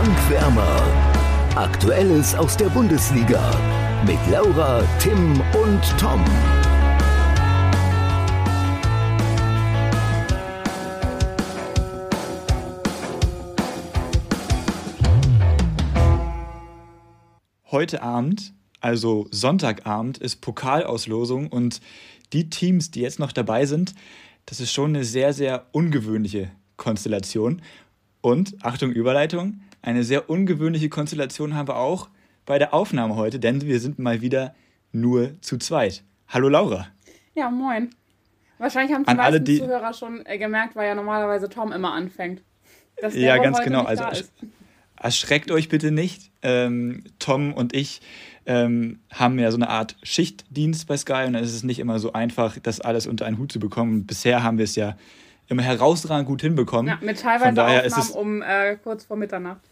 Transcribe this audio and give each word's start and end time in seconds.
Frank 0.00 0.30
Wärmer. 0.30 0.82
Aktuelles 1.56 2.34
aus 2.34 2.56
der 2.56 2.70
Bundesliga 2.70 3.50
mit 4.06 4.16
Laura, 4.30 4.82
Tim 4.98 5.32
und 5.52 5.98
Tom. 5.98 6.24
Heute 17.70 18.02
Abend, 18.02 18.54
also 18.80 19.26
Sonntagabend, 19.30 20.16
ist 20.16 20.40
Pokalauslosung 20.40 21.48
und 21.48 21.82
die 22.32 22.48
Teams, 22.48 22.90
die 22.90 23.02
jetzt 23.02 23.18
noch 23.18 23.32
dabei 23.32 23.66
sind, 23.66 23.94
das 24.46 24.60
ist 24.60 24.72
schon 24.72 24.96
eine 24.96 25.04
sehr, 25.04 25.34
sehr 25.34 25.66
ungewöhnliche 25.72 26.50
Konstellation. 26.78 27.60
Und, 28.22 28.64
Achtung, 28.64 28.92
Überleitung, 28.92 29.60
eine 29.82 30.04
sehr 30.04 30.28
ungewöhnliche 30.28 30.88
Konstellation 30.88 31.54
haben 31.54 31.68
wir 31.68 31.76
auch 31.76 32.08
bei 32.46 32.58
der 32.58 32.74
Aufnahme 32.74 33.16
heute, 33.16 33.38
denn 33.38 33.62
wir 33.62 33.80
sind 33.80 33.98
mal 33.98 34.20
wieder 34.20 34.54
nur 34.92 35.40
zu 35.40 35.58
zweit. 35.58 36.02
Hallo 36.28 36.48
Laura. 36.48 36.88
Ja, 37.34 37.50
moin. 37.50 37.90
Wahrscheinlich 38.58 38.94
haben 38.94 39.04
die 39.04 39.08
An 39.08 39.16
meisten 39.16 39.32
alle, 39.32 39.40
die 39.40 39.58
Zuhörer 39.58 39.94
schon 39.94 40.24
äh, 40.26 40.36
gemerkt, 40.36 40.76
weil 40.76 40.88
ja 40.88 40.94
normalerweise 40.94 41.48
Tom 41.48 41.72
immer 41.72 41.92
anfängt. 41.92 42.42
ja, 43.14 43.38
ganz 43.38 43.60
genau. 43.62 43.84
Also 43.84 44.04
erschreckt 44.96 45.50
euch 45.50 45.68
bitte 45.68 45.90
nicht. 45.90 46.30
Ähm, 46.42 47.04
Tom 47.18 47.54
und 47.54 47.74
ich 47.74 48.02
ähm, 48.46 49.00
haben 49.10 49.38
ja 49.38 49.50
so 49.50 49.56
eine 49.56 49.70
Art 49.70 49.96
Schichtdienst 50.02 50.86
bei 50.86 50.96
Sky 50.96 51.24
und 51.26 51.34
es 51.36 51.54
ist 51.54 51.64
nicht 51.64 51.78
immer 51.78 51.98
so 51.98 52.12
einfach, 52.12 52.58
das 52.58 52.80
alles 52.80 53.06
unter 53.06 53.24
einen 53.26 53.38
Hut 53.38 53.52
zu 53.52 53.60
bekommen. 53.60 54.06
Bisher 54.06 54.42
haben 54.42 54.58
wir 54.58 54.64
es 54.64 54.76
ja 54.76 54.96
immer 55.48 55.62
herausragend 55.62 56.26
gut 56.26 56.42
hinbekommen. 56.42 56.88
Ja, 56.88 56.98
mit 57.00 57.20
teilweise 57.20 57.46
Von 57.46 57.54
daher 57.54 57.84
Aufnahmen 57.84 58.02
ist 58.02 58.10
es, 58.10 58.10
um 58.10 58.42
äh, 58.42 58.76
kurz 58.76 59.04
vor 59.04 59.16
Mitternacht. 59.16 59.69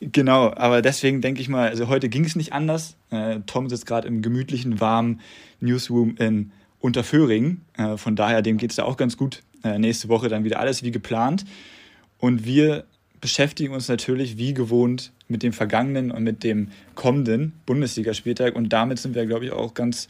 Genau, 0.00 0.52
aber 0.54 0.82
deswegen 0.82 1.20
denke 1.20 1.40
ich 1.40 1.48
mal, 1.48 1.68
also 1.68 1.88
heute 1.88 2.08
ging 2.08 2.24
es 2.24 2.36
nicht 2.36 2.52
anders. 2.52 2.96
Äh, 3.10 3.40
Tom 3.46 3.68
sitzt 3.68 3.86
gerade 3.86 4.08
im 4.08 4.22
gemütlichen, 4.22 4.80
warmen 4.80 5.20
Newsroom 5.60 6.16
in 6.18 6.52
Unterföhring. 6.80 7.60
Äh, 7.76 7.96
von 7.96 8.16
daher, 8.16 8.42
dem 8.42 8.58
geht 8.58 8.70
es 8.70 8.76
da 8.76 8.84
auch 8.84 8.96
ganz 8.96 9.16
gut. 9.16 9.42
Äh, 9.64 9.78
nächste 9.78 10.08
Woche 10.08 10.28
dann 10.28 10.44
wieder 10.44 10.60
alles 10.60 10.82
wie 10.82 10.90
geplant. 10.90 11.44
Und 12.18 12.44
wir 12.44 12.84
beschäftigen 13.20 13.72
uns 13.72 13.88
natürlich 13.88 14.36
wie 14.36 14.52
gewohnt 14.52 15.12
mit 15.28 15.42
dem 15.42 15.52
vergangenen 15.52 16.10
und 16.10 16.24
mit 16.24 16.44
dem 16.44 16.68
kommenden 16.94 17.52
Bundesligaspieltag. 17.66 18.54
Und 18.56 18.70
damit 18.72 18.98
sind 18.98 19.14
wir, 19.14 19.26
glaube 19.26 19.46
ich, 19.46 19.52
auch 19.52 19.74
ganz 19.74 20.08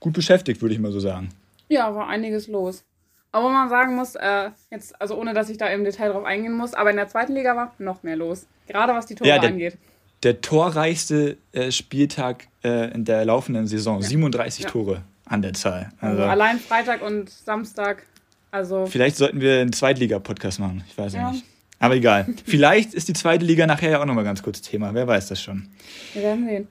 gut 0.00 0.12
beschäftigt, 0.12 0.60
würde 0.60 0.74
ich 0.74 0.80
mal 0.80 0.92
so 0.92 1.00
sagen. 1.00 1.30
Ja, 1.68 1.94
war 1.94 2.08
einiges 2.08 2.48
los. 2.48 2.84
Aber 3.32 3.48
man 3.50 3.68
sagen 3.68 3.94
muss, 3.94 4.16
äh, 4.16 4.50
jetzt, 4.70 5.00
also 5.00 5.16
ohne 5.16 5.34
dass 5.34 5.48
ich 5.48 5.56
da 5.56 5.68
im 5.68 5.84
Detail 5.84 6.10
drauf 6.10 6.24
eingehen 6.24 6.52
muss, 6.52 6.74
aber 6.74 6.90
in 6.90 6.96
der 6.96 7.08
zweiten 7.08 7.34
Liga 7.34 7.54
war 7.54 7.72
noch 7.78 8.02
mehr 8.02 8.16
los. 8.16 8.46
Gerade 8.66 8.92
was 8.94 9.06
die 9.06 9.14
Tore 9.14 9.28
ja, 9.28 9.38
der, 9.38 9.50
angeht. 9.50 9.78
Der 10.22 10.40
torreichste 10.40 11.36
äh, 11.52 11.70
Spieltag 11.70 12.48
äh, 12.64 12.92
in 12.92 13.04
der 13.04 13.24
laufenden 13.24 13.66
Saison. 13.66 14.00
Ja. 14.00 14.08
37 14.08 14.64
ja. 14.64 14.70
Tore 14.70 15.02
an 15.26 15.42
der 15.42 15.52
Zahl. 15.52 15.92
Also, 16.00 16.22
also, 16.22 16.30
allein 16.30 16.58
Freitag 16.58 17.02
und 17.02 17.30
Samstag. 17.30 18.04
Also 18.50 18.86
Vielleicht 18.86 19.16
sollten 19.16 19.40
wir 19.40 19.60
einen 19.60 19.72
Zweitliga-Podcast 19.72 20.58
machen. 20.58 20.82
Ich 20.88 20.98
weiß 20.98 21.14
ja. 21.14 21.30
nicht. 21.30 21.44
Aber 21.78 21.94
egal. 21.94 22.26
Vielleicht 22.44 22.94
ist 22.94 23.06
die 23.06 23.12
zweite 23.12 23.44
Liga 23.44 23.66
nachher 23.66 23.90
ja 23.90 24.00
auch 24.00 24.04
nochmal 24.06 24.24
ganz 24.24 24.42
kurz 24.42 24.60
Thema. 24.60 24.92
Wer 24.92 25.06
weiß 25.06 25.28
das 25.28 25.40
schon. 25.40 25.68
Wir 26.14 26.22
werden 26.22 26.46
sehen. 26.46 26.68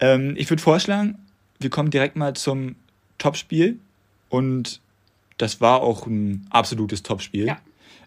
Ähm, 0.00 0.34
ich 0.36 0.50
würde 0.50 0.62
vorschlagen, 0.62 1.18
wir 1.58 1.70
kommen 1.70 1.90
direkt 1.90 2.14
mal 2.14 2.34
zum 2.34 2.76
Topspiel. 3.16 3.78
Und 4.28 4.81
das 5.42 5.60
war 5.60 5.82
auch 5.82 6.06
ein 6.06 6.46
absolutes 6.50 7.02
Topspiel. 7.02 7.46
Ja. 7.46 7.58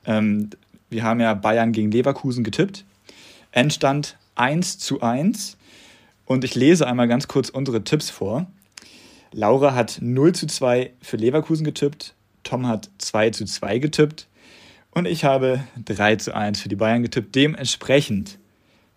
Ähm, 0.05 0.51
wir 0.89 1.03
haben 1.03 1.19
ja 1.19 1.33
Bayern 1.33 1.73
gegen 1.73 1.91
Leverkusen 1.91 2.45
getippt. 2.45 2.85
Endstand 3.51 4.17
1 4.35 4.79
zu 4.79 5.01
1. 5.01 5.57
Und 6.25 6.45
ich 6.45 6.55
lese 6.55 6.87
einmal 6.87 7.09
ganz 7.09 7.27
kurz 7.27 7.49
unsere 7.49 7.83
Tipps 7.83 8.09
vor. 8.09 8.47
Laura 9.33 9.75
hat 9.75 9.97
0 9.99 10.33
zu 10.33 10.47
2 10.47 10.93
für 11.01 11.17
Leverkusen 11.17 11.65
getippt. 11.65 12.13
Tom 12.43 12.67
hat 12.67 12.89
2 12.99 13.31
zu 13.31 13.43
2 13.43 13.79
getippt. 13.79 14.27
Und 14.91 15.05
ich 15.05 15.25
habe 15.25 15.61
3 15.83 16.15
zu 16.15 16.33
1 16.33 16.61
für 16.61 16.69
die 16.69 16.77
Bayern 16.77 17.03
getippt. 17.03 17.35
Dementsprechend 17.35 18.39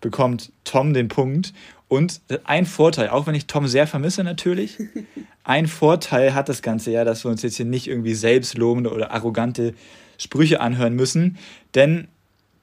bekommt 0.00 0.52
Tom 0.62 0.94
den 0.94 1.08
Punkt. 1.08 1.52
Und 1.88 2.20
ein 2.44 2.66
Vorteil, 2.66 3.08
auch 3.08 3.26
wenn 3.26 3.34
ich 3.34 3.46
Tom 3.46 3.66
sehr 3.66 3.86
vermisse 3.86 4.22
natürlich, 4.22 4.78
ein 5.44 5.66
Vorteil 5.66 6.34
hat 6.34 6.48
das 6.48 6.60
Ganze 6.60 6.90
ja, 6.90 7.04
dass 7.04 7.24
wir 7.24 7.30
uns 7.30 7.42
jetzt 7.42 7.56
hier 7.56 7.66
nicht 7.66 7.88
irgendwie 7.88 8.14
selbstlobende 8.14 8.92
oder 8.92 9.10
arrogante 9.12 9.74
Sprüche 10.18 10.60
anhören 10.60 10.94
müssen. 10.94 11.38
Denn 11.74 12.08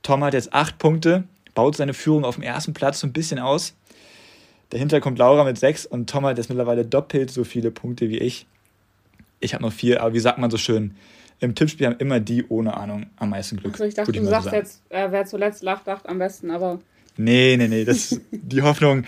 Tom 0.03 0.23
hat 0.23 0.35
jetzt 0.35 0.53
acht 0.53 0.77
Punkte, 0.77 1.23
baut 1.55 1.75
seine 1.75 1.95
Führung 1.95 2.23
auf 2.23 2.35
dem 2.35 2.43
ersten 2.43 2.73
Platz 2.73 2.99
so 2.99 3.07
ein 3.07 3.13
bisschen 3.13 3.39
aus. 3.39 3.73
Dahinter 4.69 4.99
kommt 4.99 5.17
Laura 5.17 5.43
mit 5.43 5.57
sechs 5.57 5.85
und 5.85 6.09
Tom 6.09 6.25
hat 6.25 6.37
jetzt 6.37 6.49
mittlerweile 6.49 6.85
doppelt 6.85 7.31
so 7.31 7.43
viele 7.43 7.71
Punkte 7.71 8.09
wie 8.09 8.19
ich. 8.19 8.45
Ich 9.39 9.53
habe 9.53 9.63
noch 9.63 9.73
vier, 9.73 10.01
aber 10.01 10.13
wie 10.13 10.19
sagt 10.19 10.37
man 10.37 10.51
so 10.51 10.57
schön, 10.57 10.95
im 11.39 11.55
Tippspiel 11.55 11.87
haben 11.87 11.97
immer 11.97 12.19
die 12.19 12.45
ohne 12.47 12.75
Ahnung 12.77 13.07
am 13.17 13.29
meisten 13.29 13.57
Glück. 13.57 13.73
Also 13.73 13.85
ich 13.85 13.93
dachte, 13.93 14.11
du 14.11 14.25
sagst 14.25 14.51
jetzt, 14.51 14.81
äh, 14.89 15.07
wer 15.11 15.25
zuletzt 15.25 15.63
lacht, 15.63 15.85
lacht 15.87 16.07
am 16.07 16.17
besten, 16.17 16.51
aber 16.51 16.79
Nee, 17.17 17.55
nee, 17.57 17.67
nee, 17.67 17.85
das 17.85 18.19
die 18.31 18.61
Hoffnung. 18.61 19.05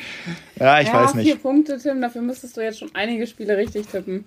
Ja, 0.59 0.79
ich 0.79 0.87
ja, 0.87 0.93
weiß 0.93 1.15
nicht. 1.15 1.25
Vier 1.25 1.37
Punkte, 1.37 1.77
Tim, 1.77 2.01
dafür 2.01 2.21
müsstest 2.21 2.55
du 2.55 2.61
jetzt 2.61 2.79
schon 2.79 2.93
einige 2.93 3.27
Spiele 3.27 3.57
richtig 3.57 3.87
tippen. 3.87 4.25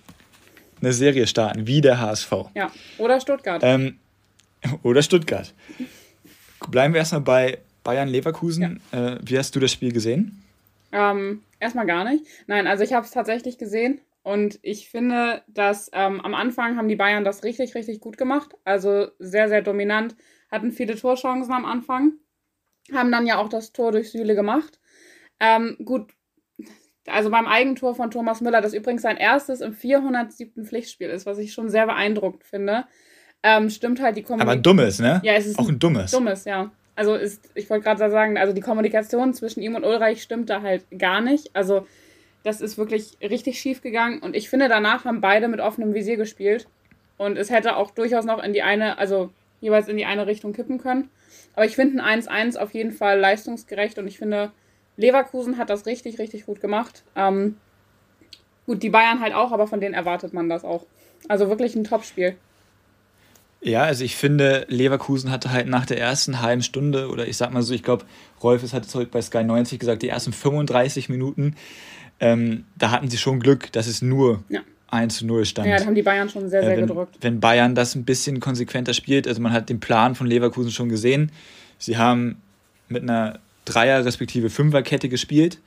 Eine 0.81 0.93
Serie 0.93 1.27
starten, 1.27 1.67
wie 1.67 1.81
der 1.81 1.99
HSV. 1.99 2.31
Ja, 2.55 2.71
oder 2.97 3.19
Stuttgart. 3.19 3.61
Ähm, 3.63 3.97
oder 4.83 5.01
Stuttgart. 5.01 5.53
Bleiben 6.69 6.93
wir 6.93 6.99
erstmal 6.99 7.21
bei 7.21 7.57
Bayern 7.83 8.07
Leverkusen. 8.07 8.81
Ja. 8.91 9.13
Äh, 9.13 9.19
wie 9.23 9.37
hast 9.37 9.55
du 9.55 9.59
das 9.59 9.71
Spiel 9.71 9.91
gesehen? 9.91 10.43
Ähm, 10.91 11.41
erstmal 11.59 11.85
gar 11.85 12.03
nicht. 12.03 12.25
Nein, 12.47 12.67
also 12.67 12.83
ich 12.83 12.93
habe 12.93 13.05
es 13.05 13.11
tatsächlich 13.11 13.57
gesehen 13.57 14.01
und 14.23 14.59
ich 14.61 14.89
finde, 14.89 15.41
dass 15.47 15.89
ähm, 15.93 16.21
am 16.21 16.33
Anfang 16.33 16.77
haben 16.77 16.87
die 16.87 16.95
Bayern 16.95 17.23
das 17.23 17.43
richtig, 17.43 17.73
richtig 17.75 17.99
gut 17.99 18.17
gemacht. 18.17 18.55
Also 18.63 19.07
sehr, 19.19 19.49
sehr 19.49 19.61
dominant, 19.61 20.15
hatten 20.51 20.71
viele 20.71 20.95
Torchancen 20.95 21.53
am 21.53 21.65
Anfang 21.65 22.13
haben 22.93 23.11
dann 23.11 23.27
ja 23.27 23.37
auch 23.37 23.49
das 23.49 23.73
Tor 23.73 23.91
durch 23.91 24.11
Süle 24.11 24.35
gemacht. 24.35 24.79
Ähm, 25.39 25.77
gut, 25.83 26.11
also 27.07 27.29
beim 27.29 27.47
Eigentor 27.47 27.95
von 27.95 28.11
Thomas 28.11 28.41
Müller, 28.41 28.61
das 28.61 28.73
übrigens 28.73 29.01
sein 29.01 29.17
erstes 29.17 29.61
im 29.61 29.73
407. 29.73 30.65
Pflichtspiel 30.65 31.09
ist, 31.09 31.25
was 31.25 31.37
ich 31.37 31.53
schon 31.53 31.69
sehr 31.69 31.85
beeindruckend 31.85 32.43
finde, 32.43 32.85
ähm, 33.43 33.69
stimmt 33.69 34.01
halt 34.01 34.17
die 34.17 34.23
Kommunikation. 34.23 34.49
Aber 34.49 34.59
ein 34.59 34.63
dummes, 34.63 34.99
ne? 34.99 35.19
Ja, 35.23 35.33
es 35.33 35.47
ist 35.47 35.57
auch 35.57 35.67
ein 35.67 35.79
dummes. 35.79 36.11
Dummes, 36.11 36.45
ja. 36.45 36.71
Also 36.95 37.15
ist, 37.15 37.49
ich 37.55 37.69
wollte 37.69 37.85
gerade 37.85 38.11
sagen, 38.11 38.37
also 38.37 38.53
die 38.53 38.61
Kommunikation 38.61 39.33
zwischen 39.33 39.61
ihm 39.61 39.75
und 39.75 39.83
Ulreich 39.83 40.21
stimmt 40.21 40.49
da 40.49 40.61
halt 40.61 40.85
gar 40.97 41.21
nicht. 41.21 41.55
Also 41.55 41.87
das 42.43 42.61
ist 42.61 42.77
wirklich 42.77 43.17
richtig 43.21 43.59
schief 43.59 43.81
gegangen 43.81 44.19
und 44.19 44.35
ich 44.35 44.49
finde, 44.49 44.67
danach 44.67 45.05
haben 45.05 45.21
beide 45.21 45.47
mit 45.47 45.59
offenem 45.59 45.93
Visier 45.93 46.17
gespielt 46.17 46.67
und 47.17 47.37
es 47.37 47.49
hätte 47.49 47.75
auch 47.75 47.91
durchaus 47.91 48.25
noch 48.25 48.43
in 48.43 48.53
die 48.53 48.61
eine, 48.61 48.97
also 48.97 49.31
jeweils 49.61 49.87
in 49.87 49.97
die 49.97 50.05
eine 50.05 50.27
Richtung 50.27 50.53
kippen 50.53 50.79
können. 50.79 51.09
Aber 51.53 51.65
ich 51.65 51.75
finde 51.75 52.03
ein 52.03 52.21
1-1 52.21 52.57
auf 52.57 52.73
jeden 52.73 52.91
Fall 52.91 53.19
leistungsgerecht 53.19 53.97
und 53.97 54.07
ich 54.07 54.17
finde, 54.17 54.51
Leverkusen 54.97 55.57
hat 55.57 55.69
das 55.69 55.85
richtig, 55.85 56.19
richtig 56.19 56.45
gut 56.45 56.61
gemacht. 56.61 57.03
Ähm, 57.15 57.57
gut, 58.65 58.83
die 58.83 58.89
Bayern 58.89 59.21
halt 59.21 59.33
auch, 59.33 59.51
aber 59.51 59.67
von 59.67 59.81
denen 59.81 59.93
erwartet 59.93 60.33
man 60.33 60.49
das 60.49 60.63
auch. 60.63 60.85
Also 61.27 61.49
wirklich 61.49 61.75
ein 61.75 61.83
Topspiel. 61.83 62.35
Ja, 63.63 63.83
also 63.83 64.03
ich 64.03 64.15
finde, 64.15 64.65
Leverkusen 64.69 65.29
hatte 65.29 65.51
halt 65.51 65.67
nach 65.67 65.85
der 65.85 65.99
ersten 65.99 66.41
halben 66.41 66.63
Stunde, 66.63 67.09
oder 67.09 67.27
ich 67.27 67.37
sag 67.37 67.53
mal 67.53 67.61
so, 67.61 67.75
ich 67.75 67.83
glaube, 67.83 68.05
Rolf 68.41 68.63
hat 68.73 68.85
es 68.85 68.95
heute 68.95 69.11
bei 69.11 69.21
Sky 69.21 69.43
90 69.43 69.79
gesagt, 69.79 70.01
die 70.01 70.09
ersten 70.09 70.33
35 70.33 71.09
Minuten, 71.09 71.55
ähm, 72.19 72.65
da 72.77 72.89
hatten 72.89 73.09
sie 73.09 73.17
schon 73.17 73.39
Glück, 73.39 73.71
dass 73.71 73.85
es 73.85 74.01
nur 74.01 74.43
ja. 74.49 74.61
1 74.91 75.17
zu 75.17 75.25
0 75.25 75.45
stand. 75.45 75.67
Ja, 75.67 75.77
da 75.77 75.85
haben 75.85 75.95
die 75.95 76.01
Bayern 76.01 76.29
schon 76.29 76.49
sehr, 76.49 76.63
sehr 76.63 76.77
wenn, 76.77 76.87
gedrückt. 76.87 77.17
Wenn 77.21 77.39
Bayern 77.39 77.75
das 77.75 77.95
ein 77.95 78.05
bisschen 78.05 78.39
konsequenter 78.39 78.93
spielt, 78.93 79.27
also 79.27 79.41
man 79.41 79.53
hat 79.53 79.69
den 79.69 79.79
Plan 79.79 80.15
von 80.15 80.27
Leverkusen 80.27 80.71
schon 80.71 80.89
gesehen. 80.89 81.31
Sie 81.77 81.97
haben 81.97 82.41
mit 82.89 83.03
einer 83.03 83.39
Dreier- 83.65 84.05
respektive 84.05 84.49
Fünferkette 84.49 85.07
gespielt, 85.09 85.59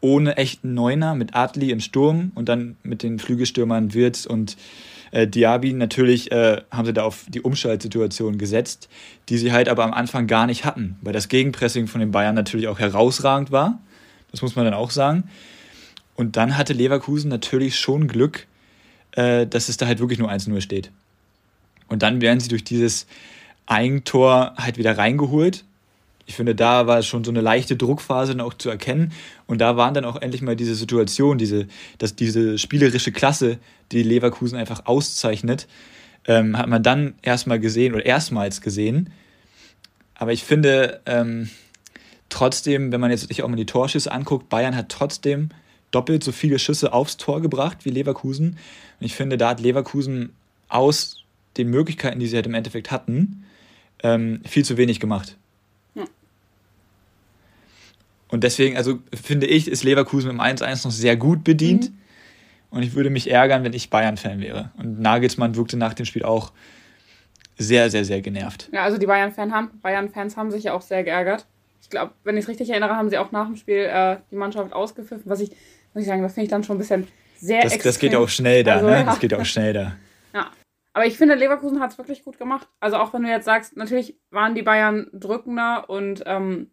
ohne 0.00 0.36
echten 0.36 0.72
Neuner, 0.74 1.14
mit 1.14 1.34
Adli 1.34 1.70
im 1.70 1.80
Sturm 1.80 2.32
und 2.34 2.48
dann 2.48 2.76
mit 2.82 3.02
den 3.02 3.18
Flügelstürmern 3.18 3.92
Wirtz 3.92 4.24
und 4.24 4.56
äh, 5.10 5.26
Diaby. 5.26 5.74
Natürlich 5.74 6.32
äh, 6.32 6.62
haben 6.70 6.86
sie 6.86 6.94
da 6.94 7.02
auf 7.02 7.26
die 7.28 7.42
Umschaltsituation 7.42 8.38
gesetzt, 8.38 8.88
die 9.28 9.36
sie 9.36 9.52
halt 9.52 9.68
aber 9.68 9.84
am 9.84 9.92
Anfang 9.92 10.26
gar 10.26 10.46
nicht 10.46 10.64
hatten, 10.64 10.96
weil 11.02 11.12
das 11.12 11.28
Gegenpressing 11.28 11.86
von 11.86 12.00
den 12.00 12.12
Bayern 12.12 12.34
natürlich 12.34 12.68
auch 12.68 12.78
herausragend 12.78 13.50
war. 13.50 13.78
Das 14.30 14.40
muss 14.40 14.56
man 14.56 14.64
dann 14.64 14.74
auch 14.74 14.90
sagen. 14.90 15.24
Und 16.14 16.36
dann 16.36 16.56
hatte 16.56 16.72
Leverkusen 16.72 17.28
natürlich 17.28 17.78
schon 17.78 18.06
Glück, 18.08 18.46
äh, 19.12 19.46
dass 19.46 19.68
es 19.68 19.76
da 19.76 19.86
halt 19.86 19.98
wirklich 19.98 20.18
nur 20.18 20.30
1-0 20.30 20.60
steht. 20.60 20.90
Und 21.88 22.02
dann 22.02 22.20
werden 22.20 22.40
sie 22.40 22.48
durch 22.48 22.64
dieses 22.64 23.06
Eigentor 23.66 24.54
halt 24.56 24.78
wieder 24.78 24.96
reingeholt. 24.96 25.64
Ich 26.26 26.36
finde, 26.36 26.54
da 26.54 26.86
war 26.86 27.02
schon 27.02 27.24
so 27.24 27.32
eine 27.32 27.40
leichte 27.40 27.76
Druckphase 27.76 28.32
dann 28.32 28.46
auch 28.46 28.54
zu 28.54 28.70
erkennen. 28.70 29.12
Und 29.46 29.60
da 29.60 29.76
waren 29.76 29.94
dann 29.94 30.04
auch 30.04 30.20
endlich 30.20 30.42
mal 30.42 30.54
diese 30.54 30.76
Situation, 30.76 31.38
diese, 31.38 31.66
dass 31.98 32.14
diese 32.14 32.58
spielerische 32.58 33.10
Klasse, 33.10 33.58
die 33.90 34.04
Leverkusen 34.04 34.56
einfach 34.56 34.86
auszeichnet, 34.86 35.66
ähm, 36.26 36.56
hat 36.56 36.68
man 36.68 36.82
dann 36.82 37.14
erstmal 37.22 37.58
gesehen 37.58 37.94
oder 37.94 38.06
erstmals 38.06 38.60
gesehen. 38.60 39.12
Aber 40.14 40.32
ich 40.32 40.44
finde, 40.44 41.00
ähm, 41.06 41.48
trotzdem, 42.28 42.92
wenn 42.92 43.00
man 43.00 43.10
jetzt 43.10 43.26
sich 43.26 43.42
auch 43.42 43.48
mal 43.48 43.56
die 43.56 43.66
Torschüsse 43.66 44.12
anguckt, 44.12 44.48
Bayern 44.48 44.76
hat 44.76 44.88
trotzdem 44.88 45.48
doppelt 45.90 46.22
so 46.22 46.32
viele 46.32 46.58
Schüsse 46.58 46.92
aufs 46.92 47.16
Tor 47.16 47.40
gebracht 47.40 47.84
wie 47.84 47.90
Leverkusen. 47.90 48.58
Und 49.00 49.06
ich 49.06 49.14
finde, 49.14 49.38
da 49.38 49.50
hat 49.50 49.60
Leverkusen 49.60 50.32
aus 50.68 51.24
den 51.56 51.68
Möglichkeiten, 51.68 52.20
die 52.20 52.26
sie 52.26 52.36
halt 52.36 52.46
im 52.46 52.54
Endeffekt 52.54 52.90
hatten, 52.90 53.44
ähm, 54.02 54.40
viel 54.46 54.64
zu 54.64 54.76
wenig 54.76 55.00
gemacht. 55.00 55.36
Ja. 55.94 56.04
Und 58.28 58.44
deswegen, 58.44 58.76
also 58.76 59.00
finde 59.12 59.46
ich, 59.46 59.68
ist 59.68 59.82
Leverkusen 59.82 60.30
im 60.30 60.40
1-1 60.40 60.84
noch 60.84 60.92
sehr 60.92 61.16
gut 61.16 61.44
bedient. 61.44 61.90
Mhm. 61.90 61.98
Und 62.70 62.82
ich 62.84 62.94
würde 62.94 63.10
mich 63.10 63.28
ärgern, 63.28 63.64
wenn 63.64 63.72
ich 63.72 63.90
Bayern-Fan 63.90 64.40
wäre. 64.40 64.70
Und 64.78 65.00
Nagelsmann 65.00 65.56
wirkte 65.56 65.76
nach 65.76 65.94
dem 65.94 66.06
Spiel 66.06 66.22
auch 66.22 66.52
sehr, 67.58 67.90
sehr, 67.90 68.04
sehr 68.04 68.22
genervt. 68.22 68.70
Ja, 68.72 68.84
also 68.84 68.96
die 68.96 69.06
Bayern-Fans 69.06 69.52
haben, 69.52 69.70
Bayern 69.82 70.10
haben 70.14 70.50
sich 70.50 70.64
ja 70.64 70.72
auch 70.72 70.82
sehr 70.82 71.02
geärgert. 71.02 71.46
Ich 71.82 71.90
glaube, 71.90 72.12
wenn 72.24 72.36
ich 72.36 72.44
es 72.44 72.48
richtig 72.48 72.70
erinnere, 72.70 72.94
haben 72.96 73.10
sie 73.10 73.18
auch 73.18 73.32
nach 73.32 73.46
dem 73.46 73.56
Spiel 73.56 73.88
äh, 73.90 74.16
die 74.30 74.36
Mannschaft 74.36 74.72
ausgepfiffen. 74.72 75.24
Was 75.26 75.40
ich, 75.40 75.50
muss 75.94 76.02
ich 76.02 76.08
sagen, 76.08 76.22
das 76.22 76.34
finde 76.34 76.44
ich 76.44 76.50
dann 76.50 76.64
schon 76.64 76.76
ein 76.76 76.80
bisschen 76.80 77.06
sehr 77.38 77.62
das, 77.62 77.72
extrem. 77.72 77.90
Das 77.90 77.98
geht 77.98 78.14
auch 78.16 78.28
schnell 78.28 78.64
da, 78.64 78.74
also, 78.74 78.86
ne? 78.86 78.92
Ja. 78.92 79.02
Das 79.04 79.20
geht 79.20 79.34
auch 79.34 79.44
schnell 79.44 79.72
da. 79.72 79.96
Ja. 80.32 80.52
Aber 80.92 81.06
ich 81.06 81.18
finde, 81.18 81.34
Leverkusen 81.34 81.80
hat 81.80 81.90
es 81.90 81.98
wirklich 81.98 82.22
gut 82.22 82.38
gemacht. 82.38 82.68
Also 82.78 82.98
auch 82.98 83.12
wenn 83.12 83.24
du 83.24 83.28
jetzt 83.28 83.46
sagst, 83.46 83.76
natürlich 83.76 84.20
waren 84.30 84.54
die 84.54 84.62
Bayern 84.62 85.08
drückender 85.12 85.90
und 85.90 86.22
ähm, 86.24 86.70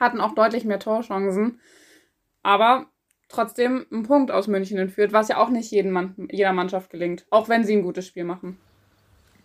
hatten 0.00 0.20
auch 0.20 0.34
deutlich 0.34 0.64
mehr 0.64 0.80
Torchancen. 0.80 1.60
Aber 2.42 2.86
trotzdem 3.28 3.86
einen 3.92 4.02
Punkt 4.02 4.30
aus 4.32 4.48
München 4.48 4.78
entführt, 4.78 5.12
was 5.12 5.28
ja 5.28 5.36
auch 5.36 5.50
nicht 5.50 5.70
jeden 5.70 5.92
Mann, 5.92 6.28
jeder 6.30 6.52
Mannschaft 6.52 6.90
gelingt. 6.90 7.26
Auch 7.30 7.48
wenn 7.48 7.64
sie 7.64 7.74
ein 7.74 7.82
gutes 7.82 8.06
Spiel 8.06 8.24
machen. 8.24 8.58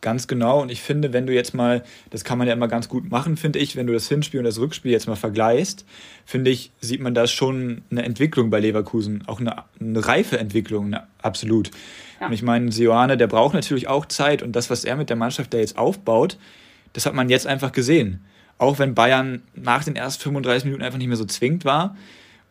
Ganz 0.04 0.28
genau. 0.28 0.62
Und 0.62 0.70
ich 0.70 0.82
finde, 0.82 1.14
wenn 1.14 1.26
du 1.26 1.34
jetzt 1.34 1.54
mal, 1.54 1.82
das 2.10 2.26
kann 2.26 2.38
man 2.38 2.46
ja 2.46 2.54
immer 2.54 2.68
ganz 2.68 2.90
gut 2.90 3.10
machen, 3.10 3.38
finde 3.38 3.60
ich, 3.60 3.78
wenn 3.78 3.88
du 3.88 3.94
das 3.94 4.10
Hinspiel 4.10 4.42
und 4.42 4.44
das 4.44 4.60
Rückspiel 4.60 4.92
jetzt 4.92 5.08
mal 5.08 5.16
vergleichst, 5.16 5.86
finde 6.26 6.52
ich, 6.52 6.72
sieht 6.82 7.00
man 7.00 7.14
da 7.14 7.26
schon 7.26 7.84
eine 7.90 8.04
Entwicklung 8.04 8.50
bei 8.50 8.60
Leverkusen. 8.60 9.24
Auch 9.28 9.40
eine, 9.40 9.64
eine 9.80 10.06
reife 10.06 10.38
Entwicklung, 10.38 10.88
eine, 10.88 11.08
absolut. 11.22 11.72
Ja. 12.20 12.28
Und 12.28 12.34
ich 12.34 12.42
meine, 12.42 12.70
Sioane, 12.74 13.16
der 13.16 13.28
braucht 13.28 13.54
natürlich 13.54 13.88
auch 13.88 14.06
Zeit. 14.06 14.44
Und 14.44 14.58
das, 14.58 14.70
was 14.70 14.84
er 14.84 14.98
mit 14.98 15.10
der 15.10 15.16
Mannschaft 15.16 15.54
da 15.54 15.58
jetzt 15.58 15.78
aufbaut, 15.78 16.38
das 16.92 17.06
hat 17.06 17.14
man 17.14 17.30
jetzt 17.30 17.48
einfach 17.48 17.72
gesehen. 17.72 18.20
Auch 18.58 18.80
wenn 18.80 18.96
Bayern 18.96 19.42
nach 19.56 19.86
den 19.86 19.96
ersten 19.96 20.22
35 20.22 20.66
Minuten 20.66 20.84
einfach 20.84 21.00
nicht 21.00 21.08
mehr 21.08 21.16
so 21.16 21.24
zwingend 21.24 21.64
war. 21.64 21.96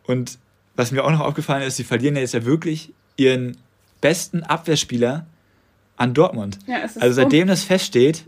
Und 0.07 0.39
was 0.75 0.91
mir 0.91 1.03
auch 1.03 1.11
noch 1.11 1.19
aufgefallen 1.19 1.61
ist, 1.61 1.75
sie 1.75 1.83
verlieren 1.83 2.15
ja 2.15 2.21
jetzt 2.21 2.33
ja 2.33 2.45
wirklich 2.45 2.93
ihren 3.15 3.57
besten 4.01 4.41
Abwehrspieler 4.41 5.27
an 6.03 6.13
Dortmund. 6.13 6.59
Ja, 6.67 6.81
also 6.81 7.11
seitdem 7.11 7.47
so. 7.47 7.53
das 7.53 7.63
feststeht, 7.63 8.25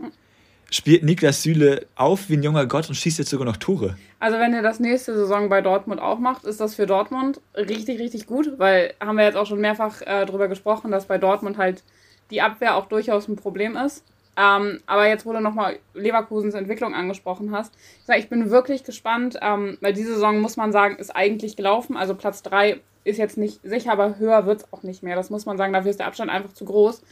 spielt 0.70 1.04
Niklas 1.04 1.42
Süle 1.42 1.86
auf 1.94 2.28
wie 2.28 2.36
ein 2.36 2.42
junger 2.42 2.66
Gott 2.66 2.88
und 2.88 2.94
schießt 2.94 3.18
jetzt 3.18 3.30
sogar 3.30 3.46
noch 3.46 3.56
Tore. 3.56 3.96
Also 4.18 4.38
wenn 4.38 4.52
er 4.52 4.62
das 4.62 4.80
nächste 4.80 5.14
Saison 5.14 5.48
bei 5.48 5.60
Dortmund 5.60 6.00
auch 6.00 6.18
macht, 6.18 6.44
ist 6.44 6.60
das 6.60 6.74
für 6.74 6.86
Dortmund 6.86 7.40
richtig, 7.54 8.00
richtig 8.00 8.26
gut, 8.26 8.58
weil 8.58 8.94
haben 9.00 9.16
wir 9.16 9.24
jetzt 9.24 9.36
auch 9.36 9.46
schon 9.46 9.60
mehrfach 9.60 10.00
äh, 10.02 10.26
darüber 10.26 10.48
gesprochen, 10.48 10.90
dass 10.90 11.06
bei 11.06 11.18
Dortmund 11.18 11.58
halt 11.58 11.84
die 12.30 12.40
Abwehr 12.40 12.76
auch 12.76 12.86
durchaus 12.86 13.28
ein 13.28 13.36
Problem 13.36 13.76
ist. 13.76 14.04
Ähm, 14.38 14.80
aber 14.86 15.08
jetzt, 15.08 15.24
wo 15.24 15.32
du 15.32 15.40
nochmal 15.40 15.78
Leverkusens 15.94 16.54
Entwicklung 16.54 16.94
angesprochen 16.94 17.52
hast, 17.52 17.74
ich, 17.74 18.06
sag, 18.06 18.18
ich 18.18 18.28
bin 18.28 18.50
wirklich 18.50 18.84
gespannt, 18.84 19.38
ähm, 19.40 19.78
weil 19.80 19.94
diese 19.94 20.14
Saison, 20.14 20.40
muss 20.40 20.56
man 20.56 20.72
sagen, 20.72 20.96
ist 20.96 21.14
eigentlich 21.14 21.56
gelaufen. 21.56 21.96
Also 21.96 22.14
Platz 22.14 22.42
3 22.42 22.80
ist 23.06 23.18
jetzt 23.18 23.38
nicht 23.38 23.60
sicher, 23.62 23.92
aber 23.92 24.18
höher 24.18 24.46
wird 24.46 24.60
es 24.60 24.72
auch 24.72 24.82
nicht 24.82 25.02
mehr. 25.02 25.16
Das 25.16 25.30
muss 25.30 25.46
man 25.46 25.56
sagen, 25.56 25.72
dafür 25.72 25.90
ist 25.90 26.00
der 26.00 26.06
Abstand 26.06 26.30
einfach 26.30 26.52
zu 26.52 26.64
groß. 26.64 27.02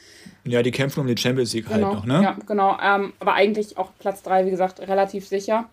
Ja, 0.44 0.62
die 0.62 0.70
kämpfen 0.70 1.00
um 1.00 1.06
den 1.06 1.17
Champions 1.17 1.52
League 1.52 1.69
halt 1.69 1.76
genau, 1.76 1.94
halt 1.94 2.06
noch, 2.06 2.06
ne? 2.06 2.23
Ja, 2.23 2.37
genau. 2.46 2.76
Ähm, 2.82 3.12
aber 3.20 3.35
eigentlich 3.35 3.79
auch 3.79 3.91
Platz 3.99 4.23
3, 4.23 4.46
wie 4.46 4.50
gesagt, 4.50 4.81
relativ 4.81 5.26
sicher. 5.26 5.69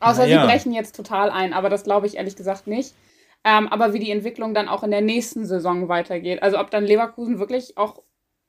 Außer 0.00 0.26
ja. 0.26 0.42
sie 0.42 0.46
brechen 0.46 0.72
jetzt 0.72 0.96
total 0.96 1.30
ein, 1.30 1.52
aber 1.52 1.70
das 1.70 1.84
glaube 1.84 2.06
ich 2.06 2.16
ehrlich 2.16 2.36
gesagt 2.36 2.66
nicht. 2.66 2.94
Ähm, 3.44 3.68
aber 3.68 3.92
wie 3.92 3.98
die 3.98 4.10
Entwicklung 4.10 4.54
dann 4.54 4.68
auch 4.68 4.82
in 4.82 4.90
der 4.90 5.02
nächsten 5.02 5.46
Saison 5.46 5.88
weitergeht. 5.88 6.42
Also 6.42 6.58
ob 6.58 6.70
dann 6.70 6.84
Leverkusen 6.84 7.38
wirklich 7.38 7.76
auch 7.76 8.02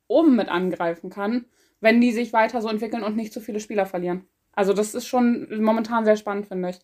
oben 0.07 0.35
mit 0.35 0.49
angreifen 0.49 1.09
kann 1.09 1.45
wenn 1.85 2.01
die 2.01 2.11
sich 2.11 2.33
weiter 2.33 2.61
so 2.61 2.67
entwickeln 2.67 3.03
und 3.03 3.15
nicht 3.15 3.31
zu 3.31 3.39
viele 3.39 3.59
Spieler 3.59 3.85
verlieren. 3.85 4.27
Also 4.53 4.73
das 4.73 4.95
ist 4.95 5.07
schon 5.07 5.47
momentan 5.61 6.05
sehr 6.05 6.17
spannend, 6.17 6.47
finde 6.47 6.69
ich. 6.69 6.79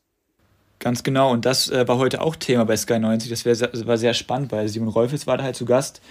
Ganz 0.82 1.04
genau, 1.04 1.32
und 1.32 1.46
das 1.46 1.70
äh, 1.70 1.88
war 1.88 2.00
heute 2.00 2.22
auch 2.22 2.36
Thema 2.36 2.66
bei 2.66 2.76
Sky 2.76 2.98
90. 2.98 3.30
Das 3.30 3.46
wär, 3.46 3.56
war 3.86 4.00
sehr 4.00 4.16
spannend, 4.16 4.52
weil 4.52 4.68
Simon 4.68 4.90
Rolfes 4.90 5.28
war 5.28 5.38
da 5.38 5.44
halt 5.44 5.56
zu 5.56 5.66
Gast. 5.66 6.02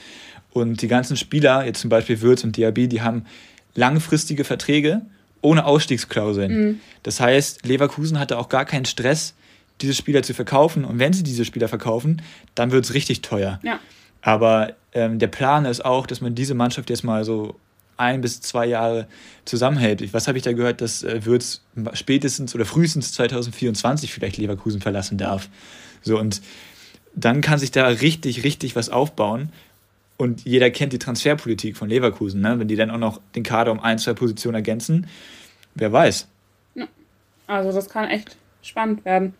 Und 0.53 0.81
die 0.81 0.87
ganzen 0.87 1.17
Spieler, 1.17 1.67
jetzt 1.67 1.81
zum 1.81 1.91
Beispiel 1.91 2.21
Würz 2.21 2.45
und 2.45 2.57
Diaby, 2.57 2.87
die 2.87 3.03
haben 3.03 3.27
langfristige 3.75 4.45
Verträge 4.45 5.03
ohne 5.43 5.65
Ausstiegsklauseln. 5.65 6.53
Mhm. 6.53 6.81
Das 7.03 7.19
heißt, 7.19 7.67
Leverkusen 7.67 8.21
hatte 8.21 8.39
auch 8.39 8.49
gar 8.49 8.65
keinen 8.65 8.85
Stress, 8.85 9.35
diese 9.81 9.95
Spieler 9.95 10.23
zu 10.23 10.35
verkaufen. 10.35 10.85
Und 10.85 11.01
wenn 11.01 11.13
sie 11.13 11.25
diese 11.25 11.45
Spieler 11.45 11.67
verkaufen, 11.67 12.23
dann 12.55 12.71
wird 12.71 12.85
es 12.85 12.95
richtig 12.95 13.23
teuer. 13.23 13.59
Ja. 13.65 13.81
Aber 14.23 14.75
ähm, 14.93 15.19
der 15.19 15.29
Plan 15.29 15.65
ist 15.65 15.85
auch, 15.85 16.07
dass 16.07 16.21
man 16.21 16.37
diese 16.37 16.55
Mannschaft 16.55 16.91
jetzt 16.91 17.03
mal 17.03 17.25
so 17.25 17.57
ein 18.01 18.21
bis 18.21 18.41
zwei 18.41 18.67
Jahre 18.67 19.07
zusammenhält. 19.45 20.13
Was 20.13 20.27
habe 20.27 20.39
ich 20.39 20.45
da 20.45 20.53
gehört, 20.53 20.81
dass 20.81 21.03
äh, 21.03 21.25
Würz 21.25 21.63
spätestens 21.93 22.55
oder 22.55 22.65
frühestens 22.65 23.13
2024 23.13 24.13
vielleicht 24.13 24.37
Leverkusen 24.37 24.81
verlassen 24.81 25.19
darf. 25.19 25.49
So 26.03 26.19
und 26.19 26.43
dann 27.15 27.41
kann 27.41 27.59
sich 27.59 27.71
da 27.71 27.87
richtig, 27.87 28.45
richtig 28.45 28.77
was 28.77 28.89
aufbauen. 28.89 29.51
Und 30.17 30.45
jeder 30.45 30.71
kennt 30.71 30.93
die 30.93 30.99
Transferpolitik 30.99 31.77
von 31.77 31.89
Leverkusen. 31.89 32.41
Ne? 32.41 32.59
Wenn 32.59 32.69
die 32.69 32.77
dann 32.77 32.91
auch 32.91 32.99
noch 32.99 33.21
den 33.35 33.43
Kader 33.43 33.73
um 33.73 33.81
ein, 33.81 33.99
zwei 33.99 34.13
Positionen 34.13 34.57
ergänzen, 34.57 35.07
wer 35.75 35.93
weiß. 35.93 36.29
Also 37.47 37.73
das 37.73 37.89
kann 37.89 38.09
echt 38.09 38.37
spannend 38.63 39.05
werden. 39.05 39.35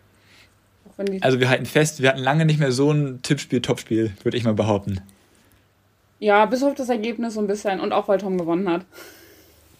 Also 1.21 1.39
wir 1.39 1.49
halten 1.49 1.65
fest, 1.65 2.01
wir 2.01 2.09
hatten 2.09 2.19
lange 2.19 2.45
nicht 2.45 2.59
mehr 2.59 2.71
so 2.71 2.91
ein 2.91 3.21
Tippspiel-Topspiel, 3.21 4.11
würde 4.23 4.37
ich 4.37 4.43
mal 4.43 4.53
behaupten. 4.53 5.01
Ja, 6.21 6.45
bis 6.45 6.61
auf 6.61 6.75
das 6.75 6.87
Ergebnis 6.87 7.33
so 7.33 7.39
ein 7.39 7.47
bisschen 7.47 7.79
und 7.79 7.93
auch 7.93 8.07
weil 8.07 8.19
Tom 8.19 8.37
gewonnen 8.37 8.69
hat. 8.69 8.85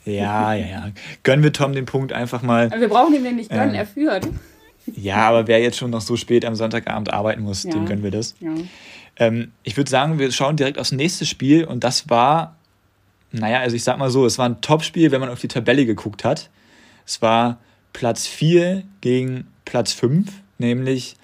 Ja, 0.05 0.55
ja, 0.55 0.65
ja. 0.65 0.91
Gönnen 1.21 1.43
wir 1.43 1.53
Tom 1.53 1.73
den 1.73 1.85
Punkt 1.85 2.13
einfach 2.13 2.41
mal. 2.41 2.71
Wir 2.71 2.89
brauchen 2.89 3.13
ihm 3.13 3.23
den 3.23 3.35
nicht 3.35 3.51
gönnen, 3.51 3.75
äh, 3.75 3.77
er 3.77 3.85
führt. 3.85 4.27
Ja, 4.87 5.29
aber 5.29 5.45
wer 5.45 5.61
jetzt 5.61 5.77
schon 5.77 5.91
noch 5.91 6.01
so 6.01 6.17
spät 6.17 6.43
am 6.43 6.55
Sonntagabend 6.55 7.13
arbeiten 7.13 7.43
muss, 7.43 7.61
ja. 7.61 7.69
dem 7.69 7.85
gönnen 7.85 8.01
wir 8.01 8.09
das. 8.09 8.33
Ja. 8.39 8.55
Ähm, 9.17 9.51
ich 9.61 9.77
würde 9.77 9.91
sagen, 9.91 10.17
wir 10.17 10.31
schauen 10.31 10.57
direkt 10.57 10.79
aufs 10.79 10.91
nächste 10.91 11.27
Spiel 11.27 11.63
und 11.63 11.83
das 11.83 12.09
war, 12.09 12.55
naja, 13.31 13.59
also 13.59 13.75
ich 13.75 13.83
sag 13.83 13.99
mal 13.99 14.09
so, 14.09 14.25
es 14.25 14.39
war 14.39 14.49
ein 14.49 14.61
Topspiel, 14.61 15.11
wenn 15.11 15.21
man 15.21 15.29
auf 15.29 15.39
die 15.39 15.47
Tabelle 15.47 15.85
geguckt 15.85 16.25
hat. 16.25 16.49
Es 17.05 17.21
war 17.21 17.59
Platz 17.93 18.25
4 18.25 18.81
gegen 19.01 19.45
Platz 19.65 19.93
5, 19.93 20.31
nämlich 20.57 21.17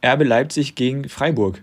Erbe 0.00 0.24
Leipzig 0.24 0.74
gegen 0.74 1.06
Freiburg. 1.10 1.60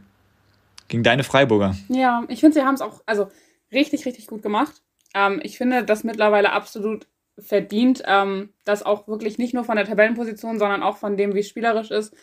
Gegen 0.88 1.04
deine 1.04 1.24
Freiburger. 1.24 1.76
Ja, 1.90 2.24
ich 2.28 2.40
finde, 2.40 2.56
sie 2.56 2.66
haben 2.66 2.76
es 2.76 2.82
auch 2.82 3.02
also 3.06 3.28
richtig, 3.72 4.06
richtig 4.06 4.28
gut 4.28 4.42
gemacht. 4.42 4.84
Ähm, 5.14 5.40
ich 5.44 5.58
finde 5.58 5.84
das 5.84 6.04
mittlerweile 6.04 6.52
absolut 6.52 7.08
verdient, 7.38 8.04
ähm, 8.06 8.54
das 8.64 8.84
auch 8.84 9.08
wirklich 9.08 9.38
nicht 9.38 9.54
nur 9.54 9.64
von 9.64 9.76
der 9.76 9.86
Tabellenposition, 9.86 10.60
sondern 10.60 10.84
auch 10.84 10.98
von 10.98 11.18
dem, 11.18 11.34
wie 11.34 11.40
es 11.40 11.50
spielerisch 11.50 11.92
ist, 11.92 12.16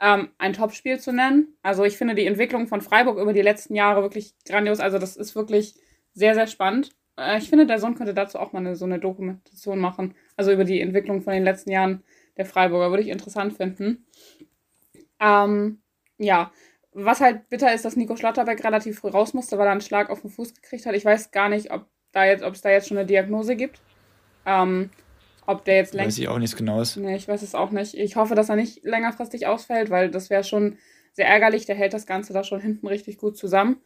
ähm, 0.00 0.28
ein 0.38 0.52
Topspiel 0.52 0.98
zu 0.98 1.12
nennen. 1.12 1.56
Also 1.62 1.84
ich 1.84 1.96
finde 1.96 2.14
die 2.14 2.26
Entwicklung 2.26 2.66
von 2.66 2.80
Freiburg 2.80 3.18
über 3.18 3.32
die 3.32 3.42
letzten 3.42 3.74
Jahre 3.74 4.02
wirklich 4.02 4.34
grandios. 4.44 4.80
Also 4.80 4.98
das 4.98 5.16
ist 5.16 5.34
wirklich 5.34 5.74
sehr, 6.12 6.34
sehr 6.34 6.46
spannend. 6.46 6.90
Äh, 7.16 7.38
ich 7.38 7.48
finde, 7.48 7.66
der 7.66 7.78
Sohn 7.78 7.94
könnte 7.94 8.14
dazu 8.14 8.38
auch 8.38 8.52
mal 8.52 8.60
eine, 8.60 8.76
so 8.76 8.84
eine 8.84 8.98
Dokumentation 8.98 9.78
machen. 9.78 10.14
Also 10.36 10.52
über 10.52 10.64
die 10.64 10.80
Entwicklung 10.80 11.22
von 11.22 11.32
den 11.32 11.44
letzten 11.44 11.70
Jahren 11.70 12.02
der 12.36 12.46
Freiburger. 12.46 12.90
Würde 12.90 13.02
ich 13.02 13.08
interessant 13.08 13.54
finden. 13.54 14.06
Ähm, 15.20 15.82
ja, 16.18 16.52
was 17.04 17.20
halt 17.20 17.48
bitter 17.48 17.72
ist, 17.72 17.84
dass 17.84 17.96
Nico 17.96 18.16
Schlotterbeck 18.16 18.64
relativ 18.64 18.98
früh 18.98 19.08
raus 19.08 19.34
musste, 19.34 19.58
weil 19.58 19.66
er 19.66 19.72
einen 19.72 19.80
Schlag 19.80 20.10
auf 20.10 20.20
den 20.22 20.30
Fuß 20.30 20.54
gekriegt 20.54 20.86
hat. 20.86 20.94
Ich 20.94 21.04
weiß 21.04 21.30
gar 21.30 21.48
nicht, 21.48 21.70
ob 21.70 21.86
da 22.12 22.24
jetzt, 22.24 22.42
ob 22.42 22.54
es 22.54 22.60
da 22.60 22.70
jetzt 22.70 22.88
schon 22.88 22.98
eine 22.98 23.06
Diagnose 23.06 23.56
gibt. 23.56 23.80
Ähm, 24.46 24.90
ob 25.46 25.64
der 25.64 25.76
jetzt 25.76 25.94
längst. 25.94 26.16
Weiß 26.16 26.18
ich 26.18 26.28
auch 26.28 26.38
nichts 26.38 26.56
Genaues. 26.56 26.96
Nee, 26.96 27.16
ich 27.16 27.26
weiß 27.26 27.42
es 27.42 27.54
auch 27.54 27.70
nicht. 27.70 27.94
Ich 27.94 28.16
hoffe, 28.16 28.34
dass 28.34 28.48
er 28.50 28.56
nicht 28.56 28.84
längerfristig 28.84 29.46
ausfällt, 29.46 29.88
weil 29.88 30.10
das 30.10 30.28
wäre 30.28 30.44
schon 30.44 30.76
sehr 31.12 31.26
ärgerlich. 31.26 31.64
Der 31.64 31.74
hält 31.74 31.94
das 31.94 32.06
Ganze 32.06 32.32
da 32.32 32.44
schon 32.44 32.60
hinten 32.60 32.86
richtig 32.86 33.16
gut 33.16 33.36
zusammen. 33.36 33.80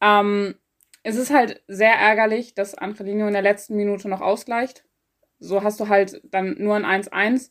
Ähm, 0.00 0.54
es 1.02 1.16
ist 1.16 1.30
halt 1.30 1.62
sehr 1.68 1.92
ärgerlich, 1.92 2.54
dass 2.54 2.74
Angelino 2.74 3.26
in 3.26 3.34
der 3.34 3.42
letzten 3.42 3.76
Minute 3.76 4.08
noch 4.08 4.22
ausgleicht. 4.22 4.84
So 5.38 5.62
hast 5.62 5.78
du 5.78 5.88
halt 5.88 6.22
dann 6.24 6.56
nur 6.58 6.76
ein 6.76 7.02
1-1. 7.02 7.50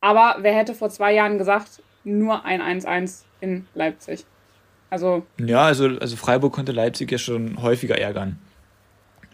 Aber 0.00 0.36
wer 0.40 0.54
hätte 0.54 0.74
vor 0.74 0.90
zwei 0.90 1.12
Jahren 1.12 1.38
gesagt, 1.38 1.82
nur 2.04 2.44
ein 2.44 2.62
1-1 2.62 3.24
in 3.40 3.66
Leipzig. 3.74 4.24
Also. 4.90 5.26
Ja, 5.38 5.62
also, 5.62 5.86
also 5.86 6.16
Freiburg 6.16 6.52
konnte 6.52 6.72
Leipzig 6.72 7.10
ja 7.12 7.18
schon 7.18 7.60
häufiger 7.62 7.98
ärgern. 7.98 8.38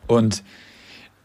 Und 0.06 0.42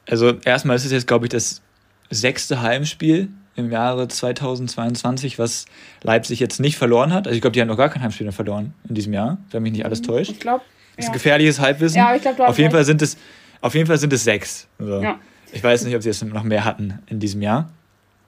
also 0.07 0.33
erstmal 0.45 0.75
ist 0.75 0.85
es 0.85 0.91
jetzt, 0.91 1.07
glaube 1.07 1.25
ich, 1.25 1.29
das 1.29 1.61
sechste 2.09 2.61
Heimspiel 2.61 3.29
im 3.55 3.71
Jahre 3.71 4.07
2022, 4.07 5.37
was 5.37 5.65
Leipzig 6.01 6.39
jetzt 6.39 6.59
nicht 6.59 6.77
verloren 6.77 7.13
hat. 7.13 7.27
Also 7.27 7.35
ich 7.35 7.41
glaube, 7.41 7.53
die 7.53 7.61
haben 7.61 7.67
noch 7.67 7.77
gar 7.77 7.89
kein 7.89 8.01
Heimspiel 8.01 8.25
mehr 8.25 8.33
verloren 8.33 8.73
in 8.87 8.95
diesem 8.95 9.13
Jahr, 9.13 9.37
wenn 9.51 9.63
mich 9.63 9.73
nicht 9.73 9.85
alles 9.85 10.01
mhm. 10.01 10.05
täuscht. 10.05 10.31
Ich 10.31 10.39
glaube. 10.39 10.63
Das 10.95 11.05
ist 11.05 11.09
ein 11.11 11.13
gefährliches 11.13 11.59
Halbwissen. 11.59 11.97
Ja, 11.97 12.13
ich 12.13 12.21
glaube, 12.21 12.45
auf 12.45 12.57
jeden 12.57 12.71
Fall 12.71 12.83
sind 12.83 13.01
es 13.01 13.17
Auf 13.61 13.73
jeden 13.75 13.87
Fall 13.87 13.97
sind 13.97 14.13
es 14.13 14.23
sechs. 14.23 14.67
Also, 14.79 15.01
ja. 15.01 15.19
Ich 15.51 15.63
weiß 15.63 15.83
nicht, 15.85 15.95
ob 15.95 16.03
sie 16.03 16.09
jetzt 16.09 16.23
noch 16.23 16.43
mehr 16.43 16.65
hatten 16.65 16.99
in 17.07 17.19
diesem 17.19 17.41
Jahr. 17.41 17.69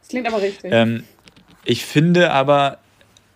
Das 0.02 0.10
klingt 0.10 0.28
aber 0.28 0.42
richtig. 0.42 0.72
Ähm, 0.74 1.04
Ich 1.64 1.86
finde 1.86 2.32
aber, 2.32 2.80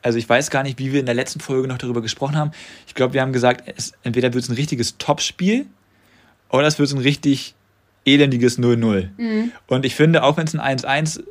also 0.06 0.20
ich 0.20 0.30
weiß 0.30 0.52
gar 0.52 0.62
nicht, 0.62 0.78
wie 0.78 0.94
wir 0.94 1.00
in 1.00 1.08
der 1.08 1.16
letzten 1.16 1.40
Folge 1.40 1.68
noch 1.68 1.80
darüber 1.80 2.00
gesprochen 2.00 2.36
haben. 2.36 2.52
Ich 2.86 2.94
glaube, 2.94 3.16
wir 3.16 3.22
haben 3.22 3.34
gesagt, 3.34 3.64
es, 3.76 3.94
entweder 4.04 4.36
wird 4.36 4.44
es 4.44 4.50
ein 4.52 4.56
richtiges 4.56 5.00
Topspiel 5.00 5.66
oder 6.50 6.68
es 6.68 6.78
wird 6.78 6.92
ein 6.92 7.00
richtig 7.00 7.56
elendiges 8.06 8.60
0-0. 8.60 9.10
Mhm. 9.18 9.52
Und 9.66 9.84
ich 9.84 9.96
finde, 9.96 10.22
auch 10.22 10.38
wenn 10.38 10.46
es 10.46 10.56
ein 10.56 10.78
1-1, 10.78 11.24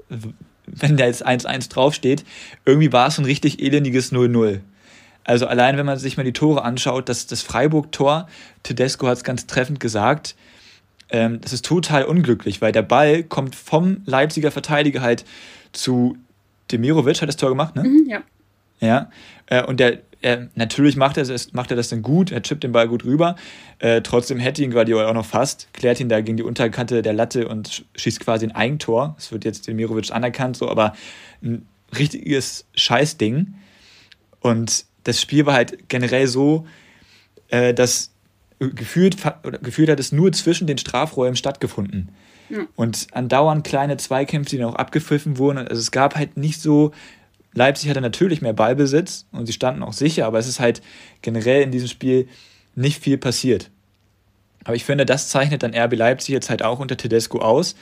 wenn 0.66 0.96
da 0.96 1.06
jetzt 1.06 1.24
1-1 1.24 1.70
draufsteht, 1.70 2.24
irgendwie 2.64 2.92
war 2.92 3.06
es 3.06 3.16
ein 3.16 3.24
richtig 3.24 3.62
elendiges 3.62 4.12
0-0. 4.12 4.58
Also 5.22 5.46
allein, 5.46 5.76
wenn 5.76 5.86
man 5.86 5.96
sich 5.96 6.16
mal 6.16 6.24
die 6.24 6.32
Tore 6.32 6.64
anschaut, 6.64 7.08
das, 7.08 7.28
das 7.28 7.42
Freiburg-Tor, 7.42 8.26
Tedesco 8.64 9.06
hat 9.06 9.18
es 9.18 9.22
ganz 9.22 9.46
treffend 9.46 9.78
gesagt, 9.78 10.34
ähm, 11.10 11.40
das 11.40 11.52
ist 11.52 11.64
total 11.64 12.06
unglücklich, 12.06 12.60
weil 12.60 12.72
der 12.72 12.82
Ball 12.82 13.22
kommt 13.22 13.54
vom 13.54 13.98
Leipziger 14.04 14.50
Verteidiger 14.50 15.00
halt 15.00 15.24
zu 15.70 16.16
Demirovic, 16.72 17.22
hat 17.22 17.28
das 17.28 17.36
Tor 17.36 17.50
gemacht, 17.50 17.76
ne? 17.76 17.84
Mhm, 17.84 18.06
ja. 18.08 18.22
Ja, 18.84 19.10
äh, 19.46 19.64
und 19.64 19.80
der, 19.80 20.00
äh, 20.22 20.46
natürlich 20.54 20.96
macht 20.96 21.16
er, 21.16 21.24
das, 21.24 21.52
macht 21.52 21.70
er 21.70 21.76
das 21.76 21.88
dann 21.88 22.02
gut, 22.02 22.32
er 22.32 22.42
chippt 22.42 22.64
den 22.64 22.72
Ball 22.72 22.88
gut 22.88 23.04
rüber. 23.04 23.36
Äh, 23.78 24.02
trotzdem 24.02 24.38
hätte 24.38 24.62
ihn 24.62 24.70
Guardiola 24.70 25.08
auch 25.08 25.14
noch 25.14 25.26
fast, 25.26 25.68
klärt 25.72 26.00
ihn 26.00 26.08
da 26.08 26.20
gegen 26.20 26.36
die 26.36 26.42
Unterkante 26.42 27.02
der 27.02 27.12
Latte 27.12 27.48
und 27.48 27.84
schießt 27.96 28.20
quasi 28.20 28.46
ein 28.46 28.52
Eigentor. 28.52 29.14
Das 29.16 29.32
wird 29.32 29.44
jetzt 29.44 29.66
Demirovic 29.66 30.10
anerkannt, 30.12 30.56
so, 30.56 30.68
aber 30.68 30.94
ein 31.42 31.66
richtiges 31.96 32.66
Scheißding. 32.74 33.54
Und 34.40 34.86
das 35.04 35.20
Spiel 35.20 35.46
war 35.46 35.54
halt 35.54 35.88
generell 35.88 36.26
so, 36.26 36.66
äh, 37.48 37.74
dass 37.74 38.10
gefühlt, 38.58 39.16
gefühlt 39.62 39.90
hat 39.90 40.00
es 40.00 40.12
nur 40.12 40.32
zwischen 40.32 40.66
den 40.66 40.78
Strafräumen 40.78 41.36
stattgefunden. 41.36 42.10
Ja. 42.48 42.66
Und 42.76 43.08
andauernd 43.12 43.64
kleine 43.64 43.96
Zweikämpfe, 43.96 44.50
die 44.50 44.58
dann 44.58 44.70
auch 44.70 44.76
abgepfiffen 44.76 45.38
wurden. 45.38 45.58
Also 45.58 45.80
es 45.80 45.90
gab 45.90 46.16
halt 46.16 46.36
nicht 46.36 46.60
so. 46.60 46.92
Leipzig 47.54 47.88
hatte 47.88 48.00
natürlich 48.00 48.42
mehr 48.42 48.52
Ballbesitz 48.52 49.26
und 49.32 49.46
sie 49.46 49.52
standen 49.52 49.82
auch 49.82 49.92
sicher, 49.92 50.26
aber 50.26 50.38
es 50.38 50.48
ist 50.48 50.60
halt 50.60 50.82
generell 51.22 51.62
in 51.62 51.70
diesem 51.70 51.88
Spiel 51.88 52.28
nicht 52.74 53.02
viel 53.02 53.18
passiert. 53.18 53.70
Aber 54.64 54.74
ich 54.74 54.84
finde, 54.84 55.06
das 55.06 55.28
zeichnet 55.28 55.62
dann 55.62 55.74
RB 55.74 55.94
Leipzig 55.94 56.32
jetzt 56.32 56.50
halt 56.50 56.62
auch 56.62 56.80
unter 56.80 56.96
Tedesco 56.96 57.38
aus, 57.38 57.76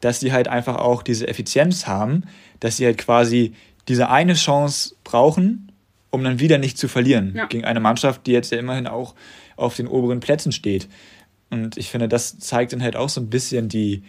dass 0.00 0.20
sie 0.20 0.32
halt 0.32 0.48
einfach 0.48 0.76
auch 0.76 1.02
diese 1.02 1.26
Effizienz 1.28 1.86
haben, 1.86 2.24
dass 2.60 2.76
sie 2.76 2.86
halt 2.86 2.98
quasi 2.98 3.54
diese 3.88 4.08
eine 4.08 4.34
Chance 4.34 4.94
brauchen, 5.02 5.72
um 6.10 6.22
dann 6.22 6.38
wieder 6.38 6.58
nicht 6.58 6.78
zu 6.78 6.88
verlieren. 6.88 7.34
Ja. 7.34 7.46
Gegen 7.46 7.64
eine 7.64 7.80
Mannschaft, 7.80 8.26
die 8.26 8.32
jetzt 8.32 8.52
ja 8.52 8.58
immerhin 8.58 8.86
auch 8.86 9.14
auf 9.56 9.76
den 9.76 9.88
oberen 9.88 10.20
Plätzen 10.20 10.52
steht. 10.52 10.88
Und 11.50 11.76
ich 11.76 11.90
finde, 11.90 12.08
das 12.08 12.38
zeigt 12.38 12.72
dann 12.72 12.82
halt 12.82 12.96
auch 12.96 13.08
so 13.08 13.20
ein 13.20 13.30
bisschen 13.30 13.68
die, 13.68 14.04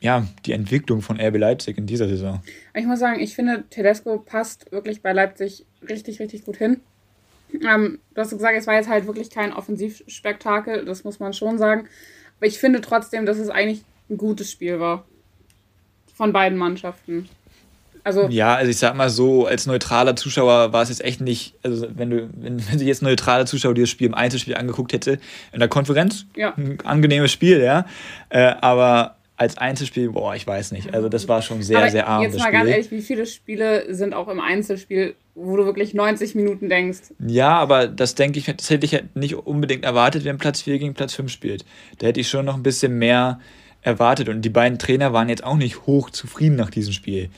ja, 0.00 0.26
die 0.44 0.52
Entwicklung 0.52 1.02
von 1.02 1.20
RB 1.20 1.36
Leipzig 1.36 1.78
in 1.78 1.86
dieser 1.86 2.08
Saison. 2.08 2.40
Ich 2.74 2.86
muss 2.86 2.98
sagen, 2.98 3.20
ich 3.20 3.34
finde, 3.34 3.64
Tedesco 3.70 4.18
passt 4.18 4.70
wirklich 4.72 5.02
bei 5.02 5.12
Leipzig 5.12 5.64
richtig, 5.88 6.20
richtig 6.20 6.44
gut 6.44 6.56
hin. 6.56 6.80
Ähm, 7.66 8.00
du 8.14 8.20
hast 8.20 8.30
gesagt, 8.30 8.56
es 8.56 8.66
war 8.66 8.74
jetzt 8.74 8.88
halt 8.88 9.06
wirklich 9.06 9.30
kein 9.30 9.52
Offensivspektakel, 9.52 10.84
das 10.84 11.04
muss 11.04 11.20
man 11.20 11.32
schon 11.32 11.58
sagen. 11.58 11.88
Aber 12.38 12.46
ich 12.46 12.58
finde 12.58 12.80
trotzdem, 12.80 13.24
dass 13.24 13.38
es 13.38 13.48
eigentlich 13.48 13.84
ein 14.10 14.18
gutes 14.18 14.50
Spiel 14.50 14.80
war. 14.80 15.06
Von 16.14 16.32
beiden 16.32 16.58
Mannschaften. 16.58 17.28
Also 18.04 18.28
ja, 18.28 18.54
also 18.54 18.70
ich 18.70 18.78
sag 18.78 18.94
mal 18.94 19.10
so, 19.10 19.46
als 19.46 19.66
neutraler 19.66 20.14
Zuschauer 20.14 20.72
war 20.72 20.82
es 20.82 20.90
jetzt 20.90 21.04
echt 21.04 21.20
nicht, 21.20 21.54
also 21.64 21.88
wenn 21.92 22.10
du, 22.10 22.30
wenn, 22.36 22.64
wenn 22.70 22.78
sich 22.78 22.86
jetzt 22.86 23.02
neutraler 23.02 23.46
Zuschauer 23.46 23.74
dieses 23.74 23.90
Spiel 23.90 24.06
im 24.06 24.14
Einzelspiel 24.14 24.54
angeguckt 24.54 24.92
hätte, 24.92 25.18
in 25.52 25.58
der 25.58 25.68
Konferenz, 25.68 26.26
ja. 26.36 26.54
ein 26.56 26.78
angenehmes 26.84 27.32
Spiel, 27.32 27.60
ja. 27.60 27.86
Äh, 28.28 28.54
aber 28.60 29.15
als 29.36 29.58
Einzelspiel, 29.58 30.10
boah, 30.10 30.34
ich 30.34 30.46
weiß 30.46 30.72
nicht. 30.72 30.94
Also 30.94 31.08
das 31.08 31.28
war 31.28 31.42
schon 31.42 31.62
sehr, 31.62 31.78
aber 31.78 31.90
sehr 31.90 32.08
arm. 32.08 32.22
Jetzt 32.22 32.38
mal 32.38 32.44
Spiel. 32.44 32.52
ganz 32.52 32.70
ehrlich, 32.70 32.90
wie 32.90 33.02
viele 33.02 33.26
Spiele 33.26 33.94
sind 33.94 34.14
auch 34.14 34.28
im 34.28 34.40
Einzelspiel, 34.40 35.14
wo 35.34 35.56
du 35.56 35.66
wirklich 35.66 35.92
90 35.92 36.34
Minuten 36.34 36.70
denkst? 36.70 37.12
Ja, 37.18 37.58
aber 37.58 37.86
das 37.86 38.14
denke 38.14 38.38
ich, 38.38 38.46
das 38.46 38.70
hätte 38.70 38.86
ich 38.86 38.98
nicht 39.14 39.34
unbedingt 39.34 39.84
erwartet, 39.84 40.24
wenn 40.24 40.38
Platz 40.38 40.62
4 40.62 40.78
gegen 40.78 40.94
Platz 40.94 41.14
5 41.14 41.30
spielt. 41.30 41.66
Da 41.98 42.06
hätte 42.06 42.20
ich 42.20 42.28
schon 42.28 42.46
noch 42.46 42.54
ein 42.54 42.62
bisschen 42.62 42.98
mehr 42.98 43.40
erwartet. 43.82 44.30
Und 44.30 44.42
die 44.42 44.50
beiden 44.50 44.78
Trainer 44.78 45.12
waren 45.12 45.28
jetzt 45.28 45.44
auch 45.44 45.56
nicht 45.56 45.86
hoch 45.86 46.10
zufrieden 46.10 46.56
nach 46.56 46.70
diesem 46.70 46.94
Spiel. 46.94 47.28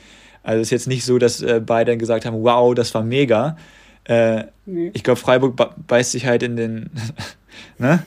Also 0.45 0.61
es 0.61 0.69
ist 0.69 0.71
jetzt 0.71 0.87
nicht 0.88 1.05
so, 1.05 1.19
dass 1.19 1.43
äh, 1.43 1.61
beide 1.64 1.97
gesagt 1.97 2.25
haben, 2.25 2.43
wow, 2.43 2.75
das 2.75 2.95
war 2.95 3.02
mega. 3.02 3.57
Äh, 4.09 4.45
nee. 4.65 4.91
Ich 4.95 5.05
glaube, 5.05 5.21
Freiburg 5.21 5.55
beißt 5.87 6.12
sich 6.12 6.27
halt 6.27 6.43
in 6.43 6.57
den, 6.57 6.91
ne? 7.79 8.03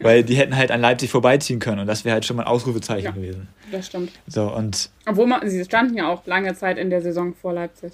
Weil 0.00 0.22
die 0.22 0.36
hätten 0.36 0.56
halt 0.56 0.70
an 0.70 0.80
Leipzig 0.80 1.10
vorbeiziehen 1.10 1.58
können 1.58 1.80
und 1.80 1.86
das 1.86 2.04
wäre 2.04 2.14
halt 2.14 2.24
schon 2.24 2.36
mal 2.36 2.44
ein 2.44 2.48
Ausrufezeichen 2.48 3.04
ja, 3.04 3.10
gewesen. 3.10 3.48
Das 3.70 3.86
stimmt. 3.86 4.12
So, 4.28 4.52
und 4.52 4.90
Obwohl 5.06 5.26
man, 5.26 5.48
sie 5.48 5.64
standen 5.64 5.96
ja 5.96 6.08
auch 6.08 6.24
lange 6.26 6.54
Zeit 6.54 6.78
in 6.78 6.88
der 6.88 7.02
Saison 7.02 7.34
vor 7.34 7.52
Leipzig. 7.52 7.92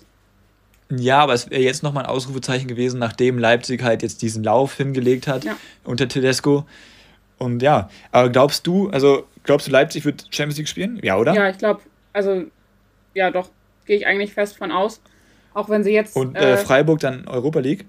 Ja, 0.91 1.19
aber 1.19 1.35
es 1.35 1.51
wäre 1.51 1.63
jetzt 1.63 1.83
nochmal 1.83 2.05
ein 2.05 2.11
Ausrufezeichen 2.11 2.69
gewesen, 2.69 2.99
nachdem 2.99 3.39
Leipzig 3.39 3.83
halt 3.83 4.03
jetzt 4.03 4.23
diesen 4.23 4.45
Lauf 4.45 4.77
hingelegt 4.77 5.27
hat 5.27 5.45
ja. 5.45 5.57
unter 5.85 6.09
Tedesco. 6.09 6.67
Und 7.39 7.63
ja, 7.63 7.89
aber 8.13 8.31
glaubst 8.31 8.67
du, 8.67 8.91
also 8.91 9.27
glaubst 9.45 9.67
du, 9.67 9.71
Leipzig 9.71 10.05
wird 10.05 10.27
Champions 10.31 10.59
League 10.59 10.69
spielen? 10.69 10.99
Ja, 11.03 11.17
oder? 11.17 11.35
Ja, 11.35 11.49
ich 11.49 11.59
glaube, 11.59 11.81
also 12.13 12.45
ja, 13.15 13.31
doch, 13.31 13.51
gehe 13.87 13.97
ich 13.97 14.07
eigentlich 14.07 14.35
fest 14.35 14.57
von 14.57 14.73
aus. 14.73 15.01
Auch 15.59 15.69
wenn 15.69 15.83
sie 15.83 15.91
jetzt. 15.91 16.15
Und 16.15 16.37
äh, 16.37 16.53
äh, 16.53 16.57
Freiburg 16.57 17.01
dann 17.01 17.27
Europa 17.27 17.59
League? 17.59 17.85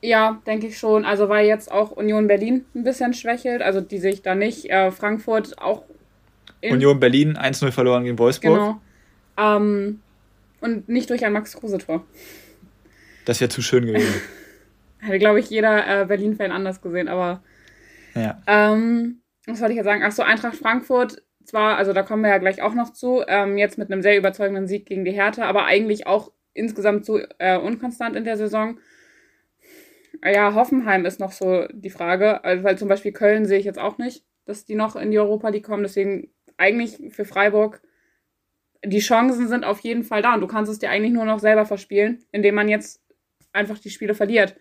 Ja, 0.00 0.40
denke 0.46 0.68
ich 0.68 0.78
schon. 0.78 1.04
Also 1.04 1.28
weil 1.28 1.46
jetzt 1.46 1.70
auch 1.70 1.90
Union 1.90 2.28
Berlin 2.28 2.64
ein 2.74 2.82
bisschen 2.82 3.12
schwächelt, 3.12 3.60
also 3.60 3.82
die 3.82 3.98
sich 3.98 4.22
da 4.22 4.34
nicht. 4.34 4.70
Äh, 4.70 4.90
Frankfurt 4.90 5.58
auch. 5.58 5.82
Union 6.62 6.98
Berlin 6.98 7.36
1-0 7.36 7.72
verloren 7.72 8.04
gegen 8.04 8.18
Wolfsburg. 8.18 8.54
Genau. 8.54 8.80
Ähm, 9.36 10.00
und 10.62 10.88
nicht 10.88 11.10
durch 11.10 11.26
ein 11.26 11.34
Max 11.34 11.54
Kruse-Tor. 11.58 12.06
Das 13.26 13.38
wäre 13.42 13.50
zu 13.50 13.60
schön 13.60 13.84
gewesen. 13.84 14.22
Hätte, 15.00 15.18
glaube 15.18 15.40
ich, 15.40 15.50
jeder 15.50 16.02
äh, 16.02 16.06
Berlin-Fan 16.06 16.52
anders 16.52 16.80
gesehen, 16.80 17.08
aber. 17.08 17.42
Ja. 18.14 18.40
Ähm, 18.46 19.20
was 19.44 19.60
wollte 19.60 19.72
ich 19.72 19.76
jetzt 19.76 19.84
sagen? 19.84 20.02
Achso, 20.02 20.22
Eintracht 20.22 20.56
Frankfurt 20.56 21.22
zwar, 21.44 21.76
also 21.76 21.92
da 21.92 22.02
kommen 22.02 22.22
wir 22.22 22.30
ja 22.30 22.38
gleich 22.38 22.62
auch 22.62 22.74
noch 22.74 22.92
zu, 22.92 23.22
ähm, 23.26 23.58
jetzt 23.58 23.78
mit 23.78 23.90
einem 23.90 24.02
sehr 24.02 24.16
überzeugenden 24.16 24.66
Sieg 24.66 24.86
gegen 24.86 25.04
die 25.04 25.12
Hertha, 25.12 25.44
aber 25.44 25.64
eigentlich 25.64 26.06
auch 26.06 26.32
insgesamt 26.54 27.04
zu 27.04 27.18
äh, 27.38 27.58
unkonstant 27.58 28.16
in 28.16 28.24
der 28.24 28.36
Saison. 28.36 28.78
Ja, 30.24 30.54
Hoffenheim 30.54 31.06
ist 31.06 31.20
noch 31.20 31.32
so 31.32 31.66
die 31.72 31.90
Frage, 31.90 32.44
also, 32.44 32.64
weil 32.64 32.76
zum 32.76 32.88
Beispiel 32.88 33.12
Köln 33.12 33.46
sehe 33.46 33.58
ich 33.58 33.64
jetzt 33.64 33.78
auch 33.78 33.98
nicht, 33.98 34.24
dass 34.44 34.64
die 34.64 34.74
noch 34.74 34.96
in 34.96 35.10
die 35.10 35.18
Europa 35.18 35.48
League 35.48 35.64
kommen. 35.64 35.82
Deswegen 35.82 36.30
eigentlich 36.56 36.98
für 37.14 37.24
Freiburg, 37.24 37.80
die 38.84 38.98
Chancen 38.98 39.48
sind 39.48 39.64
auf 39.64 39.80
jeden 39.80 40.04
Fall 40.04 40.22
da 40.22 40.34
und 40.34 40.40
du 40.40 40.46
kannst 40.46 40.70
es 40.70 40.78
dir 40.78 40.90
eigentlich 40.90 41.12
nur 41.12 41.24
noch 41.24 41.38
selber 41.38 41.64
verspielen, 41.64 42.24
indem 42.32 42.54
man 42.54 42.68
jetzt 42.68 43.02
einfach 43.52 43.78
die 43.78 43.90
Spiele 43.90 44.14
verliert. 44.14 44.56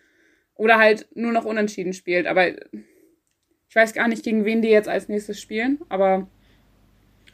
Oder 0.56 0.78
halt 0.78 1.08
nur 1.14 1.32
noch 1.32 1.46
unentschieden 1.46 1.94
spielt. 1.94 2.28
Aber 2.28 2.48
ich 2.50 3.76
weiß 3.76 3.94
gar 3.94 4.08
nicht, 4.08 4.24
gegen 4.24 4.46
wen 4.46 4.62
die 4.62 4.70
jetzt 4.70 4.90
als 4.90 5.10
nächstes 5.10 5.42
spielen, 5.42 5.80
aber 5.90 6.30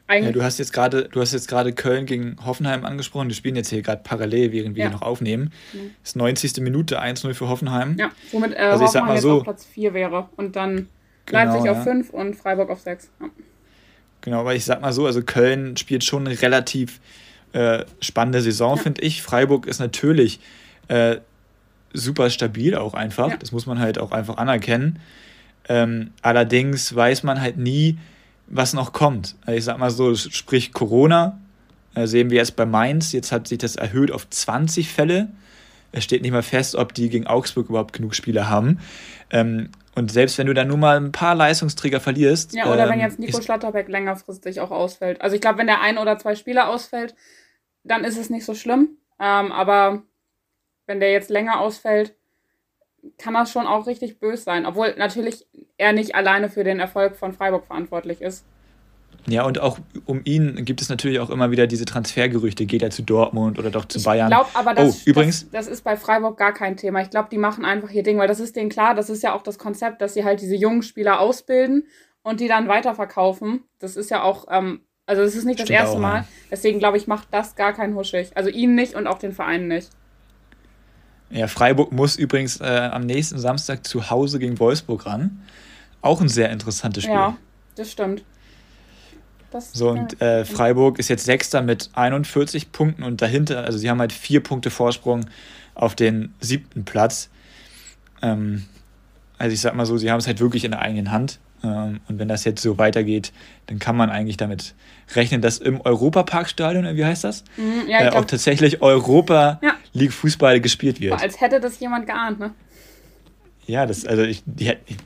ja, 0.10 0.32
du 0.32 0.44
hast 0.44 0.60
jetzt 0.60 0.72
gerade, 0.72 1.10
du 1.10 1.20
hast 1.20 1.34
jetzt 1.34 1.48
gerade 1.48 1.74
Köln 1.74 2.06
gegen 2.06 2.38
Hoffenheim 2.46 2.86
angesprochen. 2.86 3.30
Die 3.30 3.36
spielen 3.36 3.56
jetzt 3.56 3.70
hier 3.70 3.82
gerade 3.82 4.02
parallel, 4.04 4.52
während 4.52 4.76
wir 4.76 4.84
ja. 4.84 4.90
hier 4.90 4.98
noch 4.98 5.02
aufnehmen. 5.02 5.52
Mhm. 5.74 5.92
Das 6.02 6.12
ist 6.12 6.16
90. 6.16 6.58
Minute 6.62 7.02
1-0 7.02 7.34
für 7.34 7.50
Hoffenheim. 7.50 7.96
Ja, 7.98 8.12
womit 8.32 8.54
äh, 8.54 8.58
also 8.58 8.86
Hoffenheim 8.86 9.14
jetzt 9.14 9.22
so, 9.24 9.38
auf 9.38 9.44
Platz 9.44 9.66
4 9.66 9.94
wäre. 9.94 10.30
Und 10.36 10.56
dann 10.56 10.90
genau, 11.26 11.40
Leipzig 11.40 11.70
auf 11.70 11.84
5 11.84 12.14
ja. 12.14 12.20
und 12.20 12.36
Freiburg 12.36 12.70
auf 12.70 12.82
6. 12.82 13.10
Ja. 13.20 13.28
Genau, 14.22 14.40
aber 14.40 14.56
ich 14.56 14.66
sag 14.66 14.82
mal 14.82 14.94
so, 14.94 15.06
also 15.06 15.22
Köln 15.22 15.78
spielt 15.78 16.04
schon 16.04 16.28
eine 16.28 16.42
relativ 16.42 17.00
äh, 17.54 17.86
spannende 18.00 18.42
Saison, 18.42 18.78
finde 18.78 19.02
ich. 19.02 19.22
Freiburg 19.22 19.66
ist 19.66 19.80
natürlich 19.80 20.40
äh, 20.88 21.18
super 21.94 22.30
stabil 22.30 22.76
auch 22.76 22.94
einfach. 22.94 23.36
Das 23.38 23.52
muss 23.52 23.66
man 23.66 23.80
halt 23.80 23.98
auch 23.98 24.12
einfach 24.12 24.38
anerkennen. 24.38 25.00
Ähm, 25.68 26.12
allerdings 26.22 26.94
weiß 26.94 27.24
man 27.24 27.42
halt 27.42 27.58
nie, 27.58 27.98
was 28.48 28.74
noch 28.74 28.94
kommt. 28.94 29.36
Also 29.46 29.58
ich 29.58 29.64
sag 29.64 29.78
mal 29.78 29.92
so, 29.92 30.16
sprich 30.16 30.74
Corona, 30.74 31.40
da 31.94 32.08
sehen 32.08 32.30
wir 32.30 32.38
jetzt 32.38 32.56
bei 32.56 32.66
Mainz, 32.66 33.12
jetzt 33.12 33.32
hat 33.32 33.48
sich 33.48 33.58
das 33.58 33.76
erhöht 33.76 34.12
auf 34.12 34.30
20 34.30 34.90
Fälle. 34.90 35.30
Es 35.92 36.04
steht 36.04 36.22
nicht 36.22 36.32
mal 36.32 36.44
fest, 36.44 36.76
ob 36.76 36.94
die 36.94 37.10
gegen 37.10 37.26
Augsburg 37.26 37.70
überhaupt 37.70 37.94
genug 37.94 38.16
Spieler 38.16 38.50
haben. 38.50 38.80
Ähm, 39.32 39.70
und 39.96 40.12
selbst 40.12 40.38
wenn 40.38 40.48
du 40.48 40.54
dann 40.54 40.68
nur 40.68 40.78
mal 40.78 40.98
ein 40.98 41.14
paar 41.14 41.36
Leistungsträger 41.36 42.02
verlierst. 42.02 42.54
Ja, 42.54 42.66
oder 42.66 42.84
ähm, 42.84 42.92
wenn 42.92 43.00
jetzt 43.00 43.18
Nico 43.18 43.42
Schlotterbeck 43.42 43.88
längerfristig 43.88 44.60
auch 44.60 44.72
ausfällt. 44.72 45.22
Also 45.22 45.36
ich 45.36 45.42
glaube, 45.42 45.60
wenn 45.60 45.68
der 45.68 45.82
ein 45.82 45.98
oder 45.98 46.18
zwei 46.18 46.36
Spieler 46.36 46.68
ausfällt, 46.68 47.16
dann 47.84 48.04
ist 48.04 48.18
es 48.18 48.30
nicht 48.30 48.46
so 48.46 48.54
schlimm. 48.54 48.98
Ähm, 49.20 49.54
aber 49.54 50.04
wenn 50.86 51.00
der 51.00 51.12
jetzt 51.12 51.30
länger 51.30 51.62
ausfällt, 51.62 52.14
kann 53.18 53.34
das 53.34 53.52
schon 53.52 53.68
auch 53.68 53.88
richtig 53.88 54.20
böse 54.20 54.44
sein. 54.44 54.66
Obwohl 54.66 54.96
natürlich 54.98 55.46
er 55.78 55.94
nicht 55.94 56.16
alleine 56.16 56.50
für 56.50 56.64
den 56.64 56.80
Erfolg 56.80 57.16
von 57.16 57.34
Freiburg 57.34 57.66
verantwortlich 57.66 58.22
ist. 58.22 58.46
Ja, 59.28 59.44
und 59.44 59.60
auch 59.60 59.80
um 60.06 60.22
ihn 60.24 60.66
gibt 60.66 60.82
es 60.82 60.90
natürlich 60.90 61.20
auch 61.20 61.30
immer 61.30 61.50
wieder 61.50 61.66
diese 61.68 61.86
Transfergerüchte. 61.86 62.66
Geht 62.66 62.84
er 62.84 62.92
zu 62.92 63.02
Dortmund 63.02 63.58
oder 63.58 63.72
doch 63.72 63.86
zu 63.86 63.98
ich 63.98 64.04
Bayern? 64.04 64.32
Ich 64.32 64.38
glaube 64.38 64.50
aber, 64.54 64.74
das, 64.74 64.98
oh, 64.98 65.10
übrigens, 65.10 65.50
das, 65.50 65.66
das, 65.66 65.68
ist 65.68 65.84
bei 65.84 65.98
Freiburg 65.98 66.38
gar 66.38 66.54
kein 66.54 66.78
Thema. 66.78 67.02
Ich 67.02 67.10
glaube, 67.10 67.30
die 67.32 67.38
machen 67.38 67.66
einfach 67.66 67.90
ihr 67.90 68.04
Ding, 68.04 68.18
weil 68.18 68.28
das 68.28 68.40
ist 68.40 68.56
denen 68.56 68.70
klar. 68.70 68.94
Das 68.94 69.10
ist 69.10 69.24
ja 69.24 69.34
auch 69.34 69.42
das 69.42 69.58
Konzept, 69.58 70.02
dass 70.02 70.14
sie 70.14 70.24
halt 70.24 70.42
diese 70.42 70.56
jungen 70.56 70.84
Spieler 70.84 71.20
ausbilden 71.20 71.88
und 72.24 72.40
die 72.40 72.48
dann 72.48 72.68
weiterverkaufen. 72.68 73.64
Das 73.80 73.96
ist 73.96 74.12
ja 74.12 74.22
auch 74.22 74.46
ähm, 74.50 74.82
Also 75.08 75.24
es 75.24 75.36
ist 75.36 75.46
nicht 75.46 75.60
das 75.60 75.70
erste 75.70 75.98
auch, 75.98 76.02
Mal. 76.02 76.26
Deswegen 76.52 76.80
glaube 76.80 76.98
ich, 76.98 77.08
macht 77.08 77.28
das 77.32 77.56
gar 77.56 77.74
keinen 77.74 77.96
Huschig. 77.96 78.32
Also 78.36 78.50
ihn 78.50 78.76
nicht 78.76 78.94
und 78.94 79.08
auch 79.08 79.18
den 79.18 79.32
Verein 79.32 79.68
nicht. 79.68 79.90
Ja, 81.30 81.48
Freiburg 81.48 81.92
muss 81.92 82.18
übrigens 82.18 82.62
äh, 82.62 82.90
am 82.92 83.02
nächsten 83.02 83.40
Samstag 83.40 83.86
zu 83.86 84.10
Hause 84.10 84.40
gegen 84.40 84.60
Wolfsburg 84.60 85.06
ran. 85.06 85.42
Auch 86.02 86.22
ein 86.22 86.30
sehr 86.30 86.50
interessantes 86.50 87.04
Spiel. 87.04 87.16
Ja, 87.16 87.38
das 87.76 87.92
stimmt. 87.92 88.24
Das 89.52 89.74
so, 89.74 89.90
und 89.90 90.22
äh, 90.22 90.46
Freiburg 90.46 91.00
ist 91.00 91.08
jetzt 91.08 91.26
Sechster 91.26 91.62
mit 91.62 91.90
41 91.94 92.72
Punkten 92.72 93.04
und 93.04 93.22
dahinter, 93.22 93.64
also 93.64 93.78
sie 93.78 93.90
haben 93.90 94.00
halt 94.00 94.12
vier 94.12 94.44
Punkte 94.44 94.70
Vorsprung 94.70 95.26
auf 95.74 95.96
den 95.96 96.34
siebten 96.42 96.86
Platz. 96.86 97.30
Ähm, 98.22 98.66
also 99.38 99.54
ich 99.54 99.62
sag 99.62 99.76
mal 99.76 99.86
so, 99.86 99.98
sie 99.98 100.12
haben 100.12 100.20
es 100.20 100.28
halt 100.28 100.40
wirklich 100.40 100.66
in 100.66 100.72
der 100.72 100.82
eigenen 100.82 101.12
Hand. 101.12 101.40
Ähm, 101.66 102.00
und 102.08 102.20
wenn 102.20 102.28
das 102.28 102.44
jetzt 102.44 102.62
so 102.62 102.78
weitergeht, 102.78 103.32
dann 103.68 103.80
kann 103.80 103.96
man 103.98 104.10
eigentlich 104.10 104.38
damit 104.38 104.76
rechnen, 105.16 105.42
dass 105.42 105.58
im 105.58 105.82
Europaparkstadion, 105.82 106.96
wie 106.96 107.06
heißt 107.06 107.24
das? 107.24 107.44
Mhm, 107.58 107.88
ja, 107.88 108.00
äh, 108.00 108.10
glaub, 108.10 108.16
auch 108.24 108.26
tatsächlich 108.26 108.82
Europa 108.82 109.60
ja. 109.64 109.74
League 109.94 110.14
Fußball 110.14 110.60
gespielt 110.62 111.00
wird. 111.00 111.20
Als 111.22 111.42
hätte 111.42 111.60
das 111.60 111.80
jemand 111.80 112.08
geahnt, 112.08 112.40
ne? 112.40 112.52
Ja, 113.68 113.88
das, 113.88 114.06
also 114.06 114.22
ich, 114.22 114.44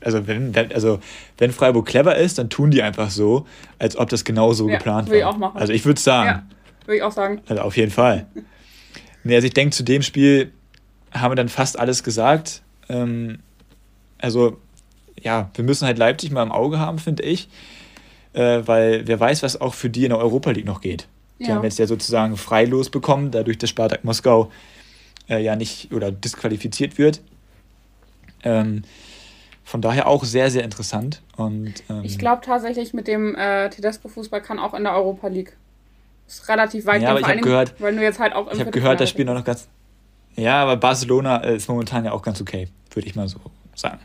also 0.02 0.26
wenn, 0.26 0.54
also 0.74 1.00
wenn 1.38 1.50
Freiburg 1.50 1.86
clever 1.86 2.16
ist, 2.16 2.38
dann 2.38 2.50
tun 2.50 2.70
die 2.70 2.82
einfach 2.82 3.10
so, 3.10 3.46
als 3.78 3.96
ob 3.96 4.10
das 4.10 4.24
genau 4.24 4.52
so 4.52 4.68
ja, 4.68 4.76
geplant 4.76 5.08
war. 5.08 5.16
Ich 5.16 5.24
auch 5.24 5.38
machen. 5.38 5.58
Also 5.58 5.72
ich 5.72 5.86
würde 5.86 5.98
sagen. 6.00 6.28
Ja, 6.28 6.42
würde 6.86 6.96
ich 6.98 7.02
auch 7.02 7.12
sagen. 7.12 7.40
Also 7.48 7.62
auf 7.62 7.76
jeden 7.78 7.90
Fall. 7.90 8.26
nee, 9.24 9.34
also 9.34 9.46
ich 9.46 9.54
denke, 9.54 9.74
zu 9.74 9.82
dem 9.82 10.02
Spiel 10.02 10.52
haben 11.10 11.30
wir 11.30 11.36
dann 11.36 11.48
fast 11.48 11.78
alles 11.78 12.02
gesagt. 12.02 12.60
Ähm, 12.90 13.38
also 14.18 14.58
ja, 15.22 15.50
wir 15.54 15.64
müssen 15.64 15.86
halt 15.86 15.98
Leipzig 15.98 16.30
mal 16.30 16.42
im 16.42 16.52
Auge 16.52 16.78
haben, 16.78 16.98
finde 16.98 17.22
ich. 17.22 17.48
Äh, 18.32 18.62
weil 18.66 19.06
wer 19.06 19.18
weiß, 19.18 19.42
was 19.42 19.60
auch 19.60 19.74
für 19.74 19.90
die 19.90 20.04
in 20.04 20.10
der 20.10 20.18
Europa 20.18 20.50
League 20.50 20.66
noch 20.66 20.80
geht. 20.80 21.08
Die 21.40 21.44
ja. 21.46 21.54
haben 21.54 21.64
jetzt 21.64 21.78
ja 21.78 21.86
sozusagen 21.86 22.36
freilos 22.36 22.90
bekommen, 22.90 23.30
dadurch, 23.30 23.58
dass 23.58 23.70
Spartak 23.70 24.04
Moskau 24.04 24.50
äh, 25.28 25.42
ja 25.42 25.56
nicht 25.56 25.92
oder 25.92 26.12
disqualifiziert 26.12 26.98
wird. 26.98 27.22
Ähm, 28.44 28.82
von 29.64 29.80
daher 29.80 30.06
auch 30.08 30.24
sehr, 30.24 30.50
sehr 30.50 30.64
interessant. 30.64 31.22
Und, 31.36 31.74
ähm, 31.88 32.02
ich 32.02 32.18
glaube 32.18 32.42
tatsächlich, 32.44 32.92
mit 32.92 33.06
dem 33.06 33.34
äh, 33.36 33.70
Tedesco-Fußball 33.70 34.42
kann 34.42 34.58
auch 34.58 34.74
in 34.74 34.82
der 34.82 34.94
Europa 34.94 35.28
League. 35.28 35.56
Ist 36.26 36.48
relativ 36.48 36.86
weit 36.86 37.02
ja, 37.02 37.10
aber 37.10 37.20
ich 37.20 37.26
habe 37.26 37.40
gehört, 37.40 37.74
weil 37.80 37.96
du 37.96 38.02
jetzt 38.02 38.20
halt 38.20 38.34
auch 38.34 38.52
Ich 38.52 38.60
habe 38.60 38.70
gehört, 38.70 39.00
das 39.00 39.10
Spiel 39.10 39.24
noch 39.24 39.44
ganz. 39.44 39.68
Ja, 40.36 40.62
aber 40.62 40.76
Barcelona 40.76 41.42
äh, 41.42 41.56
ist 41.56 41.68
momentan 41.68 42.04
ja 42.04 42.12
auch 42.12 42.22
ganz 42.22 42.40
okay, 42.40 42.68
würde 42.92 43.08
ich 43.08 43.16
mal 43.16 43.28
so 43.28 43.38
sagen. 43.74 44.00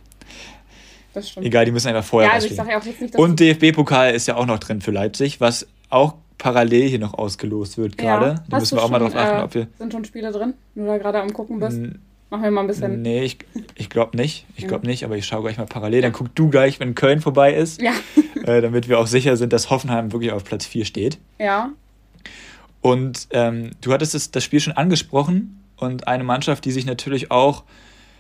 Das 1.16 1.30
stimmt. 1.30 1.46
Egal, 1.46 1.66
die 1.66 1.72
müssen 1.72 1.88
einfach 1.88 2.04
vorher 2.04 2.30
ja, 2.30 2.36
also 2.36 2.48
ich 2.48 2.56
sag 2.56 2.70
ja 2.70 2.78
auch 2.78 2.84
jetzt 2.84 3.02
nicht, 3.02 3.16
Und 3.16 3.40
DFB-Pokal 3.40 4.14
ist 4.14 4.28
ja 4.28 4.36
auch 4.36 4.46
noch 4.46 4.60
drin 4.60 4.82
für 4.82 4.92
Leipzig, 4.92 5.40
was 5.40 5.66
auch 5.90 6.16
parallel 6.38 6.90
hier 6.90 7.00
noch 7.00 7.14
ausgelost 7.14 7.78
wird 7.78 7.98
gerade. 7.98 8.26
Ja. 8.26 8.44
Da 8.50 8.60
müssen 8.60 8.78
wir 8.78 8.84
auch 8.84 8.90
schon, 8.90 8.92
mal 8.92 9.00
drauf 9.00 9.16
achten, 9.16 9.40
äh, 9.40 9.44
ob 9.44 9.56
wir. 9.56 9.68
Sind 9.78 9.94
schon 9.94 10.04
Spiele 10.06 10.32
drin, 10.32 10.54
wenn 10.76 10.86
du 10.86 10.92
da 10.92 10.98
gerade 10.98 11.22
am 11.22 11.32
gucken 11.32 11.60
bist? 11.60 11.80
Machen 12.30 12.44
wir 12.44 12.52
mal 12.52 12.62
ein 12.62 12.68
bisschen. 12.68 13.02
Nee, 13.02 13.24
ich, 13.24 13.38
ich 13.76 13.90
glaube 13.90 14.18
nicht. 14.18 14.46
Ich 14.58 14.68
glaube 14.68 14.86
nicht, 14.86 15.06
aber 15.06 15.16
ich 15.16 15.26
schaue 15.26 15.44
gleich 15.44 15.58
mal 15.58 15.68
parallel. 15.68 16.02
Dann 16.02 16.12
guck 16.12 16.36
du 16.36 16.50
gleich, 16.50 16.80
wenn 16.80 16.94
Köln 16.96 17.22
vorbei 17.22 17.54
ist. 17.54 17.82
Ja. 17.82 17.94
Äh, 18.46 18.62
damit 18.62 18.88
wir 18.88 19.00
auch 19.00 19.08
sicher 19.08 19.38
sind, 19.38 19.54
dass 19.54 19.72
Hoffenheim 19.72 20.12
wirklich 20.12 20.32
auf 20.32 20.44
Platz 20.44 20.68
4 20.68 20.86
steht. 20.86 21.18
Ja. 21.40 21.72
Und 22.80 23.28
ähm, 23.32 23.72
du 23.82 23.92
hattest 23.92 24.14
das, 24.14 24.30
das 24.30 24.44
Spiel 24.44 24.60
schon 24.60 24.74
angesprochen 24.74 25.64
und 25.78 26.08
eine 26.08 26.24
Mannschaft, 26.24 26.64
die 26.64 26.72
sich 26.72 26.86
natürlich 26.86 27.32
auch 27.32 27.64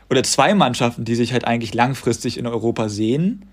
oder 0.09 0.23
zwei 0.23 0.53
Mannschaften, 0.53 1.05
die 1.05 1.15
sich 1.15 1.33
halt 1.33 1.45
eigentlich 1.45 1.73
langfristig 1.73 2.37
in 2.37 2.47
Europa 2.47 2.89
sehen. 2.89 3.45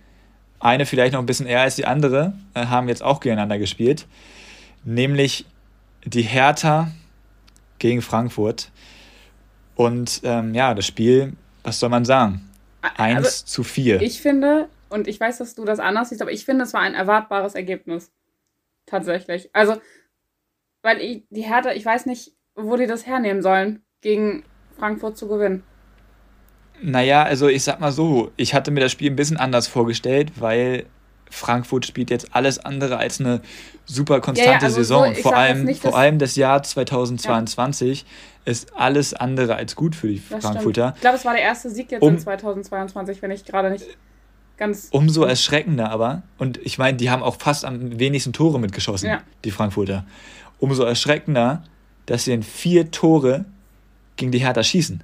Eine 0.61 0.87
vielleicht 0.87 1.15
noch 1.15 1.21
ein 1.21 1.27
bisschen 1.27 1.47
eher 1.47 1.63
als 1.63 1.77
die 1.77 1.87
andere, 1.87 2.35
äh, 2.55 2.67
haben 2.67 2.89
jetzt 2.89 3.03
auch 3.03 3.21
gegeneinander 3.21 3.59
gespielt. 3.59 4.07
Nämlich 4.85 5.47
die 6.05 6.23
Hertha 6.23 6.91
gegen 7.79 8.03
Frankfurt. 8.03 8.71
Und 9.75 10.21
ähm, 10.25 10.55
ja, 10.55 10.75
das 10.75 10.87
Spiel, 10.87 11.33
was 11.63 11.81
soll 11.81 11.89
man 11.89 12.05
sagen? 12.05 12.49
1 12.97 13.17
also, 13.17 13.47
zu 13.47 13.65
4. 13.65 14.03
Ich 14.03 14.21
finde, 14.21 14.69
und 14.89 15.09
ich 15.09 15.19
weiß, 15.19 15.39
dass 15.39 15.55
du 15.55 15.65
das 15.65 15.79
anders 15.79 16.11
siehst, 16.11 16.23
aber 16.23 16.33
ich 16.33 16.45
finde, 16.45 16.65
es 16.65 16.75
war 16.75 16.81
ein 16.81 16.95
erwartbares 16.95 17.55
Ergebnis. 17.55 18.13
Tatsächlich. 18.87 19.51
Also, 19.53 19.81
weil 20.83 21.01
ich, 21.01 21.25
die 21.31 21.43
Hertha, 21.43 21.73
ich 21.73 21.85
weiß 21.85 22.07
nicht, 22.07 22.33
wo 22.55 22.77
die 22.77 22.87
das 22.87 23.07
hernehmen 23.07 23.43
sollen, 23.43 23.83
gegen 24.01 24.45
Frankfurt 24.77 25.17
zu 25.17 25.29
gewinnen. 25.29 25.63
Naja, 26.81 27.23
also 27.23 27.49
ich 27.49 27.63
sag 27.63 27.81
mal 27.81 27.93
so, 27.93 28.33
ich 28.37 28.55
hatte 28.55 28.71
mir 28.71 28.81
das 28.81 28.93
Spiel 28.93 29.11
ein 29.11 29.17
bisschen 29.17 29.37
anders 29.37 29.69
vorgestellt, 29.69 30.33
weil 30.37 30.87
Frankfurt 31.33 31.87
spielt 31.87 32.11
jetzt 32.11 32.35
alles 32.35 32.59
andere 32.59 32.99
als 32.99 33.19
eine 33.19 33.41
super 33.87 34.21
konstante 34.21 34.53
ja, 34.53 34.59
ja, 34.59 34.65
also 34.65 34.77
Saison. 34.77 35.15
So, 35.15 35.23
vor, 35.23 35.37
allem, 35.37 35.65
nicht, 35.65 35.81
vor 35.81 35.97
allem 35.97 36.19
das 36.19 36.37
Jahr 36.37 36.63
2022 36.63 38.03
ja. 38.03 38.07
ist 38.51 38.77
alles 38.77 39.15
andere 39.15 39.57
als 39.57 39.75
gut 39.75 39.97
für 39.97 40.09
die 40.09 40.23
das 40.29 40.45
Frankfurter. 40.45 40.89
Stimmt. 40.89 40.97
Ich 40.97 41.01
glaube, 41.01 41.17
es 41.17 41.25
war 41.25 41.33
der 41.33 41.43
erste 41.43 41.71
Sieg 41.71 41.91
jetzt 41.91 42.03
um, 42.03 42.15
in 42.15 42.19
2022, 42.19 43.23
wenn 43.23 43.31
ich 43.31 43.45
gerade 43.45 43.71
nicht 43.71 43.87
ganz. 44.59 44.89
Umso 44.91 45.25
erschreckender 45.25 45.91
aber, 45.91 46.23
und 46.39 46.59
ich 46.59 46.79
meine, 46.79 46.97
die 46.97 47.11
haben 47.11 47.23
auch 47.23 47.37
fast 47.39 47.65
am 47.65 47.99
wenigsten 47.99 48.33
Tore 48.33 48.61
mitgeschossen, 48.61 49.19
die 49.45 49.51
Frankfurter. 49.51 50.05
Umso 50.59 50.85
erschreckender, 50.85 51.63
dass 52.07 52.25
sie 52.25 52.33
in 52.33 52.43
vier 52.43 52.91
Tore 52.91 53.47
gegen 54.17 54.33
die 54.33 54.39
Hertha 54.39 54.63
schießen. 54.63 55.03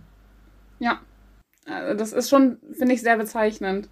Ja. 0.78 1.00
Also 1.70 1.98
das 1.98 2.12
ist 2.12 2.30
schon, 2.30 2.58
finde 2.76 2.94
ich, 2.94 3.02
sehr 3.02 3.16
bezeichnend. 3.16 3.88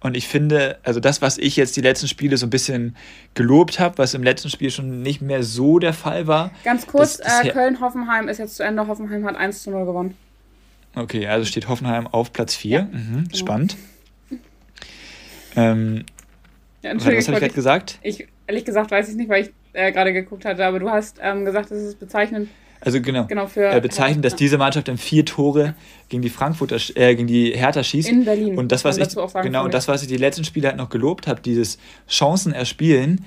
Und 0.00 0.16
ich 0.16 0.28
finde, 0.28 0.78
also 0.82 1.00
das, 1.00 1.22
was 1.22 1.38
ich 1.38 1.56
jetzt 1.56 1.76
die 1.76 1.80
letzten 1.80 2.06
Spiele 2.06 2.36
so 2.36 2.46
ein 2.46 2.50
bisschen 2.50 2.96
gelobt 3.34 3.80
habe, 3.80 3.98
was 3.98 4.14
im 4.14 4.22
letzten 4.22 4.50
Spiel 4.50 4.70
schon 4.70 5.02
nicht 5.02 5.22
mehr 5.22 5.42
so 5.42 5.78
der 5.78 5.94
Fall 5.94 6.26
war. 6.26 6.52
Ganz 6.64 6.86
kurz, 6.86 7.18
äh, 7.18 7.48
Köln-Hoffenheim 7.48 8.28
ist 8.28 8.38
jetzt 8.38 8.56
zu 8.56 8.62
Ende. 8.62 8.86
Hoffenheim 8.86 9.24
hat 9.24 9.36
1 9.36 9.62
zu 9.62 9.70
0 9.70 9.86
gewonnen. 9.86 10.16
Okay, 10.94 11.26
also 11.26 11.44
steht 11.44 11.68
Hoffenheim 11.68 12.06
auf 12.06 12.32
Platz 12.32 12.54
4. 12.54 12.78
Ja, 12.78 12.84
mhm, 12.84 13.24
genau. 13.24 13.36
Spannend. 13.36 13.76
Ähm, 15.58 16.04
ja, 16.82 16.94
was 16.94 17.06
habe 17.06 17.16
ich 17.16 17.24
gerade 17.24 17.48
gesagt? 17.48 17.98
Ich, 18.02 18.28
ehrlich 18.46 18.66
gesagt, 18.66 18.90
weiß 18.90 19.08
ich 19.08 19.16
nicht, 19.16 19.30
weil 19.30 19.44
ich 19.44 19.52
äh, 19.72 19.90
gerade 19.90 20.12
geguckt 20.12 20.44
hatte, 20.44 20.66
aber 20.66 20.78
du 20.78 20.90
hast 20.90 21.18
ähm, 21.22 21.46
gesagt, 21.46 21.70
es 21.70 21.82
ist 21.82 21.98
bezeichnend, 21.98 22.50
also 22.86 23.00
genau, 23.00 23.26
genau 23.26 23.48
für, 23.48 23.68
äh, 23.68 23.80
bezeichnet, 23.80 24.24
dass 24.24 24.36
diese 24.36 24.58
Mannschaft 24.58 24.86
dann 24.86 24.96
vier 24.96 25.24
Tore 25.24 25.74
gegen 26.08 26.22
die 26.22 26.30
Frankfurter, 26.30 26.76
äh, 26.94 27.16
gegen 27.16 27.26
die 27.26 27.50
Hertha 27.50 27.82
schießt. 27.82 28.08
In 28.08 28.24
Berlin. 28.24 28.56
Und 28.56 28.70
das, 28.70 28.84
was 28.84 28.96
ich, 28.96 29.08
genau, 29.42 29.64
und 29.64 29.74
das, 29.74 29.88
was 29.88 30.02
ich 30.02 30.08
die 30.08 30.16
letzten 30.16 30.44
Spiele 30.44 30.68
halt 30.68 30.76
noch 30.76 30.88
gelobt 30.88 31.26
habe, 31.26 31.40
dieses 31.40 31.78
Chancen 32.08 32.52
erspielen 32.52 33.24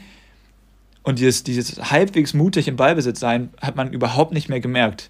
und 1.04 1.20
dieses, 1.20 1.44
dieses 1.44 1.92
halbwegs 1.92 2.34
mutig 2.34 2.70
im 2.70 2.78
Ballbesitz 2.78 3.20
sein, 3.20 3.50
hat 3.62 3.76
man 3.76 3.92
überhaupt 3.92 4.32
nicht 4.32 4.48
mehr 4.48 4.62
gemerkt. 4.62 5.10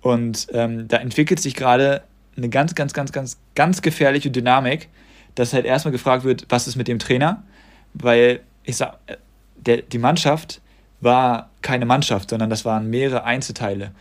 Und 0.00 0.46
ähm, 0.52 0.86
da 0.86 0.98
entwickelt 0.98 1.40
sich 1.40 1.56
gerade 1.56 2.02
eine 2.36 2.48
ganz, 2.48 2.76
ganz, 2.76 2.92
ganz, 2.92 3.10
ganz, 3.10 3.38
ganz 3.56 3.82
gefährliche 3.82 4.30
Dynamik, 4.30 4.90
dass 5.34 5.52
halt 5.52 5.64
erstmal 5.64 5.90
gefragt 5.90 6.22
wird, 6.22 6.46
was 6.50 6.68
ist 6.68 6.76
mit 6.76 6.86
dem 6.86 7.00
Trainer? 7.00 7.42
Weil 7.94 8.40
ich 8.62 8.76
sag, 8.76 8.98
äh, 9.06 9.16
der, 9.56 9.78
die 9.82 9.98
Mannschaft 9.98 10.60
war 11.02 11.50
keine 11.60 11.84
Mannschaft, 11.84 12.30
sondern 12.30 12.50
das 12.50 12.64
waren 12.64 12.88
mehrere 12.88 13.24
Einzelteile. 13.24 13.92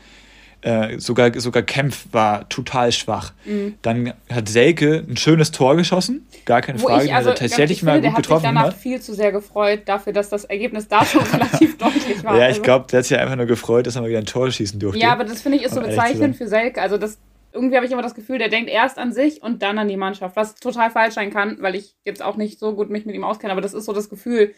Äh, 0.64 1.00
sogar, 1.00 1.32
sogar 1.40 1.64
Kempf 1.64 2.06
war 2.12 2.48
total 2.48 2.92
schwach. 2.92 3.34
Mhm. 3.46 3.76
Dann 3.82 4.14
hat 4.32 4.48
Selke 4.48 5.04
ein 5.10 5.18
schönes 5.18 5.50
Tor 5.50 5.76
geschossen, 5.76 6.28
gar 6.46 6.62
keine 6.62 6.80
Wo 6.80 6.88
Frage. 6.88 7.06
Ich, 7.06 7.14
also, 7.16 7.32
tatsächlich 7.32 7.80
ich 7.80 7.84
mal 7.84 7.94
finde, 7.94 8.10
gut 8.10 8.18
der 8.18 8.22
getroffen. 8.22 8.48
Hat 8.48 8.54
sich 8.54 8.62
danach 8.62 8.76
viel 8.76 9.02
zu 9.02 9.16
sehr 9.16 9.32
gefreut 9.32 9.82
dafür, 9.86 10.14
dass 10.14 10.30
das 10.30 10.46
Ergebnis 10.46 10.88
da 10.88 11.04
schon 11.04 11.24
relativ 11.34 11.80
deutlich 11.80 12.24
war. 12.24 12.38
Ja, 12.38 12.44
ich 12.44 12.50
also. 12.50 12.62
glaube, 12.62 12.86
der 12.92 13.00
hat 13.00 13.06
sich 13.06 13.18
einfach 13.18 13.36
nur 13.36 13.48
gefreut, 13.48 13.88
dass 13.88 13.96
er 13.96 14.04
mal 14.04 14.10
wieder 14.10 14.20
ein 14.20 14.28
Tor 14.28 14.52
schießen 14.52 14.80
durfte. 14.80 15.02
Ja, 15.02 15.14
aber 15.14 15.24
das 15.24 15.42
finde 15.42 15.58
ich 15.58 15.64
ist 15.64 15.74
so 15.74 15.82
bezeichnend 15.82 16.36
für 16.36 16.48
Selke. 16.48 16.80
Also 16.80 17.00
das 17.00 17.18
irgendwie 17.54 17.76
habe 17.76 17.86
ich 17.86 17.92
immer 17.92 18.04
das 18.04 18.14
Gefühl, 18.14 18.38
der 18.38 18.50
denkt 18.50 18.70
erst 18.70 19.00
an 19.00 19.12
sich 19.14 19.42
und 19.42 19.64
dann 19.64 19.80
an 19.80 19.88
die 19.88 19.98
Mannschaft, 19.98 20.36
was 20.36 20.56
total 20.56 20.92
falsch 20.92 21.16
sein 21.16 21.32
kann, 21.32 21.58
weil 21.62 21.74
ich 21.74 21.96
jetzt 22.06 22.22
auch 22.22 22.38
nicht 22.38 22.60
so 22.60 22.76
gut 22.76 22.92
mich 22.92 23.06
mit 23.06 23.16
ihm 23.16 23.24
auskenne, 23.24 23.52
aber 23.52 23.62
das 23.62 23.74
ist 23.74 23.86
so 23.86 23.94
das 23.94 24.10
Gefühl, 24.10 24.54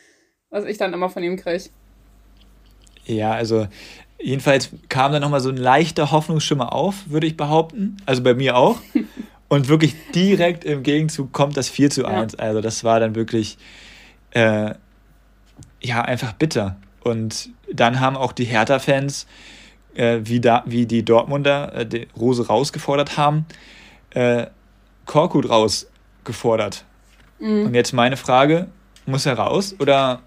was 0.49 0.65
ich 0.65 0.77
dann 0.77 0.93
immer 0.93 1.09
von 1.09 1.23
ihm 1.23 1.37
kriege. 1.37 1.69
Ja, 3.05 3.31
also 3.31 3.67
jedenfalls 4.19 4.69
kam 4.89 5.11
da 5.11 5.19
nochmal 5.19 5.41
so 5.41 5.49
ein 5.49 5.57
leichter 5.57 6.11
Hoffnungsschimmer 6.11 6.73
auf, 6.73 6.95
würde 7.07 7.27
ich 7.27 7.37
behaupten. 7.37 7.97
Also 8.05 8.23
bei 8.23 8.33
mir 8.33 8.55
auch. 8.55 8.77
Und 9.49 9.67
wirklich 9.67 9.93
direkt 10.15 10.65
im 10.65 10.81
Gegenzug 10.81 11.31
kommt 11.31 11.57
das 11.57 11.69
4 11.69 11.91
zu 11.91 12.05
1. 12.05 12.33
Ja. 12.33 12.39
Also 12.39 12.61
das 12.61 12.83
war 12.83 12.99
dann 12.99 13.13
wirklich, 13.13 13.59
äh, 14.31 14.73
ja, 15.79 16.01
einfach 16.01 16.33
bitter. 16.33 16.77
Und 17.03 17.49
dann 17.71 17.99
haben 17.99 18.15
auch 18.15 18.31
die 18.31 18.45
Hertha-Fans, 18.45 19.27
äh, 19.93 20.21
wie, 20.23 20.39
da, 20.39 20.63
wie 20.65 20.87
die 20.87 21.05
Dortmunder 21.05 21.71
äh, 21.75 21.85
die 21.85 22.07
Rose 22.17 22.47
rausgefordert 22.47 23.15
haben, 23.15 23.45
äh, 24.11 24.47
Korkut 25.05 25.47
rausgefordert. 25.49 26.83
Mhm. 27.39 27.67
Und 27.67 27.75
jetzt 27.75 27.93
meine 27.93 28.17
Frage, 28.17 28.69
muss 29.05 29.25
er 29.25 29.37
raus 29.37 29.75
oder 29.79 30.21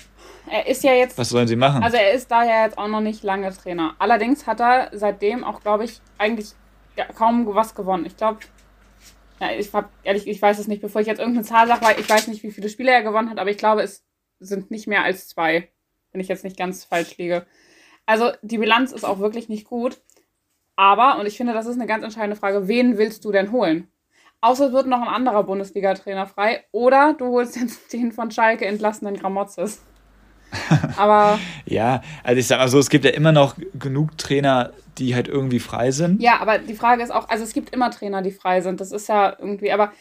er 0.50 0.66
ist 0.66 0.84
ja 0.84 0.92
jetzt. 0.92 1.18
Was 1.18 1.30
sollen 1.30 1.48
sie 1.48 1.56
machen? 1.56 1.82
Also 1.82 1.96
er 1.96 2.12
ist 2.12 2.30
da 2.30 2.44
ja 2.44 2.64
jetzt 2.64 2.78
auch 2.78 2.88
noch 2.88 3.00
nicht 3.00 3.22
lange 3.22 3.52
Trainer. 3.52 3.94
Allerdings 3.98 4.46
hat 4.46 4.60
er 4.60 4.90
seitdem 4.92 5.44
auch, 5.44 5.60
glaube 5.60 5.84
ich, 5.84 6.00
eigentlich 6.18 6.52
kaum 7.16 7.46
was 7.54 7.74
gewonnen. 7.74 8.06
Ich 8.06 8.16
glaube, 8.16 8.38
ja, 9.40 9.50
ich 9.50 9.72
hab, 9.72 9.90
ehrlich, 10.02 10.26
ich 10.26 10.40
weiß 10.40 10.58
es 10.58 10.68
nicht, 10.68 10.80
bevor 10.80 11.00
ich 11.00 11.06
jetzt 11.06 11.18
irgendeine 11.18 11.46
Zahl 11.46 11.66
sage, 11.66 11.84
weil 11.84 12.00
ich 12.00 12.08
weiß 12.08 12.28
nicht, 12.28 12.42
wie 12.42 12.50
viele 12.50 12.68
Spiele 12.68 12.90
er 12.90 13.02
gewonnen 13.02 13.30
hat, 13.30 13.38
aber 13.38 13.50
ich 13.50 13.58
glaube, 13.58 13.82
es 13.82 14.04
sind 14.38 14.70
nicht 14.70 14.86
mehr 14.86 15.02
als 15.02 15.28
zwei, 15.28 15.68
wenn 16.12 16.20
ich 16.20 16.28
jetzt 16.28 16.44
nicht 16.44 16.56
ganz 16.56 16.84
falsch 16.84 17.16
liege. 17.18 17.46
Also 18.06 18.30
die 18.42 18.58
Bilanz 18.58 18.92
ist 18.92 19.04
auch 19.04 19.18
wirklich 19.18 19.48
nicht 19.48 19.66
gut. 19.66 20.00
Aber, 20.76 21.18
und 21.18 21.26
ich 21.26 21.36
finde, 21.36 21.54
das 21.54 21.66
ist 21.66 21.76
eine 21.76 21.86
ganz 21.86 22.04
entscheidende 22.04 22.36
Frage, 22.36 22.68
wen 22.68 22.98
willst 22.98 23.24
du 23.24 23.32
denn 23.32 23.50
holen? 23.50 23.88
Außer 24.42 24.66
es 24.66 24.72
wird 24.72 24.86
noch 24.86 25.00
ein 25.00 25.08
anderer 25.08 25.42
Bundesliga-Trainer 25.42 26.26
frei. 26.26 26.64
Oder 26.70 27.14
du 27.14 27.26
holst 27.26 27.56
jetzt 27.56 27.92
den 27.92 28.12
von 28.12 28.30
Schalke 28.30 28.66
entlassenen 28.66 29.16
Gramotzes. 29.16 29.82
Aber. 30.96 31.38
ja, 31.66 32.02
also 32.22 32.38
ich 32.38 32.46
sag 32.46 32.58
mal 32.58 32.68
so, 32.68 32.78
es 32.78 32.90
gibt 32.90 33.04
ja 33.04 33.10
immer 33.10 33.32
noch 33.32 33.56
genug 33.78 34.16
Trainer, 34.18 34.72
die 34.98 35.14
halt 35.14 35.28
irgendwie 35.28 35.60
frei 35.60 35.90
sind. 35.90 36.22
Ja, 36.22 36.40
aber 36.40 36.58
die 36.58 36.74
Frage 36.74 37.02
ist 37.02 37.10
auch, 37.10 37.28
also 37.28 37.44
es 37.44 37.52
gibt 37.52 37.74
immer 37.74 37.90
Trainer, 37.90 38.22
die 38.22 38.30
frei 38.30 38.60
sind. 38.62 38.80
Das 38.80 38.92
ist 38.92 39.08
ja 39.08 39.36
irgendwie, 39.38 39.70
aber 39.72 39.92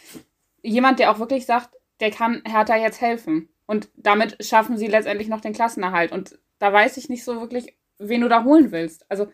jemand, 0.62 0.99
der 0.99 1.12
auch 1.12 1.19
wirklich 1.19 1.45
sagt, 1.45 1.69
der 1.99 2.12
kann 2.12 2.41
Hertha 2.45 2.75
jetzt 2.77 3.01
helfen. 3.01 3.49
Und 3.65 3.89
damit 3.95 4.43
schaffen 4.45 4.77
sie 4.77 4.88
letztendlich 4.88 5.27
noch 5.27 5.41
den 5.41 5.53
Klassenerhalt. 5.53 6.12
Und 6.12 6.38
da 6.60 6.71
weiß 6.71 6.97
ich 6.97 7.10
nicht 7.10 7.23
so 7.23 7.39
wirklich, 7.41 7.75
wen 7.97 8.21
du 8.21 8.29
da 8.29 8.43
holen 8.43 8.71
willst. 8.71 9.10
Also, 9.10 9.27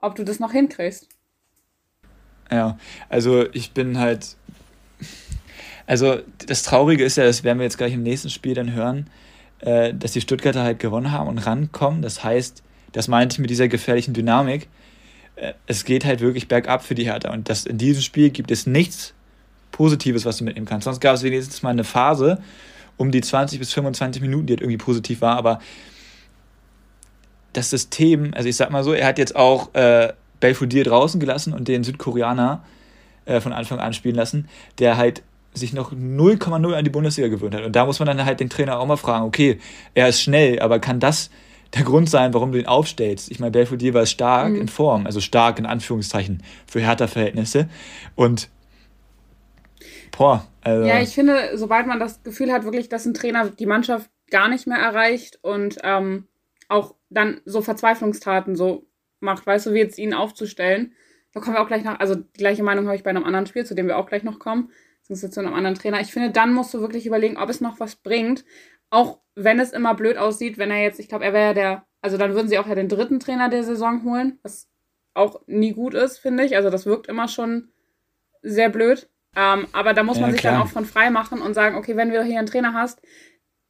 ob 0.00 0.14
du 0.14 0.24
das 0.24 0.40
noch 0.40 0.52
hinkriegst. 0.52 1.08
Ja, 2.50 2.78
also 3.08 3.46
ich 3.52 3.72
bin 3.72 3.98
halt. 3.98 4.36
Also, 5.86 6.20
das 6.46 6.62
Traurige 6.64 7.04
ist 7.04 7.16
ja, 7.16 7.24
das 7.24 7.44
werden 7.44 7.58
wir 7.58 7.64
jetzt 7.64 7.78
gleich 7.78 7.92
im 7.92 8.02
nächsten 8.02 8.30
Spiel 8.30 8.54
dann 8.54 8.72
hören, 8.72 9.08
äh, 9.60 9.94
dass 9.94 10.12
die 10.12 10.20
Stuttgarter 10.20 10.62
halt 10.62 10.78
gewonnen 10.78 11.12
haben 11.12 11.28
und 11.28 11.38
rankommen. 11.38 12.02
Das 12.02 12.22
heißt, 12.22 12.62
das 12.92 13.08
meinte 13.08 13.34
ich 13.34 13.38
mit 13.38 13.50
dieser 13.50 13.68
gefährlichen 13.68 14.14
Dynamik. 14.14 14.68
Äh, 15.36 15.52
es 15.66 15.84
geht 15.84 16.04
halt 16.04 16.20
wirklich 16.20 16.48
bergab 16.48 16.84
für 16.84 16.94
die 16.94 17.04
Hertha. 17.04 17.32
Und 17.32 17.48
das, 17.48 17.66
in 17.66 17.78
diesem 17.78 18.02
Spiel 18.02 18.30
gibt 18.30 18.50
es 18.50 18.66
nichts 18.66 19.14
Positives, 19.72 20.24
was 20.24 20.38
du 20.38 20.44
mitnehmen 20.44 20.66
kannst. 20.66 20.84
Sonst 20.84 21.00
gab 21.00 21.14
es 21.14 21.22
wenigstens 21.22 21.62
mal 21.62 21.70
eine 21.70 21.84
Phase 21.84 22.42
um 22.96 23.10
die 23.10 23.20
20 23.20 23.58
bis 23.58 23.72
25 23.72 24.22
Minuten, 24.22 24.46
die 24.46 24.54
halt 24.54 24.62
irgendwie 24.62 24.78
positiv 24.78 25.20
war. 25.20 25.36
Aber 25.36 25.60
das 27.52 27.70
System, 27.70 28.32
also 28.34 28.48
ich 28.48 28.56
sag 28.56 28.70
mal 28.70 28.84
so, 28.84 28.92
er 28.92 29.06
hat 29.06 29.18
jetzt 29.18 29.36
auch 29.36 29.74
äh, 29.74 30.12
Belfodil 30.40 30.84
draußen 30.84 31.20
gelassen 31.20 31.52
und 31.52 31.68
den 31.68 31.84
Südkoreaner 31.84 32.64
äh, 33.24 33.40
von 33.40 33.52
Anfang 33.52 33.78
an 33.78 33.92
spielen 33.92 34.14
lassen, 34.14 34.48
der 34.78 34.96
halt 34.96 35.22
sich 35.56 35.72
noch 35.72 35.92
0,0 35.92 36.72
an 36.72 36.84
die 36.84 36.90
Bundesliga 36.90 37.28
gewöhnt 37.28 37.54
hat. 37.54 37.64
Und 37.64 37.74
da 37.74 37.86
muss 37.86 37.98
man 37.98 38.06
dann 38.06 38.24
halt 38.24 38.40
den 38.40 38.50
Trainer 38.50 38.78
auch 38.78 38.86
mal 38.86 38.96
fragen, 38.96 39.24
okay, 39.24 39.58
er 39.94 40.08
ist 40.08 40.20
schnell, 40.20 40.60
aber 40.60 40.78
kann 40.78 41.00
das 41.00 41.30
der 41.74 41.84
Grund 41.84 42.08
sein, 42.08 42.32
warum 42.32 42.52
du 42.52 42.58
ihn 42.58 42.66
aufstellst? 42.66 43.30
Ich 43.30 43.40
meine, 43.40 43.50
Belfodil 43.50 43.94
war 43.94 44.06
stark 44.06 44.50
mhm. 44.50 44.62
in 44.62 44.68
Form, 44.68 45.06
also 45.06 45.20
stark 45.20 45.58
in 45.58 45.66
Anführungszeichen 45.66 46.42
für 46.66 46.80
Hertha-Verhältnisse. 46.80 47.68
Und 48.14 48.48
boah, 50.16 50.46
also 50.62 50.86
Ja, 50.86 51.00
ich 51.00 51.14
finde, 51.14 51.50
sobald 51.54 51.86
man 51.86 51.98
das 51.98 52.22
Gefühl 52.22 52.52
hat, 52.52 52.64
wirklich, 52.64 52.88
dass 52.88 53.06
ein 53.06 53.14
Trainer 53.14 53.50
die 53.50 53.66
Mannschaft 53.66 54.10
gar 54.30 54.48
nicht 54.48 54.66
mehr 54.66 54.78
erreicht 54.78 55.38
und 55.42 55.78
ähm, 55.82 56.26
auch 56.68 56.94
dann 57.10 57.40
so 57.44 57.62
Verzweiflungstaten 57.62 58.56
so 58.56 58.86
macht, 59.20 59.46
weißt 59.46 59.66
du, 59.66 59.72
wie 59.72 59.78
jetzt 59.78 59.98
ihn 59.98 60.14
aufzustellen, 60.14 60.92
da 61.32 61.40
kommen 61.40 61.56
wir 61.56 61.62
auch 61.62 61.68
gleich 61.68 61.84
nach, 61.84 62.00
also 62.00 62.14
die 62.14 62.38
gleiche 62.38 62.62
Meinung 62.62 62.86
habe 62.86 62.96
ich 62.96 63.02
bei 63.02 63.10
einem 63.10 63.24
anderen 63.24 63.46
Spiel, 63.46 63.66
zu 63.66 63.74
dem 63.74 63.86
wir 63.86 63.98
auch 63.98 64.06
gleich 64.06 64.22
noch 64.22 64.38
kommen 64.38 64.70
zu 65.14 65.40
einem 65.40 65.54
anderen 65.54 65.76
Trainer. 65.76 66.00
Ich 66.00 66.12
finde, 66.12 66.30
dann 66.30 66.52
musst 66.52 66.74
du 66.74 66.80
wirklich 66.80 67.06
überlegen, 67.06 67.36
ob 67.36 67.48
es 67.48 67.60
noch 67.60 67.80
was 67.80 67.96
bringt. 67.96 68.44
Auch 68.90 69.20
wenn 69.34 69.60
es 69.60 69.72
immer 69.72 69.94
blöd 69.94 70.16
aussieht, 70.16 70.58
wenn 70.58 70.70
er 70.70 70.82
jetzt, 70.82 71.00
ich 71.00 71.08
glaube, 71.08 71.24
er 71.24 71.32
wäre 71.32 71.46
ja 71.46 71.54
der, 71.54 71.86
also 72.00 72.16
dann 72.16 72.34
würden 72.34 72.48
sie 72.48 72.58
auch 72.58 72.66
ja 72.66 72.74
den 72.74 72.88
dritten 72.88 73.20
Trainer 73.20 73.48
der 73.48 73.64
Saison 73.64 74.04
holen, 74.04 74.38
was 74.42 74.68
auch 75.14 75.42
nie 75.46 75.72
gut 75.72 75.94
ist, 75.94 76.18
finde 76.18 76.44
ich. 76.44 76.56
Also 76.56 76.70
das 76.70 76.86
wirkt 76.86 77.06
immer 77.06 77.28
schon 77.28 77.68
sehr 78.42 78.68
blöd. 78.68 79.08
Ähm, 79.34 79.66
aber 79.72 79.92
da 79.92 80.02
muss 80.02 80.18
man 80.18 80.30
ja, 80.30 80.32
sich 80.32 80.42
dann 80.42 80.60
auch 80.60 80.68
von 80.68 80.86
frei 80.86 81.10
machen 81.10 81.42
und 81.42 81.54
sagen, 81.54 81.76
okay, 81.76 81.96
wenn 81.96 82.10
du 82.10 82.22
hier 82.22 82.38
einen 82.38 82.46
Trainer 82.46 82.72
hast, 82.72 83.02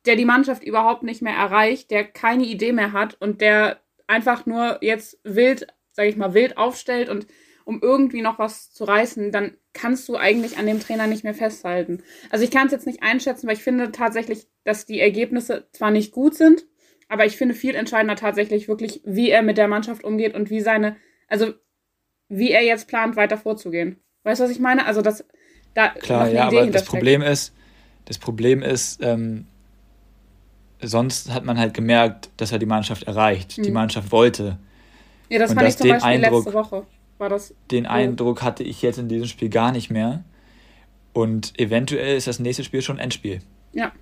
der 0.07 0.17
die 0.17 0.25
Mannschaft 0.25 0.63
überhaupt 0.63 1.03
nicht 1.03 1.23
mehr 1.23 1.35
erreicht, 1.35 1.91
der 1.91 2.05
keine 2.05 2.45
Idee 2.45 2.73
mehr 2.73 2.93
hat 2.93 3.15
und 3.21 3.41
der 3.41 3.81
einfach 4.07 4.47
nur 4.47 4.79
jetzt 4.81 5.19
wild, 5.25 5.67
sage 5.91 6.09
ich 6.09 6.17
mal, 6.17 6.35
wild 6.35 6.57
aufstellt 6.57 7.09
und 7.09 7.27
um 7.65 7.81
irgendwie 7.83 8.23
noch 8.23 8.39
was 8.39 8.71
zu 8.71 8.85
reißen, 8.85 9.33
dann 9.33 9.57
kannst 9.77 10.09
du 10.09 10.17
eigentlich 10.17 10.59
an 10.59 10.67
dem 10.67 10.81
Trainer 10.81 11.07
nicht 11.07 11.23
mehr 11.23 11.35
festhalten. 11.35 12.03
Also 12.31 12.45
ich 12.45 12.51
kann 12.51 12.67
es 12.67 12.73
jetzt 12.73 12.87
nicht 12.87 13.03
einschätzen, 13.03 13.47
weil 13.47 13.55
ich 13.55 13.63
finde 13.63 13.93
tatsächlich, 13.93 14.47
dass 14.65 14.87
die 14.87 15.01
Ergebnisse 15.01 15.69
zwar 15.73 15.91
nicht 15.91 16.13
gut 16.13 16.35
sind, 16.35 16.65
aber 17.09 17.27
ich 17.27 17.37
finde 17.37 17.55
viel 17.55 17.75
entscheidender 17.75 18.17
tatsächlich 18.17 18.69
wirklich, 18.69 19.03
wie 19.05 19.31
er 19.31 19.43
mit 19.43 19.59
der 19.59 19.69
Mannschaft 19.69 20.03
umgeht 20.03 20.35
und 20.35 20.51
wie 20.51 20.61
seine, 20.61 20.97
also 21.29 21.53
wie 22.29 22.51
er 22.51 22.65
jetzt 22.65 22.89
plant, 22.89 23.17
weiter 23.17 23.37
vorzugehen. 23.37 24.01
Weißt 24.25 24.41
du, 24.41 24.45
was 24.45 24.51
ich 24.51 24.59
meine? 24.59 24.87
Also 24.87 25.03
das 25.03 25.25
da 25.75 25.91
klar, 25.91 26.29
ja, 26.31 26.49
Idee 26.49 26.61
aber 26.61 26.71
das 26.71 26.85
Problem 26.85 27.21
ist, 27.21 27.53
das 28.07 28.19
Problem 28.19 28.63
ist, 28.63 28.99
ähm, 29.03 29.47
sonst 30.81 31.33
hat 31.33 31.45
man 31.45 31.59
halt 31.59 31.75
gemerkt, 31.75 32.31
dass 32.39 32.51
er 32.51 32.59
die 32.59 32.67
Mannschaft 32.67 33.03
erreicht, 33.05 33.53
hm. 33.53 33.65
die 33.65 33.71
Mannschaft 33.71 34.11
wollte. 34.11 34.59
Ja, 35.29 35.39
das 35.39 35.51
und 35.51 35.57
fand 35.57 35.69
ich 35.69 35.77
zum 35.77 35.91
Beispiel 35.91 36.09
Eindruck, 36.09 36.45
letzte 36.47 36.55
Woche 36.55 36.87
war 37.19 37.29
das. 37.29 37.55
Den 37.71 37.85
so. 37.85 37.91
Eindruck 37.91 38.43
hatte 38.43 38.63
ich 38.63 38.83
jetzt 38.83 38.99
in 38.99 39.09
diesem 39.09 39.27
Spiel 39.27 39.49
gar 39.49 39.73
nicht 39.73 39.91
mehr. 39.91 40.25
Und 41.13 41.59
eventuell 41.59 42.17
ist 42.17 42.27
das 42.27 42.39
nächste 42.39 42.63
Spiel 42.63 42.83
schon 42.83 42.99
Endspiel. 42.99 43.41
Ja. 43.73 43.93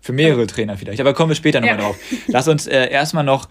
Für 0.00 0.12
mehrere 0.12 0.40
ja. 0.40 0.46
Trainer 0.46 0.76
vielleicht. 0.76 1.00
Aber 1.00 1.14
kommen 1.14 1.30
wir 1.30 1.36
später 1.36 1.60
nochmal 1.60 1.78
ja. 1.78 1.84
drauf. 1.84 1.98
Lass 2.26 2.48
uns 2.48 2.66
äh, 2.66 2.90
erstmal 2.90 3.24
noch 3.24 3.48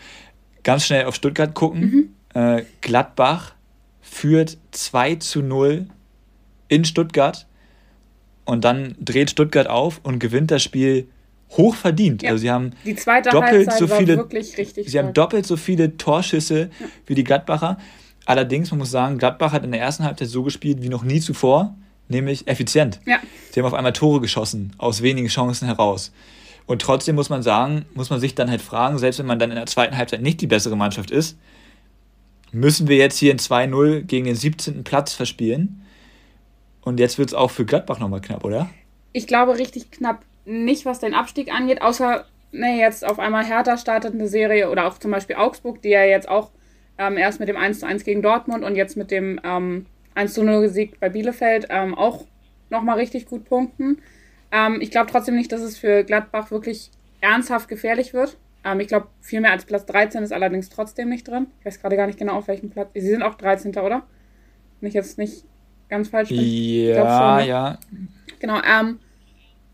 ganz 0.63 0.86
schnell 0.86 1.06
auf 1.06 1.15
Stuttgart 1.15 1.54
gucken. 1.54 2.10
Mhm. 2.34 2.41
Äh, 2.41 2.63
Gladbach 2.82 3.56
führt 4.02 4.58
2 4.71 5.15
zu 5.15 5.41
0 5.41 5.88
in 6.67 6.86
Stuttgart. 6.86 7.48
Und 8.43 8.63
dann 8.63 8.95
dreht 9.00 9.32
Stuttgart 9.32 9.67
auf 9.67 10.02
und 10.04 10.19
gewinnt 10.19 10.52
das 10.52 10.62
Spiel 10.62 11.08
hoch 11.52 11.76
verdient. 11.76 12.21
Ja. 12.21 12.32
Also 12.32 12.41
sie 12.41 12.52
haben 12.52 12.71
die 12.86 12.95
zweite 12.95 13.30
doppelt 13.30 13.67
Halbzeit 13.69 13.78
so 13.78 13.88
viele, 13.88 14.28
sie 14.30 14.89
stark. 14.89 15.06
haben 15.06 15.13
doppelt 15.13 15.45
so 15.45 15.58
viele 15.58 15.98
Torschüsse 15.98 16.69
ja. 16.80 16.88
wie 17.06 17.15
die 17.15 17.24
Gladbacher. 17.24 17.78
Allerdings, 18.25 18.71
man 18.71 18.79
muss 18.79 18.91
sagen, 18.91 19.17
Gladbach 19.17 19.51
hat 19.51 19.63
in 19.63 19.71
der 19.71 19.81
ersten 19.81 20.03
Halbzeit 20.03 20.27
so 20.27 20.43
gespielt 20.43 20.81
wie 20.81 20.89
noch 20.89 21.03
nie 21.03 21.19
zuvor, 21.19 21.75
nämlich 22.07 22.47
effizient. 22.47 22.99
Ja. 23.05 23.19
Sie 23.51 23.59
haben 23.59 23.67
auf 23.67 23.73
einmal 23.73 23.93
Tore 23.93 24.21
geschossen, 24.21 24.73
aus 24.77 25.01
wenigen 25.01 25.27
Chancen 25.27 25.67
heraus. 25.67 26.11
Und 26.65 26.81
trotzdem 26.81 27.15
muss 27.15 27.29
man 27.29 27.43
sagen, 27.43 27.85
muss 27.93 28.09
man 28.09 28.19
sich 28.19 28.33
dann 28.33 28.49
halt 28.49 28.61
fragen, 28.61 28.97
selbst 28.97 29.19
wenn 29.19 29.27
man 29.27 29.38
dann 29.38 29.51
in 29.51 29.55
der 29.55 29.67
zweiten 29.67 29.97
Halbzeit 29.97 30.21
nicht 30.21 30.41
die 30.41 30.47
bessere 30.47 30.75
Mannschaft 30.75 31.11
ist, 31.11 31.38
müssen 32.51 32.88
wir 32.88 32.97
jetzt 32.97 33.17
hier 33.17 33.31
in 33.31 33.38
2-0 33.38 34.01
gegen 34.01 34.25
den 34.25 34.35
17. 34.35 34.83
Platz 34.83 35.13
verspielen. 35.13 35.83
Und 36.81 36.99
jetzt 36.99 37.17
wird 37.17 37.29
es 37.29 37.33
auch 37.35 37.51
für 37.51 37.65
Gladbach 37.65 37.99
nochmal 37.99 38.21
knapp, 38.21 38.43
oder? 38.43 38.69
Ich 39.11 39.27
glaube, 39.27 39.57
richtig 39.57 39.91
knapp 39.91 40.23
nicht, 40.45 40.85
was 40.85 40.99
den 40.99 41.13
Abstieg 41.13 41.51
angeht, 41.51 41.81
außer, 41.81 42.25
ne, 42.51 42.79
jetzt 42.79 43.05
auf 43.05 43.19
einmal 43.19 43.45
Hertha 43.45 43.77
startet 43.77 44.13
eine 44.13 44.27
Serie 44.27 44.69
oder 44.69 44.85
auch 44.85 44.99
zum 44.99 45.11
Beispiel 45.11 45.35
Augsburg, 45.35 45.81
die 45.81 45.89
ja 45.89 46.03
jetzt 46.03 46.29
auch 46.29 46.51
ähm, 46.97 47.17
erst 47.17 47.39
mit 47.39 47.49
dem 47.49 47.58
1 47.58 47.79
zu 47.79 47.86
1 47.86 48.03
gegen 48.03 48.21
Dortmund 48.21 48.63
und 48.63 48.75
jetzt 48.75 48.97
mit 48.97 49.12
dem 49.12 49.39
ähm, 49.43 49.86
1 50.15 50.34
zu 50.34 50.43
0 50.43 50.69
Sieg 50.69 50.99
bei 50.99 51.10
Bielefeld 51.10 51.67
ähm, 51.69 51.95
auch 51.95 52.25
nochmal 52.69 52.97
richtig 52.97 53.25
gut 53.25 53.45
punkten. 53.45 54.01
Ähm, 54.51 54.79
ich 54.81 54.91
glaube 54.91 55.12
trotzdem 55.12 55.36
nicht, 55.36 55.51
dass 55.51 55.62
es 55.62 55.77
für 55.77 56.03
Gladbach 56.03 56.51
wirklich 56.51 56.91
ernsthaft 57.21 57.67
gefährlich 57.67 58.13
wird. 58.13 58.38
Ähm, 58.63 58.79
ich 58.79 58.88
glaube, 58.88 59.08
viel 59.21 59.41
mehr 59.41 59.51
als 59.51 59.65
Platz 59.65 59.86
13 59.86 60.23
ist 60.23 60.31
allerdings 60.31 60.69
trotzdem 60.69 61.10
nicht 61.10 61.27
drin. 61.27 61.47
Ich 61.60 61.65
weiß 61.65 61.81
gerade 61.81 61.95
gar 61.95 62.08
nicht 62.08 62.19
genau, 62.19 62.34
auf 62.34 62.47
welchem 62.47 62.69
Platz. 62.69 62.89
Sie 62.93 63.01
sind 63.01 63.23
auch 63.23 63.36
13. 63.36 63.75
oder? 63.77 64.03
Wenn 64.79 64.88
ich 64.88 64.93
jetzt 64.93 65.17
nicht 65.17 65.45
ganz 65.89 66.10
falsch 66.10 66.29
bin. 66.29 66.39
Ja, 66.39 66.95
schon, 66.95 67.45
ne? 67.45 67.47
ja. 67.47 67.79
Genau. 68.39 68.60
Ähm, 68.63 68.99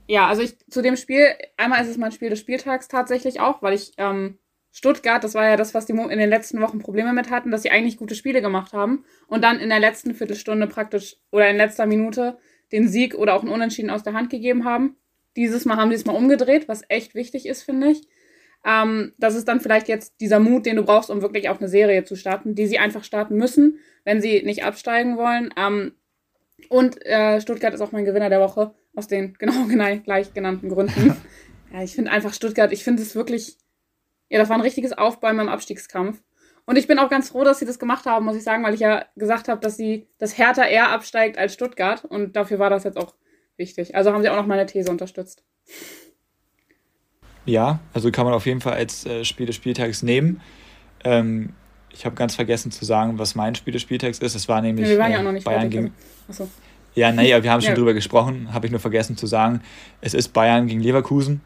ja, 0.08 0.28
also 0.28 0.42
ich 0.42 0.58
zu 0.70 0.82
dem 0.82 0.98
Spiel, 0.98 1.26
einmal 1.58 1.82
ist 1.82 1.90
es 1.90 1.98
mein 1.98 2.12
Spiel 2.12 2.30
des 2.30 2.40
Spieltags 2.40 2.88
tatsächlich 2.88 3.40
auch, 3.40 3.62
weil 3.62 3.74
ich 3.74 3.94
ähm, 3.98 4.38
Stuttgart, 4.72 5.24
das 5.24 5.34
war 5.34 5.48
ja 5.48 5.58
das, 5.58 5.74
was 5.74 5.86
die 5.86 5.92
in 5.92 6.18
den 6.18 6.30
letzten 6.30 6.62
Wochen 6.62 6.80
Probleme 6.80 7.12
mit 7.14 7.30
hatten, 7.30 7.52
dass 7.52 7.64
sie 7.64 7.72
eigentlich 7.72 7.98
gute 7.98 8.16
Spiele 8.16 8.42
gemacht 8.42 8.72
haben 8.72 9.04
und 9.28 9.44
dann 9.44 9.60
in 9.60 9.70
der 9.70 9.80
letzten 9.80 10.14
Viertelstunde 10.14 10.68
praktisch 10.68 11.18
oder 11.30 11.50
in 11.50 11.58
letzter 11.58 11.86
Minute 11.86 12.38
den 12.72 12.88
Sieg 12.88 13.16
oder 13.16 13.36
auch 13.36 13.44
ein 13.44 13.50
Unentschieden 13.50 13.90
aus 13.90 14.04
der 14.04 14.14
Hand 14.14 14.30
gegeben 14.30 14.64
haben. 14.64 14.96
Dieses 15.36 15.66
Mal 15.66 15.78
haben 15.78 15.90
sie 15.90 15.96
es 15.96 16.06
mal 16.06 16.16
umgedreht, 16.16 16.68
was 16.68 16.84
echt 16.88 17.16
wichtig 17.16 17.46
ist, 17.46 17.64
finde 17.64 17.92
ich. 17.92 18.08
Ähm, 18.66 19.14
das 19.18 19.36
ist 19.36 19.48
dann 19.48 19.60
vielleicht 19.60 19.88
jetzt 19.88 20.22
dieser 20.22 20.40
Mut, 20.40 20.66
den 20.66 20.76
du 20.78 20.84
brauchst, 20.84 21.10
um 21.10 21.22
wirklich 21.22 21.50
auch 21.50 21.60
eine 21.60 21.68
Serie 21.68 22.04
zu 22.04 22.16
starten, 22.16 22.56
die 22.56 22.68
sie 22.68 22.80
einfach 22.80 23.04
starten 23.04 23.36
müssen, 23.36 23.80
wenn 24.06 24.22
sie 24.22 24.44
nicht 24.44 24.64
absteigen 24.64 25.18
wollen. 25.18 25.54
Ähm, 25.58 25.94
und 26.70 27.04
äh, 27.06 27.42
Stuttgart 27.42 27.74
ist 27.74 27.82
auch 27.82 27.92
mein 27.92 28.06
Gewinner 28.06 28.30
der 28.30 28.40
Woche, 28.40 28.74
aus 28.96 29.08
den 29.08 29.34
genau 29.40 29.66
gleich 29.66 30.34
genannten 30.34 30.70
Gründen. 30.70 31.16
ja, 31.74 31.84
ich 31.84 31.94
finde 31.94 32.12
einfach 32.12 32.34
Stuttgart, 32.34 32.72
ich 32.72 32.84
finde 32.84 33.02
es 33.02 33.16
wirklich 33.16 33.58
ja, 34.32 34.40
das 34.40 34.48
war 34.50 34.56
ein 34.56 34.62
richtiges 34.62 34.94
Aufbäumen 34.94 35.48
im 35.48 35.50
Abstiegskampf. 35.50 36.22
Und 36.66 36.78
ich 36.78 36.88
bin 36.88 37.00
auch 37.00 37.10
ganz 37.10 37.30
froh, 37.30 37.44
dass 37.44 37.60
sie 37.60 37.66
das 37.66 37.80
gemacht 37.80 38.06
haben, 38.06 38.26
muss 38.26 38.38
ich 38.38 38.44
sagen, 38.44 38.64
weil 38.64 38.74
ich 38.74 38.80
ja 38.80 39.04
gesagt 39.18 39.50
habe, 39.50 39.60
dass 39.60 39.76
sie 39.76 40.08
das 40.20 40.38
Hertha 40.38 40.64
eher 40.64 40.90
absteigt 40.90 41.38
als 41.38 41.54
Stuttgart. 41.54 42.06
Und 42.06 42.38
dafür 42.38 42.58
war 42.58 42.70
das 42.70 42.86
jetzt 42.86 42.98
auch 42.98 43.14
wichtig. 43.58 43.94
Also 43.94 44.14
haben 44.14 44.22
sie 44.22 44.30
auch 44.30 44.38
noch 44.38 44.48
meine 44.48 44.66
These 44.66 44.90
unterstützt. 44.90 45.44
Ja, 47.46 47.80
also 47.94 48.10
kann 48.10 48.24
man 48.24 48.34
auf 48.34 48.46
jeden 48.46 48.62
Fall 48.62 48.74
als 48.74 49.06
äh, 49.06 49.26
Spiel 49.26 49.48
des 49.48 49.56
Spieltags 49.56 50.02
nehmen. 50.02 50.40
Ähm, 51.04 51.54
ich 51.90 52.06
habe 52.06 52.16
ganz 52.16 52.36
vergessen 52.36 52.72
zu 52.72 52.86
sagen, 52.86 53.20
was 53.20 53.36
mein 53.36 53.54
Spiel 53.56 53.74
des 53.74 53.82
Spieltags 53.82 54.20
ist. 54.20 54.34
Es 54.34 54.48
war 54.48 54.62
nämlich 54.62 54.98
waren 54.98 55.12
ja 55.12 55.20
auch 55.20 55.24
noch 55.24 55.34
nicht 55.34 55.44
Bayern 55.44 55.70
gegen. 55.70 55.94
Achso. 56.30 56.48
Ja, 56.96 57.12
naja, 57.12 57.44
wir 57.44 57.52
haben 57.52 57.62
schon 57.62 57.72
ja. 57.72 57.76
drüber 57.76 57.94
gesprochen, 57.94 58.54
habe 58.54 58.68
ich 58.68 58.72
nur 58.72 58.80
vergessen 58.80 59.18
zu 59.18 59.28
sagen. 59.28 59.62
Es 60.00 60.14
ist 60.14 60.30
Bayern 60.30 60.68
gegen 60.68 60.80
Leverkusen, 60.80 61.42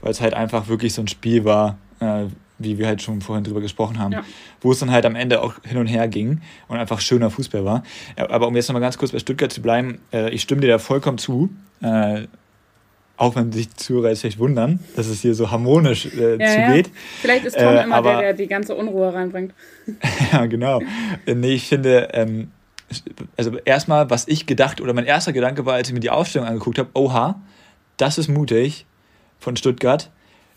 weil 0.00 0.12
es 0.12 0.22
halt 0.22 0.32
einfach 0.32 0.68
wirklich 0.68 0.94
so 0.94 1.02
ein 1.02 1.08
Spiel 1.08 1.44
war, 1.44 1.78
äh, 2.02 2.26
wie 2.58 2.78
wir 2.78 2.86
halt 2.86 3.02
schon 3.02 3.20
vorhin 3.20 3.44
drüber 3.44 3.60
gesprochen 3.60 3.98
haben, 3.98 4.12
ja. 4.12 4.24
wo 4.60 4.72
es 4.72 4.78
dann 4.78 4.90
halt 4.90 5.04
am 5.06 5.16
Ende 5.16 5.42
auch 5.42 5.54
hin 5.64 5.78
und 5.78 5.86
her 5.86 6.08
ging 6.08 6.40
und 6.68 6.76
einfach 6.76 7.00
schöner 7.00 7.30
Fußball 7.30 7.64
war. 7.64 7.82
Aber 8.16 8.46
um 8.46 8.54
jetzt 8.54 8.68
nochmal 8.68 8.82
ganz 8.82 8.98
kurz 8.98 9.12
bei 9.12 9.18
Stuttgart 9.18 9.52
zu 9.52 9.62
bleiben, 9.62 10.00
äh, 10.12 10.30
ich 10.30 10.42
stimme 10.42 10.60
dir 10.60 10.68
da 10.68 10.78
vollkommen 10.78 11.18
zu. 11.18 11.50
Äh, 11.80 12.26
auch 13.16 13.36
wenn 13.36 13.52
sich 13.52 13.72
Zuhörer 13.76 14.08
jetzt 14.08 14.22
vielleicht 14.22 14.38
wundern, 14.38 14.80
dass 14.96 15.06
es 15.06 15.20
hier 15.20 15.34
so 15.34 15.50
harmonisch 15.50 16.06
äh, 16.06 16.38
ja, 16.38 16.66
zugeht. 16.66 16.86
Ja. 16.88 16.92
Vielleicht 17.20 17.44
ist 17.44 17.56
Tom 17.56 17.76
äh, 17.76 17.84
immer 17.84 17.96
aber, 17.96 18.10
der, 18.14 18.20
der 18.20 18.32
die 18.32 18.46
ganze 18.48 18.74
Unruhe 18.74 19.12
reinbringt. 19.14 19.54
ja, 20.32 20.46
genau. 20.46 20.80
Äh, 21.26 21.34
nee, 21.34 21.54
ich 21.54 21.68
finde, 21.68 22.08
ähm, 22.14 22.50
also 23.36 23.56
erstmal, 23.64 24.10
was 24.10 24.26
ich 24.26 24.46
gedacht 24.46 24.80
oder 24.80 24.92
mein 24.92 25.04
erster 25.04 25.32
Gedanke 25.32 25.66
war, 25.66 25.74
als 25.74 25.88
ich 25.88 25.94
mir 25.94 26.00
die 26.00 26.10
Aufstellung 26.10 26.48
angeguckt 26.48 26.78
habe, 26.78 26.90
oha, 26.94 27.40
das 27.96 28.18
ist 28.18 28.28
mutig 28.28 28.86
von 29.38 29.56
Stuttgart 29.56 30.10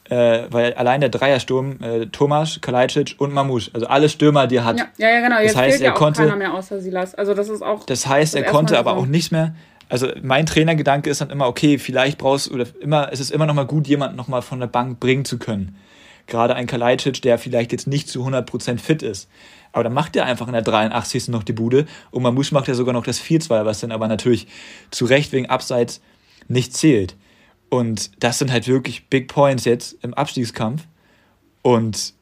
äh, 0.10 0.44
weil 0.50 0.74
allein 0.76 1.02
der 1.02 1.10
Dreiersturm, 1.10 1.82
äh, 1.82 2.06
Tomasz, 2.08 2.60
Kalajdzic 2.62 3.16
und 3.18 3.34
Mamouche, 3.34 3.72
also 3.74 3.88
alle 3.88 4.10
Stürmer, 4.10 4.48
die 4.48 4.58
er 4.58 4.66
hat. 4.66 4.78
Ja, 4.78 4.88
ja, 4.98 5.10
ja 5.10 5.20
genau. 5.22 5.40
Jetzt 5.40 5.56
das 5.56 5.62
heißt, 5.62 5.78
fehlt 5.78 5.82
ja 5.82 5.92
er 5.92 5.94
konnte, 5.94 6.22
keiner 6.22 6.36
mehr 6.36 6.54
außer 6.54 6.80
Silas. 6.80 7.16
Also 7.16 7.34
das 7.34 7.50
ist 7.50 7.62
auch. 7.62 7.86
Das 7.86 8.06
heißt, 8.06 8.36
er 8.36 8.44
konnte 8.44 8.78
aber 8.78 8.96
auch 8.96 9.06
nicht 9.08 9.32
mehr. 9.32 9.56
Also 9.88 10.08
mein 10.22 10.46
Trainergedanke 10.46 11.10
ist 11.10 11.22
dann 11.22 11.30
immer, 11.30 11.48
okay, 11.48 11.78
vielleicht 11.78 12.18
brauchst 12.18 12.48
du, 12.48 12.56
oder 12.56 12.66
immer, 12.80 13.10
es 13.12 13.20
ist 13.20 13.32
immer 13.32 13.46
noch 13.46 13.54
mal 13.54 13.66
gut, 13.66 13.88
jemanden 13.88 14.16
noch 14.16 14.28
mal 14.28 14.42
von 14.42 14.60
der 14.60 14.68
Bank 14.68 15.00
bringen 15.00 15.26
zu 15.26 15.38
können. 15.38 15.76
Gerade 16.28 16.56
ein 16.56 16.66
Kalajdzic, 16.66 17.22
der 17.22 17.38
vielleicht 17.38 17.72
jetzt 17.72 17.86
nicht 17.88 18.10
zu 18.10 18.26
100% 18.26 18.80
fit 18.80 19.04
ist. 19.04 19.30
Aber 19.72 19.84
dann 19.84 19.94
macht 19.94 20.16
er 20.16 20.26
einfach 20.26 20.48
in 20.48 20.54
der 20.54 20.64
83. 20.64 21.28
noch 21.28 21.44
die 21.44 21.54
Bude 21.54 21.86
und 22.10 22.24
Mamouche 22.24 22.54
macht 22.54 22.68
ja 22.68 22.74
sogar 22.74 22.94
noch 22.94 23.04
das 23.04 23.22
4-2, 23.22 23.66
was 23.66 23.82
dann 23.82 23.92
aber 23.92 24.08
natürlich 24.08 24.48
zu 24.90 25.06
Recht 25.06 25.34
wegen 25.34 25.50
Abseits 25.50 26.02
nicht 26.48 26.76
zählt. 26.76 27.16
Und 27.70 28.12
das 28.24 28.40
sind 28.40 28.52
halt 28.52 28.68
wirklich 28.68 29.08
Big 29.08 29.28
Points 29.28 29.66
jetzt 29.66 29.98
im 30.04 30.14
Abstiegskampf. 30.14 30.88
Und 31.62 32.14